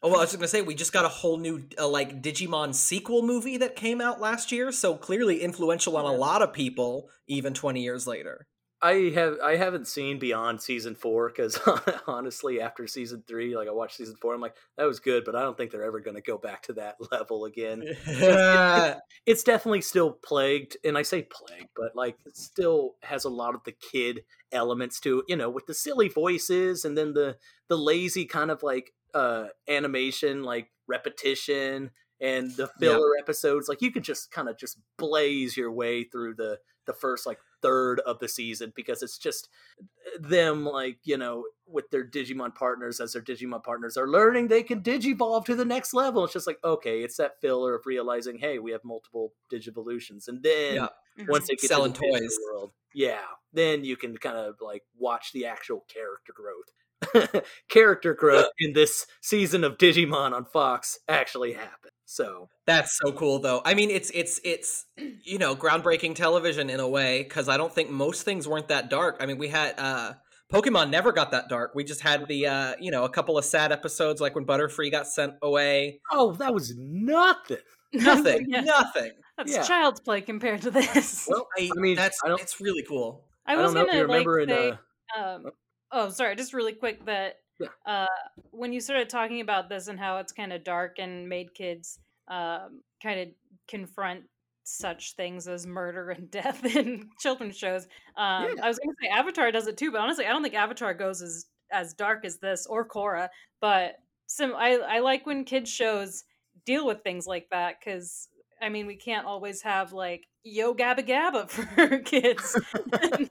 Oh, 0.00 0.08
well, 0.10 0.18
I 0.18 0.20
was 0.20 0.30
just 0.30 0.38
gonna 0.38 0.48
say 0.48 0.62
we 0.62 0.76
just 0.76 0.92
got 0.92 1.04
a 1.04 1.08
whole 1.08 1.38
new 1.38 1.64
uh, 1.76 1.88
like 1.88 2.22
Digimon 2.22 2.74
sequel 2.74 3.22
movie 3.22 3.56
that 3.56 3.74
came 3.74 4.00
out 4.00 4.20
last 4.20 4.52
year, 4.52 4.70
so 4.70 4.94
clearly 4.94 5.40
influential 5.42 5.96
on 5.96 6.04
a 6.04 6.12
lot 6.12 6.40
of 6.40 6.52
people, 6.52 7.08
even 7.26 7.52
twenty 7.52 7.82
years 7.82 8.06
later. 8.06 8.46
I 8.80 9.10
have 9.14 9.38
I 9.42 9.56
haven't 9.56 9.88
seen 9.88 10.20
beyond 10.20 10.60
season 10.62 10.94
four 10.94 11.28
because 11.28 11.58
honestly, 12.06 12.60
after 12.60 12.86
season 12.86 13.24
three, 13.26 13.56
like 13.56 13.66
I 13.66 13.72
watched 13.72 13.96
season 13.96 14.14
four, 14.20 14.34
I'm 14.34 14.40
like 14.40 14.54
that 14.76 14.84
was 14.84 15.00
good, 15.00 15.24
but 15.24 15.34
I 15.34 15.42
don't 15.42 15.56
think 15.56 15.72
they're 15.72 15.82
ever 15.82 15.98
going 16.00 16.14
to 16.14 16.22
go 16.22 16.38
back 16.38 16.62
to 16.64 16.74
that 16.74 16.96
level 17.12 17.44
again. 17.44 17.84
it's 19.26 19.42
definitely 19.42 19.80
still 19.80 20.12
plagued 20.12 20.76
and 20.84 20.96
i 20.96 21.02
say 21.02 21.22
plagued 21.22 21.68
but 21.76 21.94
like 21.94 22.16
it 22.24 22.36
still 22.36 22.94
has 23.02 23.24
a 23.24 23.28
lot 23.28 23.54
of 23.54 23.62
the 23.64 23.72
kid 23.92 24.22
elements 24.52 25.00
to 25.00 25.20
it 25.20 25.24
you 25.28 25.36
know 25.36 25.50
with 25.50 25.66
the 25.66 25.74
silly 25.74 26.08
voices 26.08 26.84
and 26.84 26.96
then 26.96 27.12
the 27.14 27.36
the 27.68 27.76
lazy 27.76 28.24
kind 28.24 28.50
of 28.50 28.62
like 28.62 28.92
uh 29.14 29.46
animation 29.68 30.42
like 30.42 30.70
repetition 30.86 31.90
and 32.20 32.50
the 32.56 32.68
Yeah. 32.80 32.90
filler 32.90 33.12
episodes 33.18 33.68
like 33.68 33.82
you 33.82 33.90
could 33.92 34.04
just 34.04 34.30
kind 34.30 34.48
of 34.48 34.58
just 34.58 34.78
blaze 34.96 35.56
your 35.56 35.70
way 35.72 36.04
through 36.04 36.34
the 36.34 36.58
the 36.86 36.92
first 36.92 37.26
like 37.26 37.38
third 37.62 38.00
of 38.00 38.18
the 38.18 38.28
season 38.28 38.72
because 38.74 39.02
it's 39.02 39.18
just 39.18 39.48
uh, 39.80 40.28
them 40.28 40.64
like 40.64 40.98
you 41.04 41.16
know 41.16 41.44
with 41.66 41.90
their 41.90 42.04
digimon 42.04 42.54
partners 42.54 43.00
as 43.00 43.12
their 43.12 43.22
digimon 43.22 43.62
partners 43.62 43.96
are 43.96 44.08
learning 44.08 44.48
they 44.48 44.62
can 44.62 44.80
digivolve 44.80 45.44
to 45.44 45.54
the 45.54 45.64
next 45.64 45.94
level. 45.94 46.24
It's 46.24 46.32
just 46.32 46.46
like 46.46 46.58
okay 46.64 47.02
it's 47.02 47.16
that 47.16 47.40
filler 47.40 47.74
of 47.74 47.86
realizing 47.86 48.38
hey 48.38 48.58
we 48.58 48.72
have 48.72 48.84
multiple 48.84 49.32
digivolutions. 49.52 50.28
And 50.28 50.42
then 50.42 50.74
Yeah. 50.74 50.88
once 51.28 51.44
mm-hmm. 51.44 51.46
they 51.48 51.56
get 51.56 51.68
Selling 51.68 51.92
to 51.92 52.00
the 52.00 52.06
digital 52.06 52.28
toys. 52.28 52.38
world 52.52 52.72
yeah 52.94 53.24
then 53.52 53.84
you 53.84 53.96
can 53.96 54.16
kind 54.16 54.36
of 54.36 54.56
like 54.60 54.82
watch 54.96 55.32
the 55.32 55.46
actual 55.46 55.84
character 55.92 56.32
growth. 56.34 57.44
Character 57.68 58.12
growth 58.12 58.46
in 58.58 58.72
this 58.72 59.06
season 59.20 59.62
of 59.62 59.78
digimon 59.78 60.32
on 60.32 60.44
fox 60.44 60.98
actually 61.08 61.52
happen 61.52 61.90
so 62.10 62.48
That's 62.66 62.96
so 62.96 63.12
cool, 63.12 63.38
though. 63.38 63.60
I 63.64 63.74
mean, 63.74 63.90
it's 63.90 64.10
it's 64.10 64.40
it's 64.44 64.86
you 65.24 65.38
know 65.38 65.54
groundbreaking 65.54 66.14
television 66.14 66.70
in 66.70 66.80
a 66.80 66.88
way 66.88 67.22
because 67.22 67.48
I 67.48 67.56
don't 67.56 67.72
think 67.72 67.90
most 67.90 68.22
things 68.24 68.48
weren't 68.48 68.68
that 68.68 68.88
dark. 68.90 69.18
I 69.20 69.26
mean, 69.26 69.36
we 69.38 69.48
had 69.48 69.74
uh 69.78 70.14
Pokemon 70.52 70.88
never 70.88 71.12
got 71.12 71.30
that 71.32 71.50
dark. 71.50 71.72
We 71.74 71.84
just 71.84 72.00
had 72.00 72.26
the 72.26 72.46
uh 72.46 72.74
you 72.80 72.90
know 72.90 73.04
a 73.04 73.10
couple 73.10 73.36
of 73.36 73.44
sad 73.44 73.72
episodes 73.72 74.20
like 74.20 74.34
when 74.34 74.46
Butterfree 74.46 74.90
got 74.90 75.06
sent 75.06 75.34
away. 75.42 76.00
oh 76.10 76.32
that 76.36 76.52
was 76.54 76.74
nothing 76.78 77.58
Nothing, 77.92 78.46
Yeah. 78.50 78.60
nothing. 78.62 79.12
That's 79.36 79.52
Yeah. 79.52 79.62
child's 79.62 80.00
play 80.00 80.20
compared 80.22 80.62
to 80.62 80.70
this. 80.70 81.26
well 81.30 81.46
I, 81.58 81.70
I 81.76 81.80
mean, 81.80 81.96
that's 81.96 82.18
I 82.24 82.28
don't- 82.28 82.40
it's 82.40 82.60
really 82.60 82.82
cool. 82.82 83.24
I 83.46 83.52
i 83.52 83.56
was 83.56 83.66
don't 83.72 83.74
know 83.74 83.86
gonna 83.86 83.96
you 83.98 84.02
remember 84.04 84.40
like 84.40 84.48
in 84.50 84.54
say, 84.54 84.78
uh 85.16 85.22
um, 85.22 85.46
oh, 85.92 86.08
sorry, 86.10 86.36
just 86.36 86.52
really 86.52 86.74
quick 86.74 87.04
that 87.06 87.36
Yeah. 87.58 87.68
uh, 87.86 88.06
when 88.50 88.72
you 88.72 88.80
started 88.80 89.08
talking 89.08 89.40
about 89.40 89.68
this 89.68 89.88
and 89.88 89.98
how 89.98 90.18
it's 90.18 90.32
kind 90.32 90.52
of 90.52 90.64
dark 90.64 90.98
and 90.98 91.28
made 91.28 91.54
kids 91.54 91.98
um, 92.28 92.82
kind 93.02 93.20
of 93.20 93.28
confront 93.66 94.24
such 94.64 95.16
things 95.16 95.48
as 95.48 95.66
murder 95.66 96.10
and 96.10 96.30
death 96.30 96.64
in 96.76 97.08
children's 97.20 97.56
shows. 97.56 97.84
Um, 98.16 98.44
Yeah. 98.56 98.64
I 98.64 98.68
was 98.68 98.78
going 98.78 98.90
to 98.90 98.96
say 99.02 99.08
Avatar 99.08 99.50
does 99.50 99.66
it 99.66 99.76
too, 99.76 99.90
but 99.90 100.00
honestly, 100.00 100.26
I 100.26 100.30
don't 100.30 100.42
think 100.42 100.54
Avatar 100.54 100.94
goes 100.94 101.22
as 101.22 101.46
as 101.70 101.92
dark 101.94 102.24
as 102.24 102.38
this 102.38 102.66
or 102.66 102.86
Korra. 102.88 103.28
But 103.60 103.96
sim- 104.26 104.54
I 104.56 104.76
I 104.76 104.98
like 105.00 105.26
when 105.26 105.44
kids 105.44 105.70
shows 105.70 106.24
deal 106.64 106.86
with 106.86 107.02
things 107.02 107.26
like 107.26 107.48
that 107.50 107.76
because 107.80 108.28
I 108.60 108.68
mean, 108.68 108.86
we 108.86 108.96
can't 108.96 109.26
always 109.26 109.62
have 109.62 109.92
like 109.92 110.26
Yo 110.48 110.74
Gabba 110.74 111.06
Gabba 111.06 111.50
for 111.50 111.98
kids, 111.98 112.60
and, 113.02 113.28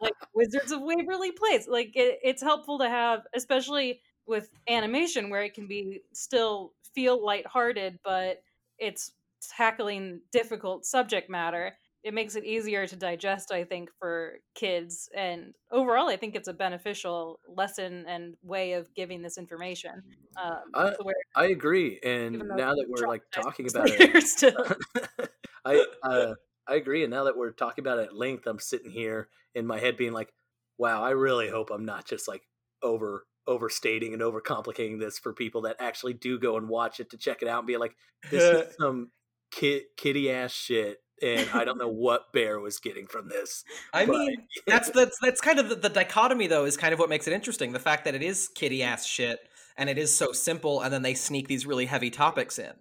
like 0.00 0.14
Wizards 0.34 0.72
of 0.72 0.80
Waverly 0.82 1.32
Place. 1.32 1.66
Like 1.68 1.92
it, 1.94 2.20
it's 2.22 2.42
helpful 2.42 2.78
to 2.78 2.88
have, 2.88 3.22
especially 3.34 4.00
with 4.26 4.50
animation, 4.68 5.30
where 5.30 5.42
it 5.42 5.54
can 5.54 5.66
be 5.66 6.02
still 6.12 6.72
feel 6.94 7.24
lighthearted, 7.24 7.98
but 8.04 8.42
it's 8.78 9.12
tackling 9.56 10.20
difficult 10.32 10.84
subject 10.84 11.30
matter 11.30 11.76
it 12.06 12.14
makes 12.14 12.36
it 12.36 12.44
easier 12.44 12.86
to 12.86 12.94
digest 12.94 13.52
i 13.52 13.64
think 13.64 13.90
for 13.98 14.38
kids 14.54 15.08
and 15.14 15.54
overall 15.72 16.08
i 16.08 16.16
think 16.16 16.36
it's 16.36 16.46
a 16.46 16.52
beneficial 16.52 17.40
lesson 17.48 18.04
and 18.06 18.34
way 18.42 18.72
of 18.74 18.92
giving 18.94 19.22
this 19.22 19.36
information 19.36 20.02
um, 20.42 20.60
I, 20.74 20.94
I 21.34 21.46
agree 21.46 21.98
and 22.04 22.38
now 22.54 22.74
that 22.74 22.86
we're 22.88 23.08
like 23.08 23.22
talking 23.32 23.66
about 23.70 23.90
it 23.90 24.22
still 24.22 24.54
i 25.66 25.84
uh 26.02 26.34
i 26.68 26.74
agree 26.74 27.02
and 27.02 27.10
now 27.10 27.24
that 27.24 27.36
we're 27.36 27.50
talking 27.50 27.82
about 27.82 27.98
it 27.98 28.06
at 28.06 28.16
length 28.16 28.46
i'm 28.46 28.58
sitting 28.58 28.90
here 28.90 29.28
in 29.54 29.66
my 29.66 29.78
head 29.78 29.96
being 29.96 30.12
like 30.12 30.32
wow 30.78 31.02
i 31.02 31.10
really 31.10 31.48
hope 31.48 31.70
i'm 31.70 31.84
not 31.84 32.06
just 32.06 32.28
like 32.28 32.42
over 32.82 33.26
overstating 33.46 34.12
and 34.12 34.22
overcomplicating 34.22 34.98
this 34.98 35.18
for 35.18 35.32
people 35.32 35.62
that 35.62 35.76
actually 35.78 36.12
do 36.12 36.38
go 36.38 36.56
and 36.56 36.68
watch 36.68 37.00
it 37.00 37.10
to 37.10 37.16
check 37.16 37.42
it 37.42 37.48
out 37.48 37.58
and 37.58 37.66
be 37.66 37.76
like 37.76 37.94
this 38.30 38.42
is 38.42 38.74
some 38.80 39.10
kid 39.50 39.82
kitty 39.96 40.30
ass 40.30 40.52
shit 40.52 40.98
and 41.22 41.48
i 41.54 41.64
don't 41.64 41.78
know 41.78 41.88
what 41.88 42.32
bear 42.32 42.58
was 42.60 42.78
getting 42.78 43.06
from 43.06 43.28
this 43.28 43.64
I 43.92 44.04
but- 44.06 44.18
mean, 44.18 44.36
that's 44.66 44.90
that's 44.94 45.16
that's 45.22 45.40
kind 45.40 45.58
of 45.58 45.68
the, 45.68 45.76
the 45.76 45.88
dichotomy, 45.88 46.46
though, 46.46 46.64
is 46.64 46.76
kind 46.76 46.92
of 46.92 46.98
what 46.98 47.08
makes 47.08 47.26
it 47.26 47.32
interesting. 47.32 47.72
The 47.72 47.78
fact 47.78 48.04
that 48.04 48.14
it 48.14 48.22
is 48.22 48.48
kitty 48.48 48.82
ass 48.82 49.06
shit 49.06 49.38
and 49.78 49.88
it 49.88 49.96
is 49.98 50.14
so 50.14 50.32
simple, 50.32 50.80
and 50.82 50.92
then 50.92 51.02
they 51.02 51.14
sneak 51.14 51.48
these 51.48 51.64
really 51.66 51.86
heavy 51.86 52.10
topics 52.10 52.58
in. 52.58 52.72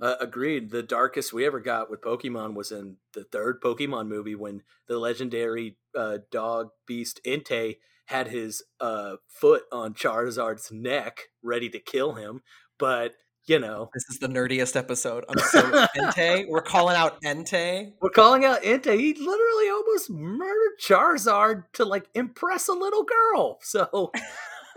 Uh, 0.00 0.14
agreed. 0.20 0.70
The 0.70 0.82
darkest 0.82 1.32
we 1.32 1.46
ever 1.46 1.60
got 1.60 1.90
with 1.90 2.00
Pokemon 2.02 2.54
was 2.54 2.70
in 2.70 2.96
the 3.14 3.24
third 3.24 3.60
Pokemon 3.62 4.08
movie 4.08 4.34
when 4.34 4.62
the 4.88 4.98
legendary 4.98 5.78
uh, 5.94 6.18
dog 6.30 6.68
beast 6.86 7.20
Entei 7.26 7.76
had 8.06 8.28
his 8.28 8.62
uh, 8.80 9.16
foot 9.28 9.62
on 9.72 9.94
Charizard's 9.94 10.70
neck, 10.70 11.22
ready 11.42 11.68
to 11.70 11.78
kill 11.78 12.14
him. 12.14 12.42
But 12.78 13.12
you 13.46 13.60
know, 13.60 13.90
This 13.94 14.04
is 14.10 14.18
the 14.18 14.26
nerdiest 14.26 14.74
episode. 14.74 15.24
I'm 15.28 15.38
so 15.38 15.62
Entei. 15.96 16.46
We're 16.48 16.62
calling 16.62 16.96
out 16.96 17.22
Entei. 17.22 17.92
we're 18.02 18.10
calling 18.10 18.44
out 18.44 18.62
Entei. 18.62 18.98
He 18.98 19.14
literally 19.14 19.68
almost 19.70 20.10
murdered 20.10 20.78
Charizard 20.82 21.62
to 21.74 21.84
like 21.84 22.08
impress 22.14 22.66
a 22.66 22.72
little 22.72 23.04
girl. 23.04 23.58
So, 23.62 24.10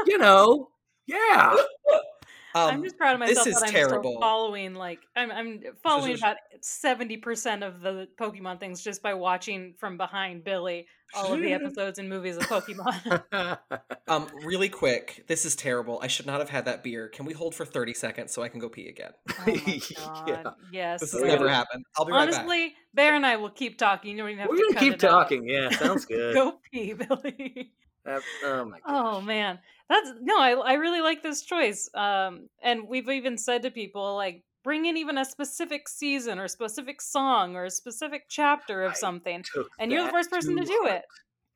you 0.05 0.19
know, 0.19 0.69
yeah. 1.07 1.55
Um, 2.55 2.69
i'm 2.71 2.83
just 2.83 2.97
proud 2.97 3.13
of 3.21 3.27
this 3.27 3.37
myself 3.37 3.47
is 3.47 3.55
that 3.55 3.67
i'm 3.67 3.71
terrible. 3.73 4.11
still 4.11 4.21
following 4.21 4.75
like 4.75 4.99
i'm, 5.15 5.31
I'm 5.31 5.61
following 5.83 6.15
about 6.15 6.37
70% 6.63 7.65
of 7.65 7.81
the 7.81 8.07
pokemon 8.19 8.59
things 8.59 8.81
just 8.83 9.01
by 9.01 9.13
watching 9.13 9.75
from 9.77 9.97
behind 9.97 10.43
billy 10.43 10.87
all 11.13 11.33
of 11.33 11.41
the 11.41 11.53
episodes 11.59 11.99
and 11.99 12.09
movies 12.09 12.37
of 12.37 12.43
pokemon 12.43 13.59
um, 14.07 14.27
really 14.43 14.69
quick. 14.69 15.23
This 15.27 15.45
is 15.45 15.55
terrible. 15.55 15.99
I 16.01 16.07
should 16.07 16.25
not 16.25 16.39
have 16.39 16.49
had 16.49 16.65
that 16.65 16.83
beer. 16.83 17.07
Can 17.09 17.25
we 17.25 17.33
hold 17.33 17.55
for 17.55 17.65
30 17.65 17.93
seconds 17.93 18.31
so 18.31 18.41
I 18.41 18.49
can 18.49 18.59
go 18.59 18.69
pee 18.69 18.87
again? 18.87 19.11
oh 19.29 19.45
Yeah. 20.27 20.43
yes 20.71 21.01
This 21.01 21.13
has 21.13 21.21
never 21.21 21.47
happened. 21.47 21.85
I'll 21.97 22.05
be 22.05 22.11
right 22.11 22.29
back. 22.29 22.39
Honestly, 22.39 22.73
Bear 22.93 23.15
and 23.15 23.25
I 23.25 23.35
will 23.37 23.49
keep 23.51 23.77
talking. 23.77 24.11
You 24.11 24.17
don't 24.17 24.29
even 24.29 24.39
have 24.39 24.49
We're 24.49 24.57
to 24.57 24.61
gonna 24.63 24.73
cut 24.73 24.79
keep 24.79 24.93
it 24.93 25.03
out. 25.03 25.09
talking. 25.09 25.47
Yeah, 25.47 25.69
sounds 25.69 26.05
good. 26.05 26.33
Go 26.33 26.59
pee, 26.71 26.93
Billy. 26.93 27.71
That- 28.05 28.21
oh 28.43 28.65
my 28.65 28.79
oh 28.85 29.21
man, 29.21 29.59
that's 29.89 30.11
no. 30.21 30.39
I 30.39 30.51
I 30.51 30.73
really 30.73 31.01
like 31.01 31.21
this 31.21 31.41
choice. 31.41 31.89
Um, 31.93 32.49
and 32.61 32.87
we've 32.87 33.09
even 33.09 33.37
said 33.37 33.63
to 33.63 33.71
people 33.71 34.15
like, 34.15 34.43
bring 34.63 34.85
in 34.85 34.97
even 34.97 35.17
a 35.17 35.25
specific 35.25 35.87
season 35.87 36.39
or 36.39 36.47
specific 36.47 37.01
song 37.01 37.55
or 37.55 37.65
a 37.65 37.71
specific 37.71 38.23
chapter 38.29 38.83
of 38.83 38.91
I 38.91 38.95
something, 38.95 39.43
and 39.79 39.91
you're 39.91 40.05
the 40.05 40.11
first 40.11 40.29
person 40.29 40.55
to 40.57 40.65
do 40.65 40.85
it. 40.87 41.03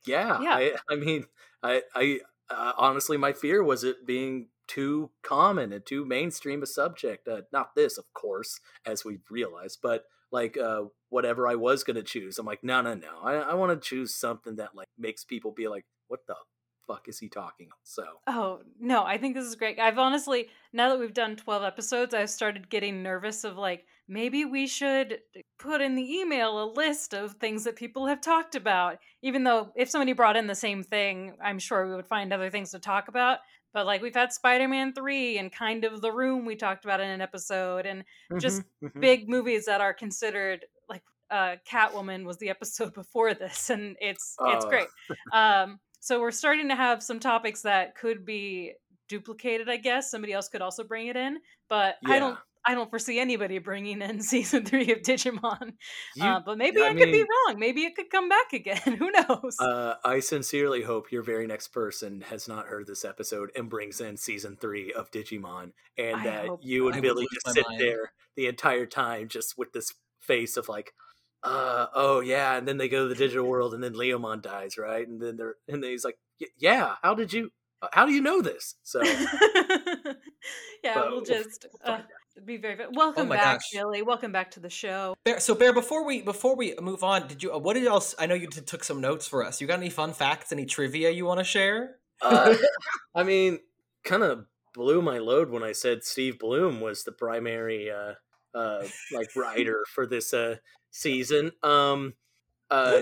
Yeah, 0.05 0.41
Yeah. 0.41 0.55
I, 0.55 0.73
I 0.89 0.95
mean, 0.95 1.25
I, 1.61 1.81
I 1.95 2.19
uh, 2.49 2.73
honestly, 2.77 3.17
my 3.17 3.33
fear 3.33 3.63
was 3.63 3.83
it 3.83 4.05
being 4.05 4.47
too 4.67 5.11
common 5.21 5.73
and 5.73 5.85
too 5.85 6.05
mainstream 6.05 6.63
a 6.63 6.65
subject. 6.65 7.27
Uh, 7.27 7.41
not 7.51 7.75
this, 7.75 7.97
of 7.97 8.05
course, 8.13 8.59
as 8.85 9.05
we've 9.05 9.25
realized, 9.29 9.79
but 9.81 10.05
like 10.31 10.57
uh, 10.57 10.83
whatever 11.09 11.47
I 11.47 11.55
was 11.55 11.83
going 11.83 11.95
to 11.95 12.03
choose, 12.03 12.39
I'm 12.39 12.45
like, 12.45 12.63
no, 12.63 12.81
no, 12.81 12.95
no. 12.95 13.19
I, 13.21 13.33
I 13.35 13.53
want 13.53 13.79
to 13.79 13.87
choose 13.87 14.15
something 14.15 14.55
that 14.57 14.75
like 14.75 14.87
makes 14.97 15.23
people 15.23 15.51
be 15.51 15.67
like, 15.67 15.85
what 16.07 16.25
the 16.27 16.35
fuck 16.87 17.07
is 17.07 17.19
he 17.19 17.29
talking? 17.29 17.69
So 17.83 18.05
Oh, 18.25 18.61
no, 18.79 19.03
I 19.03 19.17
think 19.17 19.35
this 19.35 19.45
is 19.45 19.55
great. 19.55 19.79
I've 19.79 19.97
honestly, 19.97 20.49
now 20.71 20.89
that 20.89 20.99
we've 20.99 21.13
done 21.13 21.35
12 21.35 21.63
episodes, 21.63 22.13
I've 22.13 22.29
started 22.29 22.69
getting 22.69 23.03
nervous 23.03 23.43
of 23.43 23.57
like, 23.57 23.85
maybe 24.07 24.45
we 24.45 24.65
should 24.65 25.19
put 25.59 25.81
in 25.81 25.95
the 25.95 26.19
email 26.19 26.63
a 26.63 26.71
list 26.71 27.13
of 27.13 27.33
things 27.33 27.65
that 27.65 27.75
people 27.75 28.07
have 28.07 28.21
talked 28.21 28.55
about. 28.55 28.99
Even 29.21 29.43
though 29.43 29.73
if 29.75 29.89
somebody 29.89 30.13
brought 30.13 30.37
in 30.37 30.47
the 30.47 30.55
same 30.55 30.83
thing, 30.83 31.35
I'm 31.43 31.59
sure 31.59 31.85
we 31.87 31.95
would 31.95 32.07
find 32.07 32.31
other 32.31 32.49
things 32.49 32.71
to 32.71 32.79
talk 32.79 33.09
about. 33.09 33.39
But 33.73 33.85
like 33.85 34.01
we've 34.01 34.15
had 34.15 34.31
Spider 34.31 34.69
Man 34.69 34.93
3 34.93 35.37
and 35.37 35.51
kind 35.51 35.83
of 35.83 35.99
The 35.99 36.11
Room 36.11 36.45
we 36.45 36.55
talked 36.55 36.85
about 36.85 37.01
in 37.01 37.09
an 37.09 37.21
episode, 37.21 37.85
and 37.85 38.05
Just 38.39 38.61
Mhm, 38.61 38.69
mhm. 38.81 39.01
big 39.01 39.27
movies 39.27 39.65
that 39.65 39.81
are 39.81 39.93
considered 39.93 40.65
like 40.87 41.03
uh 41.29 41.57
Catwoman 41.67 42.23
was 42.25 42.37
the 42.37 42.49
episode 42.49 42.93
before 43.01 43.33
this 43.33 43.69
and 43.69 43.97
it's 43.99 44.39
it's 44.45 44.65
Oh. 44.65 44.69
great. 44.69 44.87
Um 45.31 45.79
so 46.03 46.19
we're 46.19 46.31
starting 46.31 46.67
to 46.67 46.75
have 46.75 47.01
some 47.01 47.19
topics 47.21 47.61
that 47.61 47.95
could 47.95 48.25
be 48.25 48.73
duplicated, 49.07 49.69
I 49.69 49.77
guess. 49.77 50.11
Somebody 50.11 50.33
else 50.33 50.49
could 50.49 50.61
also 50.61 50.83
bring 50.83 51.07
it 51.07 51.15
in, 51.15 51.37
but 51.69 51.95
I 52.05 52.19
don't 52.19 52.37
I 52.65 52.75
don't 52.75 52.89
foresee 52.89 53.19
anybody 53.19 53.57
bringing 53.59 54.01
in 54.01 54.21
season 54.33 54.65
3 54.65 54.91
of 54.91 54.99
Digimon. 54.99 55.73
You- 56.17 56.25
uh, 56.25 56.41
but 56.45 56.57
maybe 56.57 56.81
I, 56.81 56.87
I 56.89 56.93
could 56.93 57.11
be 57.11 57.23
wrong. 57.23 57.57
Maybe 57.57 57.83
it 57.83 57.95
could 57.95 58.09
come 58.09 58.27
back 58.27 58.51
again. 58.51 58.77
Who 58.99 59.11
knows? 59.11 59.57
Uh, 59.59 59.95
I 60.03 60.19
sincerely 60.19 60.81
hope 60.81 61.09
your 61.09 61.23
very 61.23 61.47
next 61.47 61.69
person 61.69 62.21
has 62.29 62.47
not 62.49 62.65
heard 62.67 62.85
this 62.87 63.05
episode 63.05 63.51
and 63.55 63.69
brings 63.69 64.01
in 64.01 64.17
season 64.17 64.57
three 64.59 64.91
of 64.91 65.09
Digimon, 65.09 65.71
and 65.97 66.17
I 66.17 66.23
that 66.23 66.47
you 66.61 66.87
and 66.87 66.95
I 66.95 66.97
would 66.97 67.01
Billy 67.01 67.21
lose 67.21 67.29
just 67.45 67.55
sit 67.55 67.65
mind. 67.67 67.79
there 67.79 68.11
the 68.35 68.47
entire 68.47 68.85
time, 68.85 69.29
just 69.29 69.57
with 69.57 69.71
this 69.71 69.93
face 70.19 70.57
of 70.57 70.67
like, 70.67 70.93
uh, 71.43 71.87
oh 71.93 72.19
yeah, 72.21 72.57
and 72.57 72.67
then 72.67 72.77
they 72.77 72.89
go 72.89 73.03
to 73.03 73.09
the 73.09 73.15
digital 73.15 73.45
world, 73.47 73.73
and 73.73 73.83
then 73.83 73.93
Leomon 73.93 74.41
dies, 74.41 74.77
right? 74.77 75.07
And 75.07 75.21
then 75.21 75.37
they're 75.37 75.55
and 75.67 75.83
then 75.83 75.91
he's 75.91 76.05
like, 76.05 76.17
"Y- 76.39 76.47
yeah, 76.57 76.95
how 77.01 77.13
did 77.15 77.33
you, 77.33 77.51
how 77.91 78.05
do 78.05 78.11
you 78.13 78.21
know 78.21 78.41
this? 78.41 78.75
So 78.83 79.01
yeah, 79.03 80.95
but 80.95 81.03
we'll 81.07 81.11
we'll 81.11 81.25
just 81.25 81.65
uh, 81.83 81.99
be 82.45 82.57
very, 82.57 82.75
very 82.75 82.89
welcome 82.93 83.27
Oh 83.27 83.35
back, 83.35 83.59
gosh. 83.59 83.69
Billy. 83.73 84.01
Welcome 84.01 84.31
back 84.31 84.51
to 84.51 84.59
the 84.59 84.69
show. 84.69 85.15
Bear, 85.23 85.39
so 85.39 85.55
Bear, 85.55 85.73
before 85.73 86.05
we 86.05 86.21
before 86.21 86.55
we 86.55 86.75
move 86.81 87.03
on, 87.03 87.27
did 87.27 87.43
you? 87.43 87.53
uh, 87.53 87.57
What 87.59 87.73
did 87.75 87.85
else? 87.85 88.15
I 88.17 88.25
know 88.25 88.35
you 88.35 88.47
t- 88.47 88.61
took 88.61 88.83
some 88.83 89.01
notes 89.01 89.27
for 89.27 89.45
us. 89.45 89.61
You 89.61 89.67
got 89.67 89.79
any 89.79 89.89
fun 89.89 90.13
facts? 90.13 90.51
Any 90.51 90.65
trivia 90.65 91.09
you 91.11 91.25
want 91.25 91.39
to 91.39 91.43
share? 91.43 91.97
Uh, 92.21 92.55
I 93.15 93.23
mean, 93.23 93.59
kind 94.03 94.23
of 94.23 94.45
blew 94.73 95.01
my 95.01 95.19
load 95.19 95.49
when 95.49 95.61
I 95.63 95.71
said 95.71 96.03
Steve 96.03 96.39
Blum 96.39 96.81
was 96.81 97.03
the 97.03 97.11
primary, 97.11 97.91
uh, 97.91 98.13
uh, 98.53 98.83
like 99.11 99.35
writer 99.35 99.83
for 99.93 100.05
this 100.05 100.33
uh 100.33 100.57
season. 100.91 101.51
Um, 101.61 102.13
uh, 102.69 103.01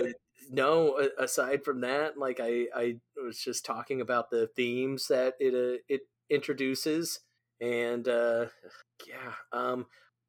no, 0.50 0.98
aside 1.18 1.64
from 1.64 1.80
that, 1.82 2.18
like 2.18 2.40
I, 2.40 2.66
I 2.74 2.96
was 3.16 3.38
just 3.38 3.64
talking 3.64 4.00
about 4.00 4.30
the 4.30 4.48
themes 4.56 5.06
that 5.08 5.34
it 5.38 5.54
uh, 5.54 5.78
it 5.88 6.02
introduces, 6.30 7.20
and 7.60 8.06
uh, 8.08 8.46
yeah, 9.08 9.32
um, 9.52 9.86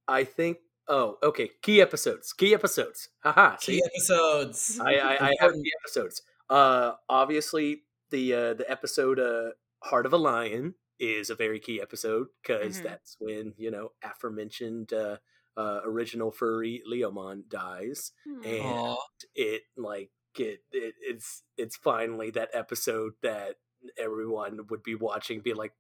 I 0.07 0.23
think. 0.23 0.57
Oh, 0.89 1.17
okay. 1.23 1.49
Key 1.61 1.79
episodes. 1.79 2.33
Key 2.33 2.53
episodes. 2.53 3.07
Haha. 3.23 3.55
Key 3.55 3.81
episodes. 3.85 4.81
I, 4.83 4.95
I, 4.95 5.27
I 5.29 5.33
have 5.39 5.53
the 5.53 5.71
episodes. 5.81 6.21
Uh, 6.49 6.91
obviously, 7.07 7.83
the 8.11 8.33
uh, 8.33 8.53
the 8.53 8.69
episode 8.69 9.17
uh, 9.17 9.51
"Heart 9.81 10.05
of 10.05 10.13
a 10.13 10.17
Lion" 10.17 10.75
is 10.99 11.29
a 11.29 11.35
very 11.35 11.59
key 11.59 11.81
episode 11.81 12.27
because 12.41 12.79
Mhm. 12.79 12.83
that's 12.83 13.17
when 13.19 13.53
you 13.57 13.71
know 13.71 13.91
aforementioned 14.03 14.93
uh, 14.93 15.17
uh, 15.57 15.81
original 15.83 16.31
furry 16.31 16.81
Leomon 16.89 17.47
dies, 17.49 18.11
Hmm. 18.25 18.43
and 18.43 18.65
Aw. 18.65 18.97
it 19.35 19.63
like 19.77 20.11
it, 20.37 20.61
it 20.71 20.95
it's 21.01 21.43
it's 21.57 21.75
finally 21.77 22.31
that 22.31 22.49
episode 22.53 23.13
that 23.21 23.57
everyone 23.97 24.67
would 24.69 24.81
be 24.83 24.95
watching, 24.95 25.41
be 25.41 25.53
like, 25.53 25.73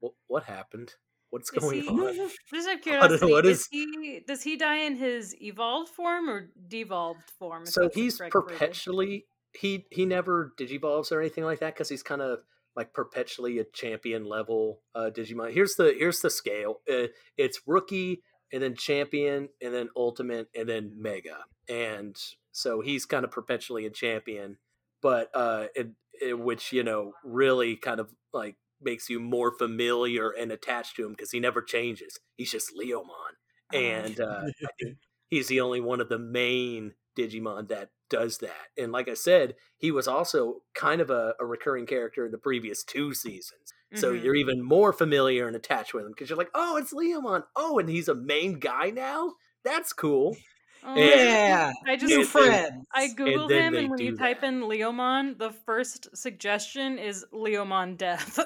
"What 0.00 0.14
what 0.28 0.44
happened? 0.44 0.94
What's 1.30 1.52
Is 1.52 1.58
going 1.60 1.82
he- 1.82 1.88
on?" 1.88 2.30
Just 2.54 2.68
out 2.68 2.74
of 2.74 2.80
I 2.86 3.08
don't 3.08 3.20
know, 3.20 3.26
curiosity, 3.26 3.32
what 3.32 3.46
is 3.46 3.60
is- 3.60 3.68
he 3.70 4.20
does 4.26 4.42
he 4.42 4.56
die 4.56 4.78
in 4.78 4.96
his 4.96 5.34
evolved 5.42 5.90
form 5.90 6.30
or 6.30 6.50
devolved 6.68 7.28
form? 7.38 7.66
so 7.66 7.90
he's 7.92 8.18
perpetually 8.30 9.26
he 9.52 9.86
he 9.90 10.06
never 10.06 10.52
digivolves 10.58 11.12
or 11.12 11.20
anything 11.20 11.44
like 11.44 11.58
that 11.60 11.74
because 11.74 11.88
he's 11.88 12.02
kind 12.02 12.22
of 12.22 12.40
like 12.78 12.94
perpetually 12.94 13.58
a 13.58 13.64
champion 13.64 14.24
level 14.24 14.82
uh 14.94 15.10
digimon. 15.12 15.52
Here's 15.52 15.74
the 15.74 15.94
here's 15.98 16.20
the 16.20 16.30
scale. 16.30 16.76
Uh, 16.90 17.08
it's 17.36 17.60
rookie 17.66 18.22
and 18.52 18.62
then 18.62 18.76
champion 18.76 19.48
and 19.60 19.74
then 19.74 19.88
ultimate 19.96 20.48
and 20.54 20.68
then 20.68 20.92
mega. 20.96 21.38
And 21.68 22.16
so 22.52 22.80
he's 22.80 23.04
kind 23.04 23.24
of 23.24 23.32
perpetually 23.32 23.84
a 23.84 23.90
champion 23.90 24.58
but 25.02 25.28
uh 25.34 25.66
it, 25.74 25.88
it, 26.20 26.38
which 26.38 26.72
you 26.72 26.84
know 26.84 27.12
really 27.24 27.76
kind 27.76 28.00
of 28.00 28.10
like 28.32 28.56
makes 28.80 29.10
you 29.10 29.18
more 29.18 29.50
familiar 29.58 30.30
and 30.30 30.52
attached 30.52 30.94
to 30.96 31.04
him 31.04 31.10
because 31.10 31.32
he 31.32 31.40
never 31.40 31.60
changes. 31.60 32.20
He's 32.36 32.52
just 32.52 32.72
leomon. 32.78 33.34
Oh. 33.74 33.76
and 33.76 34.20
uh, 34.20 34.44
he's 35.30 35.48
the 35.48 35.60
only 35.60 35.80
one 35.80 36.00
of 36.00 36.08
the 36.08 36.18
main 36.18 36.94
Digimon 37.18 37.68
that 37.68 37.90
does 38.10 38.38
that. 38.38 38.68
And 38.76 38.92
like 38.92 39.08
I 39.08 39.14
said, 39.14 39.54
he 39.76 39.90
was 39.90 40.08
also 40.08 40.62
kind 40.74 41.00
of 41.00 41.10
a, 41.10 41.34
a 41.40 41.46
recurring 41.46 41.86
character 41.86 42.26
in 42.26 42.32
the 42.32 42.38
previous 42.38 42.82
two 42.84 43.14
seasons. 43.14 43.72
So 43.94 44.12
Mhm. 44.12 44.22
you're 44.22 44.34
even 44.34 44.62
more 44.62 44.92
familiar 44.92 45.46
and 45.46 45.56
attached 45.56 45.94
with 45.94 46.04
him 46.04 46.12
because 46.12 46.28
you're 46.28 46.36
like, 46.38 46.50
oh, 46.54 46.76
it's 46.76 46.92
Leomon. 46.92 47.44
Oh, 47.56 47.78
and 47.78 47.88
he's 47.88 48.08
a 48.08 48.14
main 48.14 48.58
guy 48.58 48.90
now? 48.90 49.32
That's 49.64 49.92
cool. 49.92 50.36
Oh, 50.84 50.94
Yeah, 50.94 51.72
I 51.86 51.96
just 51.96 52.14
new 52.14 52.24
friends. 52.24 52.86
I 52.94 53.08
googled 53.08 53.48
then 53.48 53.74
him, 53.74 53.74
and 53.76 53.90
when 53.90 54.00
you 54.00 54.12
do 54.12 54.16
type 54.18 54.40
that. 54.42 54.46
in 54.46 54.60
Leomon, 54.62 55.38
the 55.38 55.50
first 55.50 56.16
suggestion 56.16 56.98
is 56.98 57.24
Leomon 57.32 57.96
death. 57.96 58.38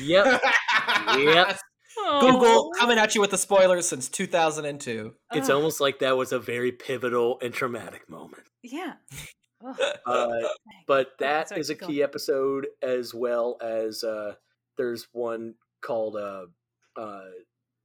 Yep. 0.00 0.42
Yep. 1.18 1.58
Google 2.20 2.42
Oh. 2.46 2.70
coming 2.78 2.98
at 2.98 3.14
you 3.14 3.20
with 3.20 3.30
the 3.30 3.38
spoilers 3.38 3.88
since 3.88 4.08
2002. 4.08 5.14
It's 5.32 5.48
Ugh, 5.48 5.54
almost 5.56 5.80
like 5.80 5.98
that 6.00 6.16
was 6.16 6.32
a 6.32 6.38
very 6.38 6.72
pivotal 6.72 7.38
and 7.42 7.52
traumatic 7.52 8.08
moment. 8.08 8.44
yeah. 8.62 8.94
Uh, 10.06 10.28
but 10.86 11.06
Okay, 11.06 11.10
that 11.20 11.48
sorry, 11.48 11.60
is 11.60 11.70
a 11.70 11.74
key 11.74 11.86
going. 11.96 12.02
episode 12.02 12.66
as 12.82 13.14
well 13.14 13.56
as 13.62 14.04
uh 14.04 14.34
there's 14.76 15.08
one 15.12 15.54
called 15.80 16.14
uh 16.14 16.44
uh 16.94 17.24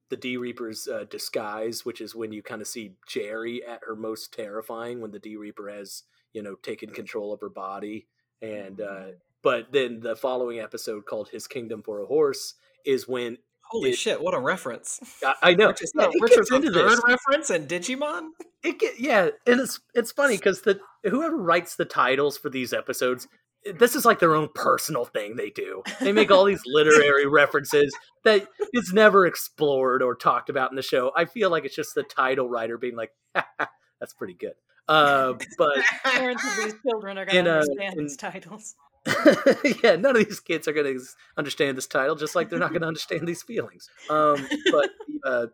the 0.09 0.17
D 0.17 0.35
Reaper's 0.35 0.87
uh, 0.89 1.05
disguise, 1.09 1.85
which 1.85 2.01
is 2.01 2.13
when 2.13 2.33
you 2.33 2.43
kind 2.43 2.61
of 2.61 2.67
see 2.67 2.95
Jeri 3.09 3.59
at 3.65 3.79
her 3.87 3.95
most 3.95 4.33
terrifying 4.33 4.99
when 4.99 5.11
the 5.11 5.19
D 5.19 5.37
Reaper 5.37 5.69
has 5.69 6.03
you 6.33 6.43
know 6.43 6.55
taken 6.55 6.89
control 6.91 7.31
of 7.33 7.39
her 7.39 7.49
body, 7.49 8.07
and 8.41 8.81
uh 8.81 9.05
but 9.41 9.71
then 9.71 10.01
the 10.01 10.15
following 10.17 10.59
episode 10.59 11.05
called 11.05 11.29
His 11.29 11.47
Kingdom 11.47 11.81
for 11.83 12.01
a 12.01 12.05
Horse 12.05 12.55
is 12.85 13.07
when 13.07 13.37
Holy 13.71 13.91
It- 13.91 13.97
shit, 13.97 14.21
what 14.21 14.33
a 14.33 14.39
reference. 14.39 14.99
I, 15.25 15.33
I 15.41 15.53
know 15.55 15.67
Richard's, 15.69 15.91
yeah, 15.95 16.05
it 16.13 16.21
Richard's 16.21 16.49
gets 16.49 16.65
into 16.65 16.71
third 16.77 16.91
this. 16.91 17.01
reference 17.07 17.49
in 17.49 17.67
Digimon? 17.67 18.29
It 18.63 18.79
get, 18.79 18.99
yeah, 18.99 19.29
and 19.47 19.59
it's 19.59 19.79
it's 19.95 20.11
funny 20.11 20.37
because 20.37 20.61
the 20.61 20.79
whoever 21.03 21.37
writes 21.37 21.75
the 21.77 21.85
titles 21.85 22.37
for 22.37 22.49
these 22.49 22.73
episodes, 22.73 23.27
this 23.75 23.95
is 23.95 24.05
like 24.05 24.19
their 24.19 24.35
own 24.35 24.49
personal 24.53 25.05
thing 25.05 25.35
they 25.35 25.49
do. 25.49 25.81
They 25.99 26.11
make 26.11 26.29
all 26.31 26.45
these 26.45 26.61
literary 26.65 27.25
references 27.27 27.95
that 28.23 28.47
is 28.73 28.91
never 28.93 29.25
explored 29.25 30.03
or 30.03 30.15
talked 30.15 30.49
about 30.49 30.69
in 30.71 30.75
the 30.75 30.81
show. 30.83 31.11
I 31.15 31.25
feel 31.25 31.49
like 31.49 31.65
it's 31.65 31.75
just 31.75 31.95
the 31.95 32.03
title 32.03 32.47
writer 32.49 32.77
being 32.77 32.95
like, 32.95 33.11
"That's 33.33 34.13
pretty 34.17 34.33
good." 34.35 34.53
Uh, 34.87 35.33
but 35.57 35.77
Parents 36.03 36.43
of 36.45 36.63
these 36.65 36.75
children 36.85 37.17
are 37.17 37.25
going 37.25 37.37
in, 37.37 37.45
to 37.45 37.51
uh, 37.51 37.59
understand 37.61 37.93
in- 37.97 38.03
these 38.03 38.17
titles. 38.17 38.75
yeah, 39.83 39.95
none 39.95 40.15
of 40.15 40.27
these 40.27 40.39
kids 40.39 40.67
are 40.67 40.73
going 40.73 40.97
to 40.97 41.03
understand 41.37 41.77
this 41.77 41.87
title, 41.87 42.15
just 42.15 42.35
like 42.35 42.49
they're 42.49 42.59
not 42.59 42.69
going 42.69 42.81
to 42.81 42.87
understand 42.87 43.27
these 43.27 43.41
feelings. 43.41 43.89
Um, 44.09 44.47
but 44.71 44.89
uh, 45.25 45.47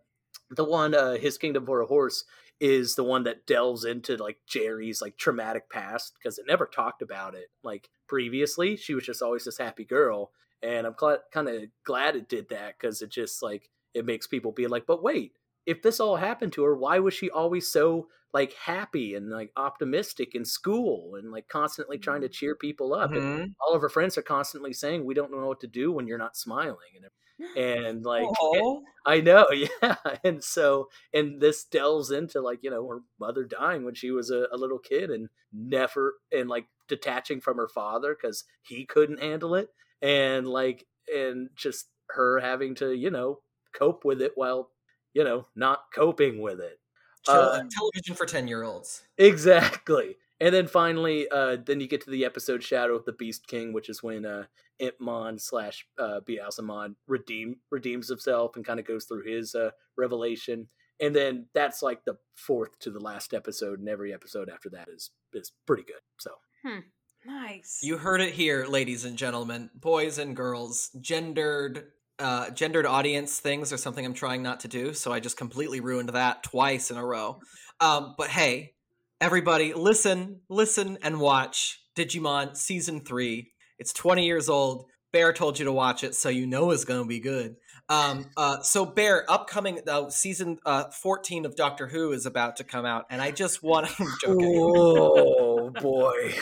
the 0.52 0.66
one, 0.66 0.94
uh, 0.94 1.14
"His 1.14 1.38
Kingdom 1.38 1.66
for 1.66 1.80
a 1.82 1.86
Horse," 1.86 2.26
is 2.60 2.96
the 2.96 3.04
one 3.04 3.24
that 3.24 3.46
delves 3.46 3.86
into 3.86 4.18
like 4.18 4.38
Jeri's 4.52 5.02
like 5.02 5.18
traumatic 5.18 5.70
past 5.70 6.14
because 6.18 6.38
it 6.38 6.46
never 6.48 6.66
talked 6.66 7.02
about 7.02 7.36
it 7.36 7.48
like 7.64 7.90
previously. 8.08 8.76
She 8.76 8.94
was 8.94 9.06
just 9.06 9.22
always 9.22 9.46
this 9.46 9.58
happy 9.58 9.86
girl, 9.86 10.32
and 10.62 10.86
I'm 10.86 10.96
cl- 11.00 11.24
kind 11.32 11.48
of 11.48 11.64
glad 11.86 12.16
it 12.16 12.28
did 12.28 12.50
that 12.50 12.78
because 12.78 13.02
it 13.02 13.12
just 13.12 13.42
like 13.42 13.70
it 13.94 14.06
makes 14.06 14.28
people 14.28 14.52
be 14.52 14.68
like, 14.68 14.86
but 14.86 15.02
wait, 15.02 15.34
if 15.68 15.84
this 15.84 16.00
all 16.02 16.18
happened 16.18 16.54
to 16.54 16.64
her, 16.66 16.76
why 16.78 17.00
was 17.00 17.14
she 17.16 17.30
always 17.32 17.72
so 17.72 18.10
like 18.34 18.54
happy 18.54 19.16
and 19.16 19.30
like 19.32 19.52
optimistic 19.58 20.36
in 20.36 20.46
school 20.46 21.16
and 21.16 21.32
like 21.32 21.48
constantly 21.50 22.00
trying 22.00 22.22
to 22.22 22.30
cheer 22.30 22.56
people 22.56 22.94
up? 22.96 23.16
And 23.16 23.26
Mhm. 23.26 23.56
all 23.62 23.76
of 23.76 23.82
her 23.84 23.90
friends 23.90 24.18
are 24.18 24.24
constantly 24.24 24.74
saying, 24.74 25.06
"We 25.06 25.16
don't 25.16 25.32
know 25.32 25.48
what 25.48 25.62
to 25.62 25.68
do 25.68 25.92
when 25.94 26.08
you're 26.08 26.18
not 26.20 26.38
smiling," 26.38 26.78
and 26.98 27.12
and 27.56 28.06
like 28.06 28.32
Aw. 28.42 28.82
I 29.06 29.22
know, 29.22 29.48
yeah. 29.52 29.96
And 30.24 30.44
so, 30.44 30.90
and 31.14 31.42
this 31.42 31.64
delves 31.66 32.12
into 32.12 32.42
like, 32.42 32.60
you 32.64 32.70
know, 32.70 32.88
her 32.88 33.00
mother 33.20 33.46
dying 33.46 33.86
when 33.86 33.96
she 33.96 34.12
was 34.12 34.30
a, 34.32 34.48
a 34.52 34.58
little 34.58 34.80
kid 34.80 35.10
and 35.12 35.30
never, 35.54 36.16
and 36.32 36.50
like 36.50 36.68
detaching 36.90 37.40
from 37.42 37.58
her 37.58 37.70
father 37.70 38.16
because 38.20 38.44
he 38.64 38.86
couldn't 38.86 39.22
handle 39.22 39.56
it. 39.56 39.70
And 40.02 40.48
like, 40.48 40.86
and 41.14 41.50
just 41.56 41.90
her 42.10 42.40
having 42.40 42.76
to, 42.76 42.94
you 42.96 43.10
know, 43.12 43.40
cope 43.74 44.04
with 44.06 44.22
it 44.22 44.34
while, 44.36 44.72
you 45.18 45.24
know, 45.24 45.48
not 45.56 45.86
coping 45.92 46.40
with 46.40 46.60
it. 46.60 46.80
Uh, 47.28 47.64
television 47.72 48.16
for 48.16 48.28
10 48.28 48.48
year 48.48 48.62
olds. 48.62 49.02
Exactly. 49.18 50.16
And 50.40 50.54
then 50.54 50.68
finally, 50.68 51.28
uh, 51.30 51.58
then 51.66 51.80
you 51.80 51.88
get 51.88 52.02
to 52.02 52.12
the 52.12 52.24
episode 52.24 52.62
Shadow 52.62 52.96
of 52.96 53.06
the 53.06 53.14
Beast 53.14 53.48
King, 53.48 53.74
which 53.74 53.90
is 53.90 54.04
when 54.04 54.28
uh, 54.28 54.44
Impmon 54.80 55.42
slash 55.42 55.88
uh, 55.98 56.20
Beelzemon 56.24 56.94
redeem 57.08 57.56
redeems 57.72 58.08
himself 58.08 58.56
and 58.56 58.64
kind 58.64 58.80
of 58.80 58.86
goes 58.86 59.06
through 59.06 59.24
his 59.24 59.56
uh, 59.56 59.72
revelation. 59.98 60.68
And 61.02 61.16
then 61.16 61.48
that's 61.56 61.82
like 61.82 62.06
the 62.06 62.18
fourth 62.36 62.78
to 62.82 62.92
the 62.92 63.00
last 63.00 63.34
episode, 63.34 63.80
and 63.80 63.90
every 63.90 64.14
episode 64.14 64.50
after 64.50 64.70
that 64.70 64.88
is 64.88 65.10
is 65.34 65.52
pretty 65.66 65.84
good. 65.84 66.02
So 66.20 66.32
hmm. 66.64 66.80
Nice. 67.26 67.80
You 67.82 67.98
heard 67.98 68.22
it 68.22 68.34
here, 68.34 68.68
ladies 68.68 69.04
and 69.04 69.18
gentlemen, 69.18 69.70
boys 69.76 70.18
and 70.18 70.36
girls. 70.36 70.92
Gendered, 71.02 71.92
uh, 72.20 72.50
gendered 72.52 72.86
audience 72.86 73.40
things 73.40 73.72
are 73.72 73.78
something 73.78 74.06
I'm 74.06 74.14
trying 74.14 74.44
not 74.44 74.62
to 74.62 74.68
do, 74.68 74.94
so 74.94 75.12
I 75.12 75.20
just 75.20 75.38
completely 75.38 75.80
ruined 75.80 76.10
that 76.10 76.44
twice 76.44 76.92
in 76.92 76.98
a 76.98 77.06
row. 77.06 77.40
Um, 77.80 78.16
but 78.18 78.30
hey, 78.30 78.74
everybody, 79.22 79.74
listen, 79.74 80.42
listen, 80.50 80.98
and 81.02 81.20
watch 81.20 81.82
Digimon 81.96 82.56
season 82.58 83.02
three. 83.02 83.52
It's 83.80 83.94
20 83.94 84.26
years 84.26 84.50
old. 84.50 84.86
Bear 85.14 85.32
told 85.32 85.58
you 85.60 85.66
to 85.66 85.72
watch 85.72 86.04
it, 86.04 86.16
so 86.16 86.30
you 86.30 86.48
know 86.48 86.72
it's 86.72 86.86
going 86.86 87.02
to 87.02 87.08
be 87.08 87.20
good. 87.20 87.56
Um, 87.90 88.26
uh, 88.36 88.62
so 88.62 88.86
Bear, 88.86 89.30
upcoming 89.32 89.80
uh, 89.88 90.10
season 90.10 90.58
uh, 90.66 90.86
14 90.92 91.46
of 91.46 91.56
Doctor 91.56 91.88
Who 91.88 92.12
is 92.12 92.26
about 92.26 92.58
to 92.58 92.64
come 92.64 92.86
out, 92.86 93.06
and 93.10 93.22
I 93.22 93.32
just 93.32 93.64
want 93.64 93.88
to 93.98 94.08
joking. 94.22 94.54
Oh 94.58 95.70
boy. 95.70 96.34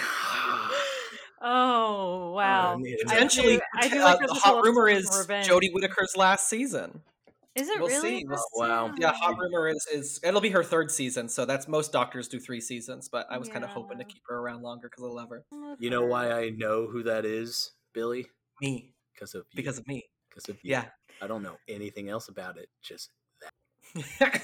Oh 1.45 2.31
wow! 2.33 2.73
I 2.73 2.77
need 2.77 2.97
I 3.07 3.13
Potentially, 3.13 3.55
do- 3.57 3.61
I 3.75 3.87
do 3.87 3.99
uh, 4.01 4.03
like 4.03 4.19
the 4.19 4.27
there's 4.27 4.39
hot 4.41 4.63
rumor 4.63 4.89
is 4.89 5.09
revenge. 5.17 5.47
Jodie 5.47 5.71
Whittaker's 5.73 6.17
last 6.17 6.49
season. 6.49 7.01
Is 7.55 7.69
it 7.69 7.79
we'll 7.79 7.87
really? 7.87 8.19
see. 8.19 8.25
Oh, 8.29 8.37
wow. 8.55 8.93
Yeah, 8.97 9.13
hot 9.13 9.37
rumor 9.39 9.69
is 9.69 9.87
is 9.93 10.19
it'll 10.23 10.41
be 10.41 10.49
her 10.49 10.63
third 10.63 10.91
season, 10.91 11.29
so 11.29 11.45
that's 11.45 11.69
most 11.69 11.93
doctors 11.93 12.27
do 12.27 12.37
three 12.39 12.59
seasons. 12.59 13.07
But 13.07 13.27
I 13.29 13.37
was 13.37 13.47
kind 13.47 13.63
of 13.63 13.69
hoping 13.69 13.97
to 13.99 14.03
keep 14.03 14.23
her 14.27 14.35
around 14.39 14.61
longer 14.61 14.89
because 14.89 15.05
I 15.05 15.13
love 15.13 15.29
her. 15.29 15.45
You 15.79 15.89
know 15.89 16.05
why 16.05 16.31
I 16.31 16.49
know 16.49 16.87
who 16.87 17.03
that 17.03 17.23
is, 17.25 17.71
Billy? 17.93 18.25
Me, 18.61 18.91
Because 19.13 19.35
of 19.35 19.45
you. 19.51 19.55
because 19.55 19.77
of 19.77 19.87
me. 19.87 20.03
because 20.29 20.49
of 20.49 20.55
you. 20.63 20.71
Yeah. 20.71 20.85
I 21.21 21.27
don't 21.27 21.43
know 21.43 21.55
anything 21.69 22.09
else 22.09 22.27
about 22.27 22.57
it. 22.57 22.67
Just 22.83 23.09
that. 23.41 24.41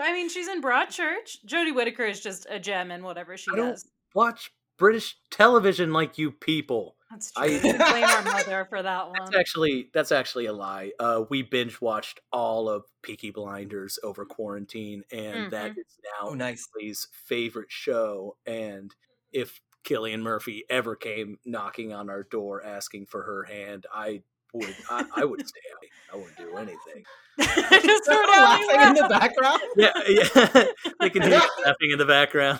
I 0.00 0.12
mean, 0.12 0.28
she's 0.28 0.46
in 0.46 0.62
Broadchurch. 0.62 1.38
Jodie 1.48 1.74
Whittaker 1.74 2.04
is 2.04 2.20
just 2.20 2.46
a 2.48 2.60
gem 2.60 2.90
in 2.92 3.02
whatever 3.02 3.36
she 3.36 3.50
I 3.52 3.56
don't- 3.56 3.70
does. 3.70 3.88
watch 4.14 4.52
British 4.82 5.16
television 5.30 5.92
like 5.92 6.18
you 6.18 6.32
people. 6.32 6.96
That's 7.08 7.30
true. 7.30 7.44
I- 7.44 7.48
We 7.50 7.60
can 7.60 7.76
blame 7.76 8.02
our 8.04 8.22
mother 8.22 8.66
for 8.68 8.82
that 8.82 9.06
one. 9.10 9.14
That's 9.16 9.36
actually 9.36 9.90
that's 9.94 10.10
actually 10.10 10.46
a 10.46 10.52
lie. 10.52 10.90
Uh, 10.98 11.22
we 11.30 11.42
binge 11.42 11.80
watched 11.80 12.18
all 12.32 12.68
of 12.68 12.82
Peaky 13.00 13.30
Blinders 13.30 14.00
over 14.02 14.24
quarantine, 14.24 15.04
and 15.12 15.52
that 15.52 15.70
is 15.70 15.86
now 16.02 16.30
oh, 16.30 16.34
nice. 16.34 16.66
Emily's 16.76 17.06
favorite 17.12 17.70
show. 17.70 18.36
And 18.44 18.92
if 19.32 19.60
Cillian 19.84 20.22
Murphy 20.22 20.64
ever 20.68 20.96
came 20.96 21.38
knocking 21.44 21.92
on 21.92 22.10
our 22.10 22.24
door 22.24 22.60
asking 22.64 23.06
for 23.06 23.22
her 23.22 23.44
hand, 23.44 23.86
I 23.94 24.22
would 24.52 24.74
I, 24.90 25.04
I 25.14 25.24
would 25.24 25.46
stay 25.46 25.60
out. 25.72 26.12
I 26.12 26.16
wouldn't 26.16 26.38
do 26.38 26.56
anything. 26.56 27.04
just 27.38 28.06
heard 28.08 28.28
Allie 28.34 28.66
laughing 28.66 28.88
in 28.88 28.94
the 28.94 29.08
background. 29.08 29.60
Yeah, 29.76 29.92
yeah. 30.08 30.64
they 30.98 31.10
can 31.10 31.22
hear 31.22 31.38
you 31.38 31.64
laughing 31.64 31.92
in 31.92 31.98
the 31.98 32.04
background. 32.04 32.58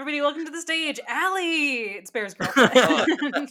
Everybody, 0.00 0.22
welcome 0.22 0.46
to 0.46 0.50
the 0.50 0.62
stage, 0.62 0.98
Allie. 1.06 1.82
It's 1.98 2.10
Bear's 2.10 2.32
girlfriend. 2.32 2.70
It 2.72 3.50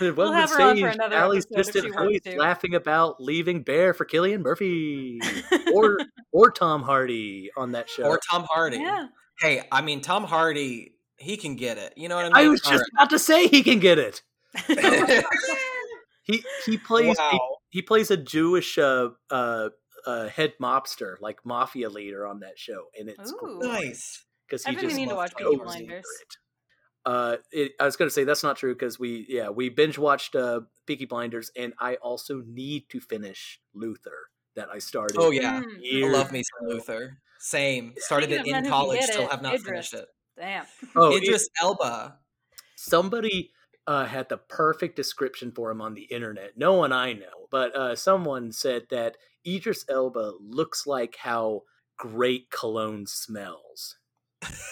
We'll 0.00 0.14
wasn't 0.16 0.36
have 0.36 0.50
her 0.50 0.60
on 0.62 0.78
for 0.78 0.86
another 0.86 1.16
Allie's 1.16 1.44
distant 1.44 1.92
voice 1.92 2.20
laughing 2.36 2.76
about 2.76 3.20
leaving 3.20 3.64
Bear 3.64 3.92
for 3.92 4.06
Cillian 4.06 4.42
Murphy 4.42 5.18
or 5.74 5.98
or 6.30 6.52
Tom 6.52 6.84
Hardy 6.84 7.50
on 7.56 7.72
that 7.72 7.90
show. 7.90 8.04
or 8.04 8.20
Tom 8.30 8.46
Hardy. 8.48 8.76
yeah. 8.76 9.08
Hey, 9.40 9.64
I 9.72 9.82
mean 9.82 10.02
Tom 10.02 10.22
Hardy, 10.22 10.94
he 11.16 11.36
can 11.36 11.56
get 11.56 11.78
it. 11.78 11.94
You 11.96 12.08
know 12.08 12.14
what 12.14 12.26
I 12.26 12.28
mean? 12.28 12.36
I 12.36 12.48
was 12.48 12.60
just 12.60 12.84
about 12.94 13.10
to 13.10 13.18
say 13.18 13.48
he 13.48 13.64
can 13.64 13.80
get 13.80 13.98
it. 13.98 14.22
He 16.22 16.44
he 16.64 16.78
plays 16.78 17.18
a, 17.18 17.22
wow. 17.22 17.56
he 17.70 17.82
plays 17.82 18.12
a 18.12 18.16
Jewish 18.16 18.78
uh, 18.78 19.08
uh, 19.32 19.70
uh, 20.06 20.28
head 20.28 20.52
mobster, 20.62 21.16
like 21.20 21.44
mafia 21.44 21.90
leader 21.90 22.24
on 22.24 22.38
that 22.38 22.56
show, 22.56 22.84
and 22.96 23.08
it's 23.08 23.32
Ooh. 23.32 23.58
Nice. 23.60 24.24
Because 24.52 24.66
I've 24.66 24.74
he 24.74 24.76
been 24.76 24.84
just 24.90 24.96
meaning 24.96 25.08
to 25.10 25.16
watch 25.16 25.34
Peaky 25.34 25.56
Blinders. 25.56 26.04
it. 26.04 26.36
Uh, 27.04 27.36
it, 27.50 27.72
I 27.80 27.84
was 27.86 27.96
going 27.96 28.08
to 28.08 28.12
say 28.12 28.24
that's 28.24 28.42
not 28.42 28.56
true 28.56 28.74
because 28.74 28.98
we 28.98 29.26
yeah 29.28 29.48
we 29.48 29.70
binge 29.70 29.98
watched 29.98 30.36
uh, 30.36 30.60
Peaky 30.86 31.06
Blinders, 31.06 31.50
and 31.56 31.72
I 31.80 31.94
also 31.96 32.42
need 32.46 32.84
to 32.90 33.00
finish 33.00 33.58
Luther 33.74 34.28
that 34.54 34.68
I 34.72 34.78
started. 34.78 35.16
Oh 35.18 35.30
yeah. 35.30 35.62
Mm, 35.62 36.04
I 36.04 36.08
love 36.12 36.30
me 36.30 36.42
some. 36.42 36.68
Luther. 36.68 37.18
Same. 37.38 37.94
Started 37.96 38.30
Speaking 38.30 38.54
it 38.54 38.58
in 38.64 38.70
college, 38.70 39.00
still 39.02 39.22
it, 39.22 39.30
have 39.30 39.42
not 39.42 39.54
Idris. 39.54 39.68
finished 39.68 39.94
it. 39.94 40.06
Damn. 40.38 40.64
Oh, 40.94 41.16
it- 41.16 41.22
Idris 41.24 41.48
Elba. 41.60 42.18
somebody 42.76 43.50
uh, 43.86 44.04
had 44.04 44.28
the 44.28 44.36
perfect 44.36 44.94
description 44.94 45.50
for 45.50 45.70
him 45.70 45.80
on 45.80 45.94
the 45.94 46.02
internet. 46.04 46.52
No 46.56 46.74
one 46.74 46.92
I 46.92 47.14
know, 47.14 47.48
but 47.50 47.74
uh, 47.74 47.96
someone 47.96 48.52
said 48.52 48.82
that 48.90 49.16
Idris 49.46 49.84
Elba 49.88 50.34
looks 50.40 50.86
like 50.86 51.16
how 51.18 51.62
great 51.98 52.50
cologne 52.50 53.06
smells. 53.06 53.96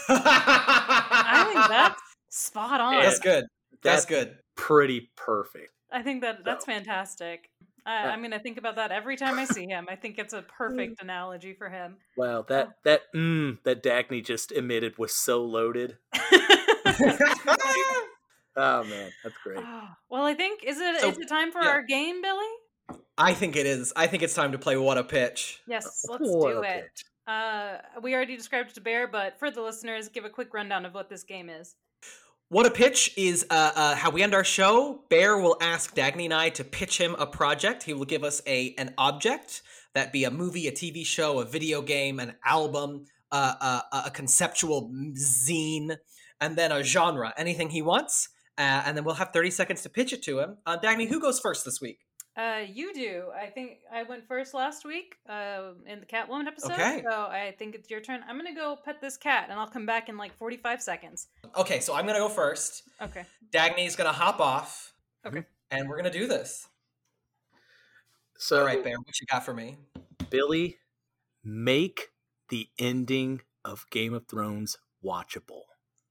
I 0.09 1.45
think 1.53 1.69
that's 1.69 2.01
spot 2.29 2.81
on. 2.81 3.03
That's 3.03 3.19
good. 3.21 3.45
That's 3.83 4.05
That's 4.05 4.07
good. 4.07 4.37
pretty 4.57 5.11
perfect. 5.17 5.73
I 5.93 6.03
think 6.03 6.21
that 6.23 6.45
that's 6.45 6.65
So. 6.67 6.73
fantastic. 6.73 7.51
I, 7.87 8.05
Uh, 8.05 8.11
I'm 8.11 8.21
gonna 8.23 8.39
think 8.39 8.59
about 8.59 8.77
that 8.77 8.93
every 8.93 9.17
time 9.17 9.39
I 9.39 9.45
see 9.47 9.67
him. 9.67 9.87
I 9.91 9.97
think 9.97 10.19
it's 10.19 10.35
a 10.35 10.43
perfect 10.43 11.01
analogy 11.03 11.55
for 11.55 11.69
him. 11.71 11.97
Wow, 12.17 12.43
that 12.49 12.69
that 12.85 13.03
mm, 13.15 13.59
that 13.65 13.83
Dagny 13.83 14.25
just 14.25 14.53
emitted 14.53 14.99
was 14.99 15.15
so 15.15 15.43
loaded. 15.45 15.97
Oh 18.57 18.83
man, 18.85 19.11
that's 19.23 19.37
great. 19.45 19.61
Ah, 19.63 19.97
well, 20.11 20.25
I 20.25 20.35
think 20.35 20.65
is 20.65 20.79
it 20.81 20.97
is 20.97 21.01
So, 21.03 21.09
it 21.11 21.29
time 21.29 21.53
for 21.53 21.63
yeah. 21.63 21.69
our 21.71 21.83
game, 21.83 22.21
Billy? 22.21 22.99
I 23.17 23.33
think 23.33 23.55
it 23.57 23.65
is. 23.65 23.93
I 23.95 24.09
think 24.09 24.23
it's 24.25 24.35
time 24.35 24.53
to 24.53 24.59
play 24.59 24.77
What 24.77 24.99
a 24.99 25.05
Pitch. 25.05 25.61
Yes, 25.69 26.05
let's 26.09 26.23
What 26.27 26.53
do 26.53 26.63
it. 26.63 26.83
pitch. 26.83 27.05
Uh, 27.31 27.79
we 28.03 28.15
already 28.15 28.37
described 28.37 28.71
it 28.71 28.75
to 28.75 28.81
Bear, 28.81 29.07
but 29.07 29.39
for 29.39 29.51
the 29.51 29.63
listeners, 29.63 30.09
give 30.09 30.25
a 30.25 30.31
quick 30.31 30.53
rundown 30.53 30.85
of 30.85 30.95
what 30.95 31.09
this 31.09 31.23
game 31.23 31.49
is. 31.49 31.77
What 32.49 32.67
a 32.67 32.71
Pitch 32.71 33.15
is 33.17 33.47
uh, 33.51 33.71
uh, 33.77 33.95
how 33.95 34.11
we 34.11 34.25
end 34.25 34.35
our 34.35 34.43
show. 34.43 35.05
Bear 35.09 35.39
will 35.39 35.57
ask 35.61 35.95
Dagny 35.95 36.25
and 36.25 36.35
I 36.35 36.49
to 36.51 36.65
pitch 36.65 36.99
him 36.99 37.15
a 37.17 37.27
project. 37.27 37.85
He 37.85 37.95
will 37.95 38.05
give 38.05 38.25
us 38.25 38.43
a 38.47 38.75
an 38.77 38.95
object 38.99 39.63
that 39.95 40.13
be 40.13 40.25
a 40.25 40.31
movie, 40.33 40.67
a 40.67 40.73
TV 40.73 41.07
show, 41.07 41.39
a 41.39 41.45
video 41.45 41.83
game, 41.83 42.19
an 42.19 42.35
album, 42.45 43.05
uh, 43.31 43.55
uh, 43.61 44.03
a 44.07 44.11
conceptual 44.11 44.91
zine, 45.15 45.97
and 46.41 46.57
then 46.57 46.73
a 46.73 46.83
genre, 46.83 47.33
anything 47.37 47.71
he 47.71 47.83
wants. 47.83 48.29
Uh, 48.59 48.83
and 48.85 48.97
then 48.97 49.05
we'll 49.05 49.15
have 49.15 49.33
30 49.33 49.53
seconds 49.53 49.83
to 49.83 49.89
pitch 49.89 50.13
it 50.13 50.23
to 50.25 50.41
him. 50.41 50.57
Uh, 50.67 50.77
Dagny, 50.77 51.09
who 51.09 51.21
goes 51.21 51.39
first 51.39 51.65
this 51.65 51.81
week? 51.81 52.01
Uh, 52.37 52.61
you 52.73 52.95
do. 52.95 53.25
I 53.37 53.47
think 53.47 53.79
I 53.93 54.05
went 54.05 54.27
first 54.27 54.55
last 54.55 54.85
week 54.85 55.17
uh, 55.29 55.73
in 55.87 56.01
the 56.01 56.07
Catwoman 56.07 56.47
episode. 56.47 56.73
Okay. 56.73 57.03
So 57.09 57.23
I 57.27 57.55
think 57.59 57.75
it's 57.75 57.91
your 57.91 58.01
turn. 58.01 58.21
I'm 58.29 58.37
gonna 58.37 58.55
go 58.55 58.77
pet 58.85 59.01
this 59.01 59.17
cat, 59.17 59.49
and 59.51 59.59
I'll 59.59 59.67
come 59.67 59.85
back 59.85 60.09
in 60.09 60.17
like 60.17 60.37
45 60.39 60.81
seconds. 60.81 61.27
Okay, 61.57 61.81
so 61.81 61.95
I'm 61.95 62.05
going 62.05 62.15
to 62.15 62.21
go 62.21 62.29
first. 62.29 62.85
Okay. 63.03 63.25
Dagny's 63.53 63.97
going 63.97 64.07
to 64.09 64.17
hop 64.17 64.39
off, 64.41 64.95
Okay. 65.27 65.45
and 65.73 65.89
we're 65.89 65.97
going 66.01 66.11
to 66.11 66.17
do 66.17 66.29
this. 66.29 66.69
So, 68.39 68.61
All 68.61 68.65
right, 68.67 68.83
Bear, 68.83 68.97
what 68.99 69.21
you 69.21 69.27
got 69.27 69.45
for 69.45 69.53
me? 69.53 69.77
Billy, 70.31 70.79
make 71.43 72.11
the 72.51 72.69
ending 72.79 73.41
of 73.65 73.85
Game 73.91 74.15
of 74.15 74.27
Thrones 74.29 74.79
watchable. 75.05 75.63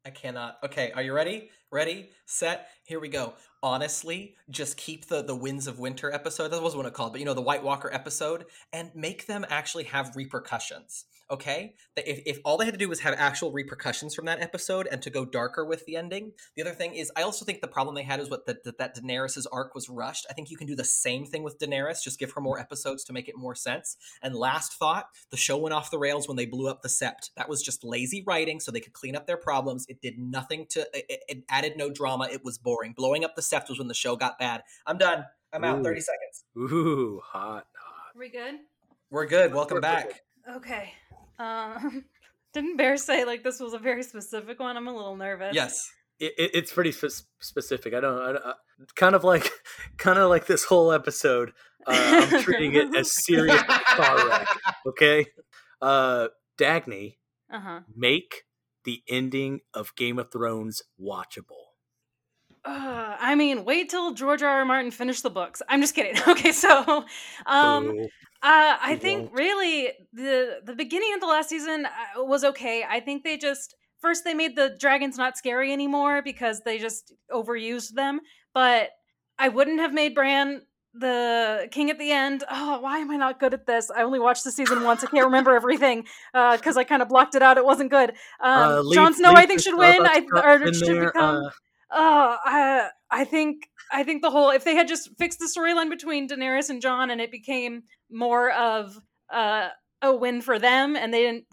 I 0.05 0.09
cannot. 0.09 0.57
Okay, 0.63 0.91
are 0.91 1.01
you 1.01 1.13
ready? 1.13 1.49
Ready, 1.72 2.09
set, 2.30 2.69
here 2.86 2.99
we 2.99 3.09
go. 3.09 3.34
Honestly, 3.61 4.36
just 4.49 4.77
keep 4.77 5.07
the 5.07 5.21
the 5.21 5.36
Winds 5.36 5.67
of 5.67 5.80
Winter 5.80 6.11
episode. 6.11 6.49
That 6.49 6.63
was 6.63 6.75
what 6.75 6.86
it 6.86 6.93
called, 6.93 7.11
but 7.11 7.19
you 7.19 7.25
know 7.25 7.34
the 7.34 7.41
White 7.41 7.63
Walker 7.63 7.93
episode, 7.93 8.45
and 8.71 8.89
make 8.95 9.25
them 9.25 9.45
actually 9.49 9.84
have 9.86 10.15
repercussions. 10.15 11.05
Okay, 11.32 11.75
if 11.95 12.23
if 12.25 12.39
all 12.43 12.57
they 12.57 12.65
had 12.65 12.73
to 12.73 12.80
do 12.80 12.89
was 12.89 13.01
have 13.01 13.13
actual 13.15 13.51
repercussions 13.51 14.15
from 14.15 14.25
that 14.25 14.41
episode 14.41 14.88
and 14.89 14.99
to 15.03 15.11
go 15.11 15.25
darker 15.25 15.63
with 15.63 15.86
the 15.86 15.95
ending. 15.95 16.32
The 16.55 16.63
other 16.63 16.73
thing 16.73 16.95
is, 16.95 17.11
I 17.15 17.21
also 17.21 17.45
think 17.45 17.61
the 17.61 17.67
problem 17.67 17.93
they 17.93 18.01
had 18.01 18.19
is 18.19 18.32
what 18.32 18.47
that 18.47 18.63
that, 18.63 18.80
that 18.80 18.95
Daenerys's 18.95 19.45
arc 19.47 19.75
was 19.75 19.89
rushed. 19.89 20.25
I 20.27 20.34
think 20.34 20.49
you 20.49 20.57
can 20.57 20.65
do 20.65 20.75
the 20.75 20.84
same 20.84 21.25
thing 21.25 21.43
with 21.43 21.59
Daenerys, 21.59 22.01
just 22.01 22.17
give 22.17 22.32
her 22.32 22.41
more 22.41 22.59
episodes 22.59 23.03
to 23.03 23.13
make 23.13 23.30
it 23.30 23.38
more 23.38 23.53
sense. 23.53 23.95
And 24.23 24.34
last 24.34 24.73
thought, 24.73 25.09
the 25.30 25.38
show 25.38 25.57
went 25.57 25.73
off 25.73 25.91
the 25.91 25.99
rails 25.99 26.27
when 26.27 26.38
they 26.38 26.47
blew 26.47 26.67
up 26.67 26.82
the 26.82 26.89
Sept. 26.89 27.30
That 27.38 27.47
was 27.47 27.61
just 27.61 27.84
lazy 27.84 28.23
writing 28.25 28.59
so 28.59 28.71
they 28.71 28.80
could 28.80 28.93
clean 28.93 29.15
up 29.15 29.27
their 29.27 29.38
problems. 29.38 29.86
It 29.88 30.01
did 30.01 30.17
nothing 30.17 30.65
to, 30.71 30.88
it, 30.95 31.21
it 31.27 31.43
added 31.47 31.73
no 31.77 31.91
drama. 31.91 32.18
It 32.28 32.43
was 32.43 32.57
boring. 32.57 32.93
Blowing 32.93 33.24
up 33.24 33.36
the 33.36 33.41
Sept 33.41 33.70
was 33.70 33.80
when 33.80 33.88
the 33.88 33.93
show 33.93 34.15
got 34.15 34.38
bad. 34.39 34.63
I'm 34.86 34.97
done. 34.97 35.26
I'm 35.53 35.63
out. 35.63 35.84
30 35.84 36.01
seconds. 36.01 36.43
Ooh, 36.57 37.22
hot, 37.26 37.65
hot. 37.78 38.15
Are 38.15 38.20
we 38.20 38.30
good? 38.30 38.55
We're 39.09 39.26
good. 39.26 39.53
Welcome 39.53 39.82
back. 39.82 40.22
Okay. 40.55 40.91
Um, 41.39 42.05
didn't 42.53 42.78
Bear 42.78 42.97
say 42.97 43.26
like 43.26 43.43
this 43.43 43.59
was 43.59 43.74
a 43.74 43.80
very 43.80 44.03
specific 44.03 44.59
one? 44.59 44.78
I'm 44.78 44.88
a 44.88 44.95
little 44.95 45.15
nervous. 45.15 45.55
Yes. 45.55 45.89
It, 46.20 46.34
it, 46.38 46.51
it's 46.53 46.72
pretty 46.74 46.91
spe- 46.91 47.24
specific. 47.39 47.93
I 47.93 47.99
don't, 48.01 48.22
I 48.22 48.32
don't 48.34 48.45
uh, 48.45 48.53
kind 48.95 49.15
of 49.15 49.24
like, 49.24 49.49
kind 49.97 50.20
of 50.20 50.30
like 50.30 50.45
this 50.47 50.65
whole 50.65 50.91
episode. 50.91 51.53
Uh, 51.88 52.28
I'm 52.32 52.43
treating 52.43 52.76
it 52.76 52.93
as 52.95 53.11
serious 53.26 53.61
car 53.63 54.28
wreck. 54.28 54.47
Okay, 54.86 55.28
uh, 55.82 56.28
Dagny, 56.57 57.15
Uh 57.51 57.59
huh. 57.61 57.80
make 57.95 58.43
the 58.84 59.01
ending 59.07 59.61
of 59.74 59.95
Game 59.95 60.20
of 60.20 60.30
Thrones 60.30 60.82
watchable. 61.01 61.59
Uh, 62.66 63.16
I 63.20 63.36
mean, 63.36 63.64
wait 63.66 63.89
till 63.89 64.14
George 64.14 64.43
R. 64.43 64.49
R. 64.60 64.66
Martin 64.66 64.91
finished 64.91 65.24
the 65.24 65.30
books. 65.30 65.62
I'm 65.70 65.82
just 65.82 65.95
kidding. 65.95 66.22
Okay, 66.28 66.51
so 66.51 67.05
um. 67.45 68.07
Uh, 68.41 68.78
I 68.82 68.95
think 68.95 69.32
really 69.34 69.91
the 70.14 70.62
the 70.64 70.74
beginning 70.74 71.14
of 71.14 71.20
the 71.20 71.28
last 71.28 71.49
season 71.49 71.86
uh, 71.86 72.24
was 72.24 72.45
okay. 72.45 72.86
I 72.89 73.01
think 73.01 73.26
they 73.26 73.36
just 73.36 73.76
first 73.99 74.24
they 74.24 74.34
made 74.34 74.55
the 74.55 74.78
dragons 74.80 75.18
not 75.18 75.38
scary 75.38 75.74
anymore 75.74 76.22
because 76.22 76.62
they 76.62 76.78
just 76.78 77.12
overused 77.30 77.95
them. 77.95 78.22
But 78.53 78.91
I 79.38 79.49
wouldn't 79.49 79.82
have 79.82 79.93
made 79.93 80.16
Bran 80.16 80.62
the 80.93 81.68
king 81.72 81.89
at 81.89 81.99
the 81.99 82.12
end. 82.14 82.45
Oh, 82.49 82.80
why 82.80 82.99
am 82.99 83.12
I 83.12 83.18
not 83.18 83.41
good 83.41 83.53
at 83.53 83.66
this? 83.66 83.91
I 83.91 84.03
only 84.03 84.20
watched 84.20 84.45
the 84.45 84.51
season 84.53 84.84
once. 84.84 85.03
I 85.03 85.07
can't 85.07 85.26
remember 85.26 85.53
everything 85.53 86.05
because 86.34 86.78
I 86.78 86.86
kind 86.86 87.01
of 87.01 87.10
blocked 87.10 87.36
it 87.36 87.41
out. 87.41 87.57
It 87.57 87.66
wasn't 87.66 87.91
good. 87.91 88.12
Um, 88.39 88.88
Uh, 88.88 88.93
Jon 88.93 89.14
Snow, 89.14 89.34
I 89.36 89.45
think 89.47 89.60
should 89.60 89.78
win. 89.78 90.01
I 90.05 90.26
or 90.34 90.74
should 90.74 90.88
become. 91.14 91.49
Oh, 91.91 92.37
I 92.43 92.89
I 93.09 93.25
think 93.25 93.69
I 93.91 94.03
think 94.03 94.21
the 94.21 94.29
whole 94.29 94.51
if 94.51 94.63
they 94.63 94.75
had 94.75 94.87
just 94.87 95.09
fixed 95.17 95.39
the 95.39 95.45
storyline 95.45 95.89
between 95.89 96.27
Daenerys 96.27 96.69
and 96.69 96.81
Jon 96.81 97.09
and 97.09 97.19
it 97.19 97.31
became 97.31 97.83
more 98.11 98.51
of 98.51 98.99
uh, 99.31 99.69
a 100.01 100.13
win 100.13 100.41
for 100.41 100.59
them 100.59 100.95
and 100.95 101.13
they 101.13 101.21
didn't 101.21 101.45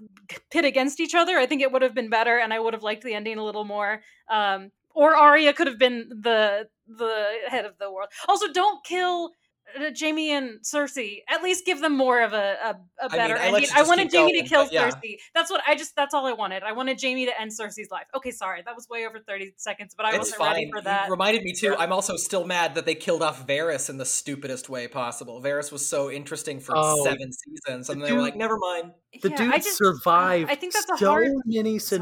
pit 0.50 0.64
against 0.64 1.00
each 1.00 1.14
other, 1.14 1.38
I 1.38 1.46
think 1.46 1.62
it 1.62 1.72
would 1.72 1.82
have 1.82 1.94
been 1.94 2.10
better 2.10 2.38
and 2.38 2.52
I 2.52 2.60
would 2.60 2.74
have 2.74 2.82
liked 2.82 3.02
the 3.04 3.14
ending 3.14 3.38
a 3.38 3.44
little 3.44 3.64
more. 3.64 4.02
Um, 4.30 4.70
or 4.94 5.14
Arya 5.14 5.52
could 5.52 5.66
have 5.66 5.78
been 5.78 6.08
the 6.08 6.68
the 6.86 7.26
head 7.48 7.64
of 7.64 7.78
the 7.78 7.90
world. 7.90 8.08
Also, 8.28 8.52
don't 8.52 8.84
kill 8.84 9.30
uh, 9.78 9.90
Jaime 9.98 10.30
and 10.32 10.60
Cersei. 10.60 11.18
At 11.28 11.42
least 11.42 11.64
give 11.66 11.80
them 11.80 11.96
more 11.96 12.22
of 12.22 12.32
a 12.32 12.76
mean, 13.02 13.10
better 13.10 13.36
I 13.36 13.50
let 13.50 13.62
ending. 13.62 13.70
I 13.74 13.82
wanted 13.82 14.12
Jaime 14.12 14.32
going, 14.32 14.42
to 14.44 14.48
kill 14.48 14.68
yeah. 14.70 14.90
Cersei. 14.90 15.18
That's 15.34 15.50
what 15.50 15.60
I 15.66 15.74
just. 15.76 15.94
That's 15.96 16.14
all 16.14 16.26
I 16.26 16.32
wanted. 16.32 16.62
I 16.62 16.72
wanted 16.72 17.00
Jaime 17.00 17.26
to 17.26 17.40
end 17.40 17.50
Cersei's 17.50 17.90
life. 17.90 18.06
Okay, 18.14 18.30
sorry, 18.30 18.62
that 18.64 18.74
was 18.74 18.88
way 18.88 19.06
over 19.06 19.18
thirty 19.20 19.52
seconds, 19.56 19.94
but 19.96 20.06
I 20.06 20.10
it's 20.10 20.18
wasn't 20.18 20.38
fine. 20.38 20.52
ready 20.54 20.70
for 20.70 20.78
You 20.78 20.84
that. 20.84 21.10
reminded 21.10 21.42
me 21.42 21.52
too. 21.52 21.74
I'm 21.76 21.92
also 21.92 22.16
still 22.16 22.46
mad 22.46 22.74
that 22.74 22.86
they 22.86 22.94
killed 22.94 23.22
off 23.22 23.46
Varys 23.46 23.90
in 23.90 23.98
the 23.98 24.04
stupidest 24.06 24.68
way 24.68 24.88
possible. 24.88 25.40
Varys 25.42 25.70
was 25.72 25.86
so 25.86 26.10
interesting 26.10 26.60
for 26.60 26.74
Oh, 26.76 27.04
seven 27.04 27.30
seasons, 27.32 27.90
and 27.90 28.00
the 28.02 28.06
they 28.06 28.12
were 28.12 28.20
like, 28.22 28.36
"Never 28.36 28.58
mind." 28.58 28.92
the 29.22 29.30
Yeah, 29.30 29.36
dude 29.36 29.54
I 29.54 29.58
just- 29.58 29.78
survived 29.78 30.50
I 30.50 30.54
think 30.56 30.74
that's 30.74 30.90
a 30.90 30.98
so 30.98 31.06
hard. 31.10 31.28
many 31.46 31.78
Sorry. 31.78 32.00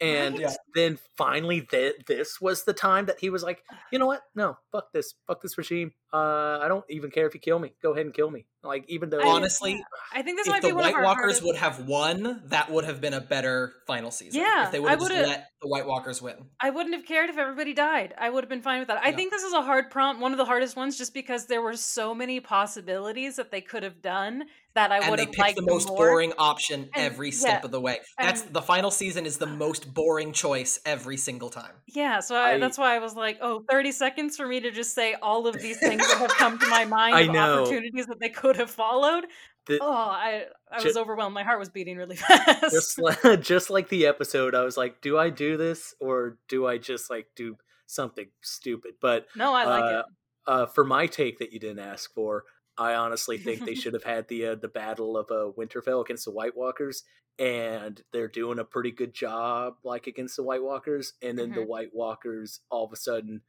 Scenarios. 0.00 0.26
And 0.32 0.40
Yeah. 0.40 0.54
then 0.74 0.98
finally, 1.16 1.62
th- 1.62 1.96
this 2.06 2.40
was 2.40 2.64
the 2.64 2.72
time 2.72 3.06
that 3.06 3.18
he 3.20 3.30
was 3.30 3.42
like, 3.42 3.62
"You 3.92 3.98
know 3.98 4.06
what? 4.06 4.22
No, 4.34 4.56
fuck 4.72 4.92
this, 4.92 5.14
fuck 5.26 5.42
this 5.42 5.56
regime. 5.58 5.92
Uh, 6.12 6.58
I 6.60 6.66
don't 6.66 6.84
even 6.88 7.10
care 7.12 7.26
if 7.28 7.34
you 7.34 7.40
kill 7.40 7.58
me. 7.60 7.72
Go 7.82 7.92
ahead 7.92 8.04
and 8.04 8.12
kill 8.14 8.30
me. 8.30 8.46
Like, 8.64 8.84
even 8.88 9.10
though 9.10 9.20
I- 9.20 9.28
Honestly, 9.28 9.82
I 10.12 10.22
think 10.22 10.38
this 10.38 10.46
if 10.48 10.52
might 10.52 10.62
the 10.62 10.68
be 10.68 10.72
White 10.74 10.94
Walkers 11.00 11.04
hardest- 11.38 11.42
would 11.44 11.56
have 11.56 11.86
won, 11.86 12.42
that 12.46 12.68
would 12.70 12.84
have 12.84 13.00
been 13.00 13.14
a 13.14 13.20
better 13.20 13.74
final 13.86 14.10
season. 14.10 14.40
Yeah, 14.40 14.66
if 14.66 14.72
they 14.72 14.80
would 14.80 14.90
have 14.90 14.98
just 15.00 15.12
let 15.28 15.50
the 15.62 15.68
White 15.68 15.86
Walkers 15.86 16.20
win. 16.20 16.50
I 16.60 16.70
wouldn't 16.70 16.94
have 16.96 17.04
cared 17.06 17.30
if 17.30 17.38
everybody 17.38 17.72
died. 17.74 18.12
I 18.18 18.28
would 18.28 18.42
have 18.42 18.48
been 18.48 18.60
fine 18.62 18.80
with 18.80 18.88
that. 18.88 19.02
I 19.04 19.10
Yeah. 19.10 19.16
think 19.16 19.30
this 19.30 19.44
is 19.44 19.52
a 19.52 19.62
hard 19.62 19.90
prompt, 19.90 20.20
one 20.20 20.32
of 20.32 20.38
the 20.38 20.44
hardest 20.44 20.74
ones, 20.76 20.98
just 20.98 21.14
because 21.14 21.46
there 21.46 21.62
were 21.62 21.76
so 21.76 22.12
many 22.14 22.40
possibilities 22.40 23.36
that 23.36 23.50
they 23.52 23.60
could 23.60 23.82
have 23.84 24.02
done 24.02 24.44
that 24.74 24.92
I 24.92 24.98
and 24.98 25.10
would 25.10 25.18
they 25.18 25.24
have 25.24 25.32
picked 25.32 25.38
liked 25.38 25.56
the 25.56 25.62
most 25.62 25.88
more. 25.88 25.96
boring 25.96 26.32
option 26.38 26.88
And- 26.94 27.04
every 27.04 27.30
step 27.32 27.60
yeah, 27.62 27.64
of 27.64 27.70
the 27.72 27.80
way. 27.80 27.98
That's 28.18 28.42
and- 28.44 28.52
the 28.54 28.62
final 28.62 28.90
season 28.90 29.26
is 29.26 29.38
the 29.38 29.46
most 29.46 29.92
boring 29.92 30.32
choice 30.32 30.78
every 30.86 31.16
single 31.16 31.50
time. 31.50 31.72
Yeah, 31.88 32.20
so 32.20 32.36
I, 32.36 32.52
I- 32.52 32.58
that's 32.58 32.78
why 32.78 32.94
I 32.94 32.98
was 33.00 33.14
like, 33.14 33.38
oh, 33.42 33.64
30 33.68 33.92
seconds 33.92 34.36
for 34.36 34.46
me 34.46 34.60
to 34.60 34.70
just 34.70 34.94
say 34.94 35.14
all 35.20 35.46
of 35.48 35.60
these 35.60 35.78
things 35.78 36.06
that 36.06 36.18
have 36.18 36.30
come 36.30 36.58
to 36.58 36.66
my 36.68 36.84
mind 36.98 37.14
I 37.16 37.20
of 37.22 37.32
know. 37.32 37.62
opportunities 37.62 38.06
that 38.06 38.20
they 38.20 38.28
could 38.30 38.56
have 38.56 38.70
followed. 38.70 39.24
The- 39.66 39.78
oh, 39.82 39.90
I 39.92 40.44
I 40.72 40.78
Ju- 40.80 40.86
was 40.86 40.96
overwhelmed. 40.96 41.34
My 41.34 41.42
heart 41.42 41.58
was 41.58 41.68
beating 41.68 41.96
really 41.96 42.16
fast. 42.28 42.70
just 42.72 42.98
like, 42.98 43.20
just 43.42 43.70
like 43.70 43.88
the 43.88 44.06
episode, 44.06 44.54
I 44.54 44.62
was 44.64 44.76
like, 44.76 45.00
"Do 45.02 45.18
I 45.18 45.30
do 45.30 45.56
this 45.56 45.94
or 46.00 46.38
do 46.48 46.66
I 46.66 46.78
just 46.78 47.10
like 47.10 47.26
do 47.36 47.56
something 47.86 48.28
stupid?" 48.40 48.94
But 49.00 49.26
no, 49.36 49.52
I 49.52 49.64
like 49.66 49.82
uh, 49.82 49.98
it. 49.98 50.04
uh, 50.46 50.66
for 50.66 50.84
my 50.84 51.06
take 51.06 51.38
that 51.40 51.52
you 51.52 51.58
didn't 51.60 51.80
ask 51.80 52.12
for, 52.14 52.44
I 52.80 52.94
honestly 52.94 53.38
think 53.38 53.64
they 53.64 53.74
should 53.76 53.94
have 53.94 54.02
had 54.04 54.26
the 54.28 54.46
uh, 54.46 54.54
the 54.56 54.68
battle 54.68 55.16
of 55.16 55.30
uh, 55.30 55.52
Winterfell 55.56 56.02
against 56.04 56.24
the 56.24 56.30
White 56.32 56.56
Walkers, 56.56 57.04
and 57.38 58.02
they're 58.12 58.26
doing 58.28 58.58
a 58.58 58.64
pretty 58.64 58.90
good 58.90 59.14
job, 59.14 59.74
like 59.84 60.06
against 60.08 60.36
the 60.36 60.42
White 60.42 60.62
Walkers, 60.62 61.12
and 61.22 61.38
then 61.38 61.50
the 61.50 61.60
Mhm. 61.60 61.66
White 61.68 61.94
Walkers 61.94 62.60
all 62.70 62.86
of 62.86 62.92
a 62.92 62.96
sudden 62.96 63.42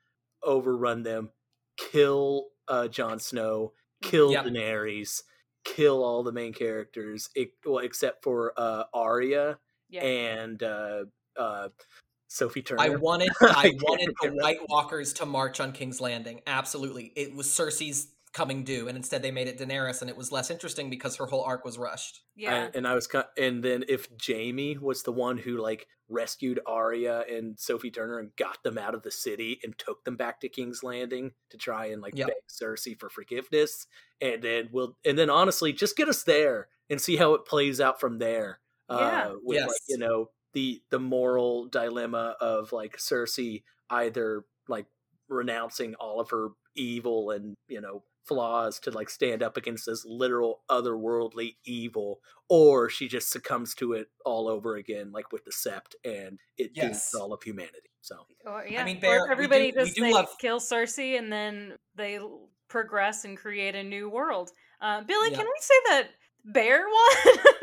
overrun 0.44 1.04
them, 1.04 1.32
kill 1.78 2.48
uh, 2.68 2.88
Jon 2.88 3.20
Snow, 3.20 3.74
kill 4.04 4.32
Yep. 4.32 4.46
Daenerys, 4.46 5.24
kill 5.64 6.04
all 6.04 6.24
the 6.24 6.32
main 6.32 6.54
characters, 6.54 7.30
e- 7.36 7.48
well, 7.66 7.80
except 7.80 8.24
for 8.24 8.54
uh, 8.58 8.84
Arya 8.94 9.60
and 10.04 10.62
uh, 10.64 11.06
uh, 11.38 11.70
Sophie 12.28 12.62
Turner. 12.62 12.82
I 12.82 12.90
wanted 12.90 13.30
I 13.42 13.68
I 13.68 13.72
wanted 13.82 14.14
the. 14.22 14.30
White 14.32 14.60
Walkers 14.70 15.14
to 15.14 15.26
march 15.26 15.60
on 15.60 15.72
King's 15.74 16.00
Landing. 16.02 16.42
Absolutely. 16.48 17.12
It 17.16 17.36
was 17.36 17.48
Cersei's 17.48 18.08
coming 18.34 18.64
due, 18.64 18.88
and 18.88 18.96
instead 18.96 19.22
they 19.22 19.32
made 19.32 19.48
it 19.48 19.58
Daenerys, 19.58 20.02
and 20.02 20.10
it 20.10 20.18
was 20.18 20.32
less 20.32 20.50
interesting 20.50 20.90
because 20.90 21.18
her 21.18 21.26
whole 21.26 21.44
arc 21.44 21.66
was 21.66 21.78
rushed. 21.78 22.22
Yeah. 22.36 22.66
And, 22.66 22.76
and 22.78 22.88
I 22.88 22.94
was, 22.94 23.08
ki- 23.08 23.20
and 23.38 23.64
then 23.64 23.84
if 23.90 24.08
Jaime 24.26 24.78
was 24.78 25.04
the 25.04 25.12
one 25.12 25.38
who 25.38 25.58
like 25.58 25.88
rescued 26.10 26.60
Arya 26.66 27.24
and 27.30 27.60
Sophie 27.60 27.92
Turner 27.92 28.20
and 28.20 28.36
got 28.38 28.64
them 28.64 28.78
out 28.78 28.94
of 28.96 29.04
the 29.04 29.12
city 29.12 29.60
and 29.64 29.78
took 29.78 30.04
them 30.04 30.16
back 30.18 30.42
to 30.42 30.50
King's 30.50 30.84
Landing 30.84 31.32
to 31.50 31.58
try 31.58 31.88
and 31.88 32.02
like 32.02 32.18
Yep. 32.18 32.28
beg 32.28 32.36
Cersei 32.50 32.98
for 33.00 33.10
forgiveness, 33.10 33.88
and 34.22 34.42
then 34.42 34.70
we'll, 34.72 34.98
and 35.06 35.18
then 35.18 35.30
honestly, 35.30 35.74
just 35.74 35.98
get 35.98 36.10
us 36.10 36.24
there 36.24 36.68
and 36.90 37.02
see 37.02 37.18
how 37.18 37.34
it 37.34 37.46
plays 37.46 37.80
out 37.82 38.00
from 38.00 38.20
there. 38.20 38.60
Yeah. 38.90 38.98
Uh, 38.98 39.34
with 39.44 39.62
like 39.62 39.78
you 39.88 39.98
know 39.98 40.30
the 40.54 40.82
the 40.90 41.00
moral 41.00 41.68
dilemma 41.68 42.36
of 42.42 42.74
like 42.74 42.98
Cersei 42.98 43.64
either 43.90 44.44
like 44.68 44.86
renouncing 45.30 45.96
all 45.96 46.20
of 46.20 46.30
her 46.32 46.50
evil 46.76 47.32
and 47.32 47.56
you 47.70 47.80
know 47.80 48.04
flaws 48.24 48.80
to 48.80 48.92
like 48.92 49.10
stand 49.10 49.42
up 49.44 49.58
against 49.58 49.86
this 49.86 50.06
literal 50.06 50.62
otherworldly 50.70 51.56
evil 51.66 52.20
or 52.50 52.90
she 52.90 53.08
just 53.08 53.32
succumbs 53.32 53.74
to 53.76 53.94
it 53.94 54.08
all 54.26 54.48
over 54.48 54.76
again 54.76 55.12
like 55.12 55.32
with 55.32 55.44
the 55.46 55.52
sept 55.52 55.96
and 56.06 56.38
it 56.58 56.72
Yes. 56.74 57.12
dooms 57.12 57.22
all 57.22 57.34
of 57.34 57.42
humanity 57.44 57.90
so 58.02 58.16
Or, 58.46 58.66
yeah. 58.68 58.84
mean, 58.84 58.98
or 58.98 59.02
Bear, 59.02 59.16
if 59.18 59.28
we 59.28 59.32
everybody 59.32 59.72
do- 59.72 59.78
we 59.80 59.84
just 59.86 59.96
do 59.96 60.02
they 60.04 60.14
love- 60.14 60.30
kill 60.40 60.60
Cersei 60.60 61.18
and 61.18 61.32
then 61.32 61.74
they 61.96 62.20
progress 62.68 63.26
and 63.26 63.38
create 63.38 63.76
a 63.76 63.84
new 63.84 64.10
world. 64.10 64.50
Uh, 64.80 65.02
Billy, 65.02 65.30
Yeah. 65.32 65.38
can 65.38 65.46
we 65.46 65.54
say 65.60 65.74
that 65.90 66.08
Bear 66.46 66.86
won? 66.88 67.36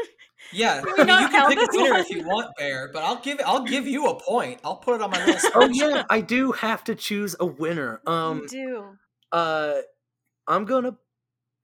Yeah, 0.52 0.80
I 0.80 1.04
mean, 1.04 1.20
you 1.20 1.28
can 1.28 1.48
pick 1.48 1.59
a 1.59 1.66
winner 1.76 1.90
one? 1.90 2.00
if 2.00 2.11
you 2.11 2.22
want, 2.24 2.56
Bear, 2.56 2.90
but 2.92 3.02
I'll 3.02 3.20
give 3.20 3.40
I'll 3.44 3.64
give 3.64 3.86
you 3.88 4.06
a 4.06 4.20
point. 4.20 4.61
I'll 4.64 4.76
put 4.76 4.94
it 4.94 5.02
on 5.02 5.11
my 5.11 5.24
list. 5.26 5.50
oh 5.54 5.68
yeah 5.68 6.04
i 6.11 6.20
do 6.20 6.52
have 6.52 6.84
to 6.84 6.94
choose 6.94 7.34
a 7.40 7.44
winner 7.44 8.00
um 8.06 8.42
you 8.42 8.48
do. 8.48 8.84
uh 9.32 9.74
i'm 10.49 10.64
gonna 10.64 10.96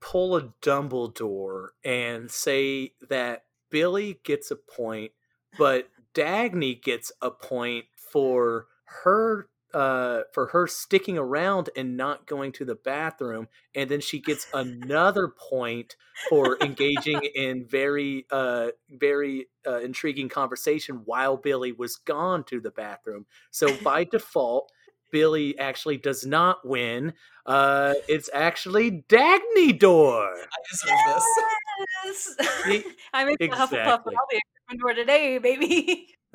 pull 0.00 0.36
a 0.36 0.52
dumbledore 0.62 1.68
and 1.84 2.30
say 2.30 2.92
that 3.08 3.44
billy 3.70 4.20
gets 4.22 4.50
a 4.50 4.56
point 4.56 5.10
but 5.58 5.88
dagny 6.14 6.80
gets 6.80 7.10
a 7.22 7.30
point 7.30 7.86
for 7.96 8.66
her 9.02 9.48
uh 9.72 10.20
for 10.32 10.46
her 10.48 10.66
sticking 10.66 11.18
around 11.18 11.68
and 11.76 11.96
not 11.96 12.26
going 12.26 12.52
to 12.52 12.64
the 12.64 12.76
bathroom 12.76 13.48
and 13.74 13.90
then 13.90 14.00
she 14.00 14.20
gets 14.20 14.46
another 14.54 15.28
point 15.28 15.96
for 16.28 16.62
engaging 16.62 17.20
in 17.34 17.66
very 17.66 18.26
uh 18.30 18.68
very 18.90 19.48
uh, 19.66 19.80
intriguing 19.80 20.28
conversation 20.28 21.02
while 21.04 21.36
billy 21.36 21.72
was 21.72 21.96
gone 21.96 22.44
to 22.44 22.60
the 22.60 22.70
bathroom. 22.70 23.26
So 23.50 23.74
by 23.82 24.04
default 24.04 24.70
billy 25.14 25.56
actually 25.58 25.96
does 25.96 26.26
not 26.26 26.66
win 26.66 27.12
uh 27.46 27.94
it's 28.08 28.28
actually 28.34 29.04
dagny 29.08 29.78
door 29.78 30.24
I 30.56 30.58
deserve 30.70 30.98
this. 31.14 31.24
Yes. 32.04 32.74
E- 32.86 32.92
I'm 33.12 33.28
in 33.28 33.36
Hufflepuff. 33.50 33.64
exactly. 33.72 34.14
I'll 34.16 34.28
be 34.30 34.38
a 34.38 34.74
Gryffindor 34.76 34.94
today, 34.94 35.38
baby. 35.38 36.08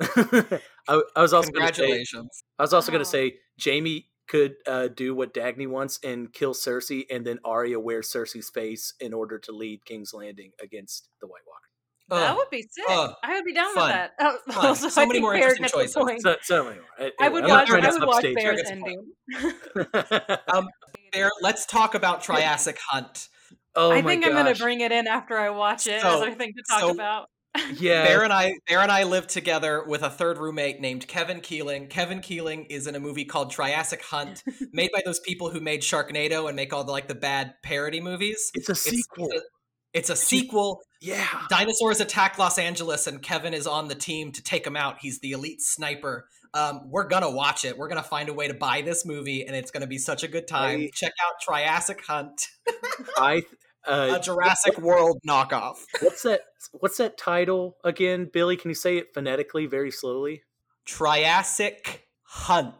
I, 0.88 1.02
I 1.16 1.22
was 1.22 1.32
also 1.32 1.50
gonna 1.50 1.66
say, 1.66 1.72
Congratulations. 1.72 2.42
I 2.58 2.62
was 2.62 2.72
also 2.74 2.90
going 2.92 3.00
Oh. 3.00 3.04
to 3.04 3.10
say 3.10 3.34
Jaime 3.62 4.06
could 4.28 4.54
uh, 4.66 4.88
do 4.88 5.14
what 5.14 5.34
Dagny 5.34 5.66
wants 5.68 5.98
and 6.04 6.32
kill 6.32 6.54
Cersei, 6.54 7.04
and 7.10 7.26
then 7.26 7.38
Arya 7.44 7.80
wears 7.80 8.08
Cersei's 8.12 8.48
face 8.50 8.94
in 9.00 9.12
order 9.12 9.38
to 9.40 9.52
lead 9.52 9.84
King's 9.84 10.12
Landing 10.14 10.52
against 10.62 11.08
the 11.20 11.26
White 11.26 11.42
Walker. 11.46 11.69
That 12.10 12.30
Ugh, 12.30 12.36
would 12.36 12.50
be 12.50 12.62
sick. 12.70 12.84
ugh, 12.88 13.14
I 13.22 13.34
would 13.34 13.44
be 13.44 13.54
down 13.54 13.74
fun, 13.74 13.86
with 13.88 13.94
that. 13.94 14.10
Oh. 14.56 14.68
Also, 14.68 14.88
So 14.88 15.00
I 15.00 15.04
many 15.04 15.14
think 15.14 15.22
more 15.22 15.32
Bear 15.34 15.50
interesting 15.50 15.80
gets 15.80 15.94
choices. 15.94 16.22
point. 16.24 16.38
So, 16.42 16.64
many 16.64 16.76
more. 16.76 16.86
I, 16.98 17.12
I 17.26 17.28
would 17.28 17.44
I'm 17.44 17.50
watch. 17.50 17.70
I 17.70 17.90
would 17.90 18.04
watch 18.06 18.16
upstage 18.24 18.34
Bear's 18.36 18.56
gets 18.56 18.70
ending. 18.70 19.12
Um, 20.52 20.68
Bear, 21.12 21.30
let's 21.42 21.66
talk 21.66 21.94
about 21.94 22.22
Triassic 22.22 22.78
Hunt. 22.90 23.28
oh 23.74 23.90
I 23.92 24.02
my 24.02 24.08
think 24.10 24.26
I'm 24.26 24.32
gonna 24.32 24.54
bring 24.54 24.80
it 24.80 24.92
in 24.92 25.06
after 25.06 25.36
I 25.38 25.50
watch 25.50 25.86
it 25.86 25.94
as 25.94 26.02
So- 26.02 26.24
I 26.24 26.32
think 26.34 26.56
to 26.56 26.62
talk 26.68 26.80
so- 26.80 26.90
about. 26.90 27.26
Yeah, 27.80 28.04
Bear 28.04 28.22
and 28.22 28.32
I, 28.32 28.52
Bear 28.68 28.78
and 28.78 28.92
I 28.92 29.02
live 29.02 29.26
together 29.26 29.82
with 29.84 30.02
a 30.04 30.08
third 30.10 30.38
roommate 30.38 30.80
named 30.80 31.08
Kevin 31.08 31.40
Keeling. 31.40 31.88
Kevin 31.88 32.20
Keeling 32.20 32.66
is 32.66 32.86
in 32.86 32.94
a 32.94 33.00
movie 33.00 33.24
called 33.24 33.50
Triassic 33.50 34.02
Hunt, 34.04 34.44
made 34.72 34.90
by 34.92 35.02
those 35.04 35.18
people 35.18 35.50
who 35.50 35.58
made 35.58 35.80
Sharknado 35.80 36.46
and 36.46 36.54
make 36.54 36.72
all 36.72 36.84
the 36.84 36.92
like 36.92 37.08
the 37.08 37.14
bad 37.16 37.54
parody 37.64 38.00
movies. 38.00 38.52
it's 38.54 38.68
a 38.68 38.72
It's, 38.72 38.82
sequel. 38.82 39.26
it's 39.32 39.42
a, 39.42 39.46
it's 39.92 40.10
a 40.10 40.16
sequel. 40.16 40.80
yeah, 41.00 41.26
Dinosaurs 41.48 42.00
attack 42.00 42.38
Los 42.38 42.58
Angeles, 42.58 43.06
and 43.06 43.20
Kevin 43.22 43.54
is 43.54 43.66
on 43.66 43.88
the 43.88 43.94
team 43.94 44.32
to 44.32 44.42
take 44.42 44.64
them 44.64 44.76
out. 44.76 44.96
He's 45.00 45.18
the 45.20 45.32
elite 45.32 45.60
sniper. 45.60 46.26
Um, 46.52 46.90
we're 46.90 47.06
gonna 47.08 47.30
watch 47.30 47.64
it. 47.64 47.78
We're 47.78 47.88
gonna 47.88 48.02
find 48.02 48.28
a 48.28 48.32
way 48.34 48.48
to 48.48 48.54
buy 48.54 48.82
this 48.82 49.04
movie, 49.06 49.44
and 49.46 49.54
it's 49.54 49.70
gonna 49.70 49.86
be 49.86 49.98
such 49.98 50.22
a 50.22 50.28
good 50.28 50.48
time. 50.48 50.80
I- 50.80 50.90
Check 50.92 51.12
out 51.24 51.34
Triassic 51.40 52.04
Hunt, 52.06 52.48
I. 53.16 53.42
Uh, 53.86 54.16
a 54.18 54.20
Jurassic 54.20 54.76
World 54.78 55.20
knockoff. 55.26 55.76
what's 56.02 56.22
that? 56.24 56.42
What's 56.72 56.98
that 56.98 57.16
title 57.16 57.78
again, 57.82 58.28
Billy? 58.30 58.56
Can 58.58 58.68
you 58.70 58.74
say 58.74 58.98
it 58.98 59.14
phonetically, 59.14 59.64
very 59.64 59.90
slowly? 59.90 60.42
Triassic 60.84 62.06
Hunt. 62.24 62.74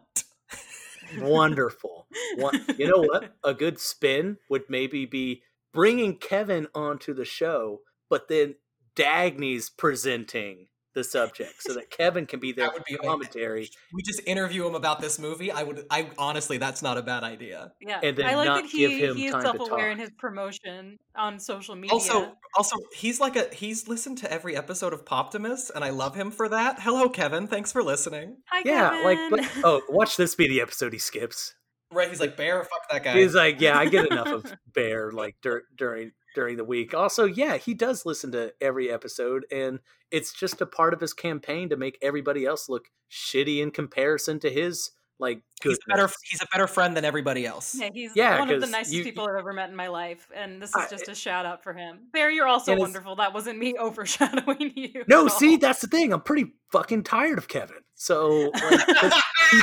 Wonderful. 1.19 2.07
One, 2.37 2.65
you 2.77 2.87
know 2.87 3.01
what? 3.03 3.35
A 3.43 3.55
good 3.55 3.81
spin 3.81 4.37
would 4.51 4.65
maybe 4.69 5.07
be 5.07 5.43
bringing 5.73 6.17
Kevin 6.17 6.67
onto 6.75 7.15
the 7.15 7.25
show, 7.25 7.81
but 8.09 8.29
then 8.29 8.55
Dagny's 8.97 9.71
presenting 9.71 10.67
the 10.93 11.05
subject 11.05 11.63
so 11.63 11.73
that 11.73 11.89
Kevin 11.89 12.27
can 12.27 12.41
be 12.41 12.51
there 12.51 12.67
That 12.67 12.75
would 12.75 12.85
be 12.85 12.95
for 12.97 13.03
amazing. 13.03 13.11
commentary. 13.13 13.71
We 13.95 14.03
just 14.03 14.21
interview 14.27 14.67
him 14.67 14.75
about 14.75 15.01
this 15.01 15.21
movie. 15.21 15.53
I 15.53 15.63
would. 15.63 15.87
I 15.89 16.11
honestly, 16.19 16.59
that's 16.59 16.83
not 16.83 16.99
a 16.99 17.03
bad 17.03 17.23
idea. 17.23 17.71
Yeah, 17.81 18.01
And 18.03 18.17
then 18.17 18.27
I 18.27 18.35
like 18.35 18.47
not 18.47 18.63
that 18.63 18.71
he 18.71 18.79
give 18.79 18.91
him 18.99 19.17
he 19.17 19.27
is 19.27 19.33
time 19.33 19.43
self-aware 19.43 19.93
in 19.93 19.99
talk. 19.99 20.01
his 20.09 20.11
promotion 20.19 20.99
on 21.15 21.39
social 21.39 21.77
media. 21.77 21.93
Also, 21.93 22.33
also, 22.57 22.77
he's 22.93 23.21
like 23.21 23.37
a 23.37 23.47
he's 23.55 23.87
listened 23.87 24.19
to 24.19 24.33
every 24.33 24.57
episode 24.57 24.93
of 24.93 25.05
Poptimist, 25.05 25.71
and 25.73 25.85
I 25.85 25.91
love 25.91 26.17
him 26.17 26.33
for 26.33 26.49
that. 26.49 26.81
Hello, 26.81 27.09
Kevin. 27.09 27.47
Thanks 27.47 27.71
for 27.71 27.85
listening. 27.85 28.39
Hi, 28.51 28.63
Yeah, 28.65 29.03
like, 29.05 29.19
but, 29.31 29.49
oh, 29.65 29.83
watch 29.91 30.17
this 30.17 30.35
be 30.35 30.49
the 30.49 30.61
episode 30.61 30.93
he 30.93 30.99
skips. 30.99 31.55
Right? 31.93 32.09
He's 32.09 32.21
like 32.21 32.37
Bear. 32.37 32.63
Fuck 32.63 32.89
that 32.91 33.03
guy. 33.03 33.19
He's 33.19 33.35
like, 33.35 33.61
yeah, 33.61 33.79
I 33.79 33.87
get 33.87 34.11
enough 34.11 34.29
of 34.29 34.55
Bear 34.75 35.11
like 35.11 35.37
dur- 35.43 35.65
during 35.77 36.13
during 36.35 36.57
the 36.57 36.65
week. 36.65 36.95
Also, 36.95 37.25
yeah, 37.25 37.57
he 37.57 37.75
does 37.75 38.07
listen 38.07 38.31
to 38.33 38.53
every 38.61 38.91
episode, 38.91 39.45
and 39.51 39.81
it's 40.11 40.33
just 40.33 40.61
a 40.61 40.67
part 40.67 40.95
of 40.95 41.01
his 41.01 41.13
campaign 41.13 41.69
to 41.69 41.77
make 41.77 41.99
everybody 42.01 42.45
else 42.47 42.69
look 42.69 42.87
shitty 43.11 43.61
in 43.61 43.71
comparison 43.71 44.39
to 44.41 44.51
his 44.51 44.91
like 45.21 45.43
he's 45.63 45.79
goodness. 45.79 45.79
a 45.87 45.89
better 45.91 46.15
he's 46.31 46.43
a 46.43 46.47
better 46.53 46.67
friend 46.67 46.97
than 46.97 47.05
everybody 47.05 47.47
else. 47.47 47.75
Yeah, 47.79 47.91
he's 47.93 48.13
Yeah, 48.17 48.39
one 48.39 48.51
of 48.51 48.61
the 48.61 48.67
nicest 48.67 48.95
you- 48.95 49.05
people 49.05 49.29
I've 49.29 49.37
ever 49.39 49.53
met 49.53 49.69
in 49.71 49.77
my 49.77 49.89
life, 49.89 50.29
and 50.35 50.61
this 50.61 50.75
is 50.75 50.91
just 50.91 51.09
eh 51.09 51.13
a 51.13 51.15
shout 51.15 51.47
out 51.47 51.63
for 51.63 51.73
him. 51.75 52.09
Bear, 52.13 52.31
you're 52.31 52.47
also 52.49 52.77
wonderful. 52.77 53.17
That 53.17 53.33
wasn't 53.35 53.59
me 53.59 53.75
overshadowing 53.79 54.73
you. 54.75 55.05
No, 55.09 55.29
see, 55.29 55.57
that's 55.57 55.81
the 55.81 55.87
thing. 55.87 56.13
I'm 56.13 56.23
pretty 56.23 56.53
fucking 56.73 57.05
tired 57.05 57.39
of 57.39 57.47
Kevin. 57.49 57.77
So 57.95 58.51
like, 58.55 58.87
'cause 58.87 59.13
he, 59.51 59.61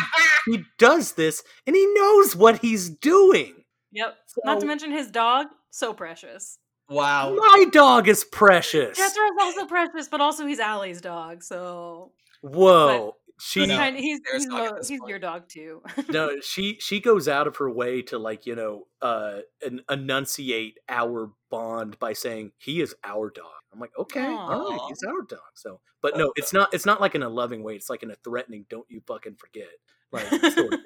he 0.52 0.64
does 0.78 1.14
this, 1.14 1.44
and 1.66 1.76
he 1.76 1.86
knows 1.96 2.36
what 2.36 2.60
he's 2.60 2.90
doing. 2.90 3.54
Yep. 3.92 4.16
Not 4.46 4.60
to 4.60 4.66
mention 4.68 4.92
his 4.92 5.10
dog, 5.10 5.48
so 5.72 5.94
precious. 5.94 6.60
wow. 6.90 7.34
My 7.36 7.66
dog 7.72 8.08
is 8.08 8.24
precious. 8.24 8.96
Jethro's 8.98 9.32
also 9.42 9.66
precious, 9.66 10.08
but 10.08 10.22
also 10.22 10.46
he's 10.46 10.60
Allie's 10.60 11.02
dog, 11.02 11.42
so 11.44 12.12
Whoa, 12.42 13.16
she 13.40 13.62
he's, 13.62 13.70
No, 13.70 13.78
kind 13.78 13.98
he's, 13.98 14.20
he's, 14.32 14.46
dog 14.48 14.60
at 14.60 14.72
mo- 14.72 14.78
this 14.78 14.88
he's 14.90 15.00
your 15.08 15.20
dog 15.20 15.48
too. 15.48 15.82
no, 16.10 16.40
she 16.42 16.78
she 16.80 17.00
goes 17.00 17.28
out 17.28 17.48
of 17.48 17.58
her 17.58 17.70
way 17.70 18.02
to 18.04 18.18
like 18.18 18.46
you 18.46 18.56
know 18.56 18.88
uh 19.02 19.40
en- 19.64 19.82
enunciate 19.90 20.78
our 20.90 21.32
bond 21.50 22.00
by 22.00 22.14
saying 22.14 22.52
he 22.58 22.82
is 22.82 22.96
our 23.04 23.30
dog. 23.30 23.46
I'm 23.74 23.80
like, 23.80 23.92
okay, 23.98 24.26
all 24.26 24.70
right, 24.72 24.80
he's 24.90 25.04
our 25.08 25.22
dog. 25.28 25.40
So, 25.56 25.80
but 26.02 26.18
no, 26.18 26.32
it's 26.36 26.54
not. 26.54 26.74
It's 26.74 26.86
not 26.86 27.00
like 27.02 27.16
in 27.16 27.24
a 27.24 27.30
loving 27.30 27.64
way. 27.64 27.76
It's 27.76 27.90
like 27.90 28.04
in 28.04 28.12
a 28.12 28.16
threatening. 28.16 28.66
Don't 28.70 28.86
you 28.90 29.02
fucking 29.06 29.36
forget, 29.36 29.68
like 30.12 30.28
sort 30.54 30.74
of. 30.74 30.80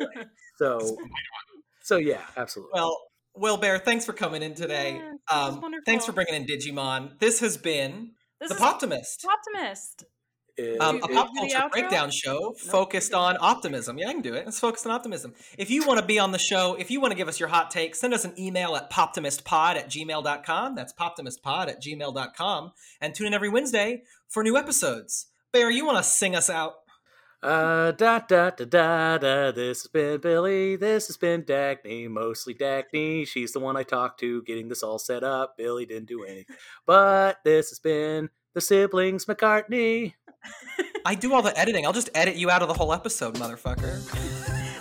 So, 0.58 0.98
so 1.84 1.98
yeah, 1.98 2.22
absolutely. 2.36 2.72
Well, 2.74 3.00
Will 3.36 3.58
Bear, 3.58 3.80
thanks 3.80 4.06
for 4.06 4.14
coming 4.14 4.42
in 4.44 4.56
today. 4.56 5.00
Yeah, 5.00 5.14
um, 5.32 5.62
thanks 5.86 6.06
for 6.06 6.12
bringing 6.12 6.34
in 6.36 6.46
Digimon. 6.46 7.18
This 7.20 7.40
has 7.40 7.56
been 7.58 8.12
this 8.40 8.50
the 8.50 8.56
is 8.56 8.62
Poptimist. 8.62 10.04
Optimist. 10.52 10.76
It- 10.76 10.82
um, 10.82 10.98
a 11.04 11.08
pop 11.08 11.30
culture 11.36 11.58
outro? 11.58 11.72
breakdown 11.72 12.12
show 12.12 12.40
Nope. 12.40 12.60
focused 12.60 13.14
on 13.14 13.38
optimism. 13.40 13.98
Yeah, 13.98 14.10
I 14.10 14.14
can 14.14 14.22
do 14.22 14.34
it. 14.34 14.48
It's 14.48 14.60
focused 14.60 14.86
on 14.86 14.92
optimism. 14.92 15.34
If 15.58 15.70
you 15.70 15.86
want 15.86 16.00
to 16.00 16.06
be 16.06 16.20
on 16.20 16.32
the 16.32 16.40
show, 16.40 16.76
if 16.76 16.92
you 16.92 17.00
want 17.02 17.12
to 17.12 17.18
give 17.18 17.28
us 17.28 17.40
your 17.40 17.50
hot 17.50 17.72
take, 17.72 17.96
send 17.96 18.14
us 18.14 18.26
an 18.26 18.34
email 18.40 18.76
at 18.76 18.92
poptimistpod 18.92 19.76
at 19.76 19.90
gmail.com. 19.90 20.76
That's 20.76 20.94
poptimistpod 20.94 21.68
at 21.70 21.82
gmail.com. 21.82 22.72
And 23.00 23.16
tune 23.16 23.28
in 23.28 23.34
every 23.34 23.50
Wednesday 23.50 24.04
for 24.28 24.44
new 24.44 24.58
episodes. 24.58 25.28
Bear, 25.52 25.70
you 25.70 25.86
want 25.86 25.98
to 25.98 26.04
sing 26.04 26.36
us 26.36 26.50
out? 26.50 26.74
Uh, 27.44 27.92
da 27.94 28.20
da 28.20 28.52
da 28.52 28.66
da 28.66 29.18
da. 29.18 29.52
This 29.52 29.82
has 29.82 29.88
been 29.88 30.20
Billy. 30.22 30.76
This 30.76 31.08
has 31.08 31.18
been 31.18 31.42
Dagny. 31.42 32.08
Mostly 32.08 32.54
Dagny. 32.54 33.28
She's 33.28 33.52
the 33.52 33.60
one 33.60 33.76
I 33.76 33.82
talked 33.82 34.20
to, 34.20 34.44
getting 34.44 34.68
this 34.70 34.84
all 34.84 35.00
set 35.00 35.24
up. 35.24 35.58
Billy 35.58 35.88
didn't 35.88 36.08
do 36.08 36.24
anything. 36.24 36.56
But 36.86 37.40
this 37.44 37.70
has 37.70 37.80
been 37.80 38.30
the 38.54 38.62
siblings 38.62 39.26
McCartney. 39.26 40.14
I 41.06 41.16
do 41.16 41.34
all 41.34 41.42
the 41.42 41.58
editing. 41.58 41.86
I'll 41.86 41.94
just 41.94 42.10
edit 42.14 42.36
you 42.36 42.50
out 42.50 42.62
of 42.62 42.68
the 42.68 42.74
whole 42.74 42.94
episode, 42.94 43.36
motherfucker. 43.36 44.02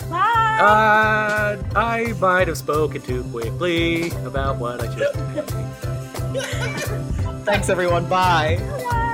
Bye. 0.10 0.58
Uh, 0.60 1.78
I 1.78 2.12
might 2.20 2.48
have 2.48 2.58
spoken 2.58 3.00
too 3.00 3.22
quickly 3.30 4.10
about 4.24 4.58
what 4.58 4.80
I 4.80 4.86
just. 4.96 5.14
Thanks, 7.44 7.68
everyone. 7.68 8.08
Bye. 8.08 8.56
Bye. 8.58 9.06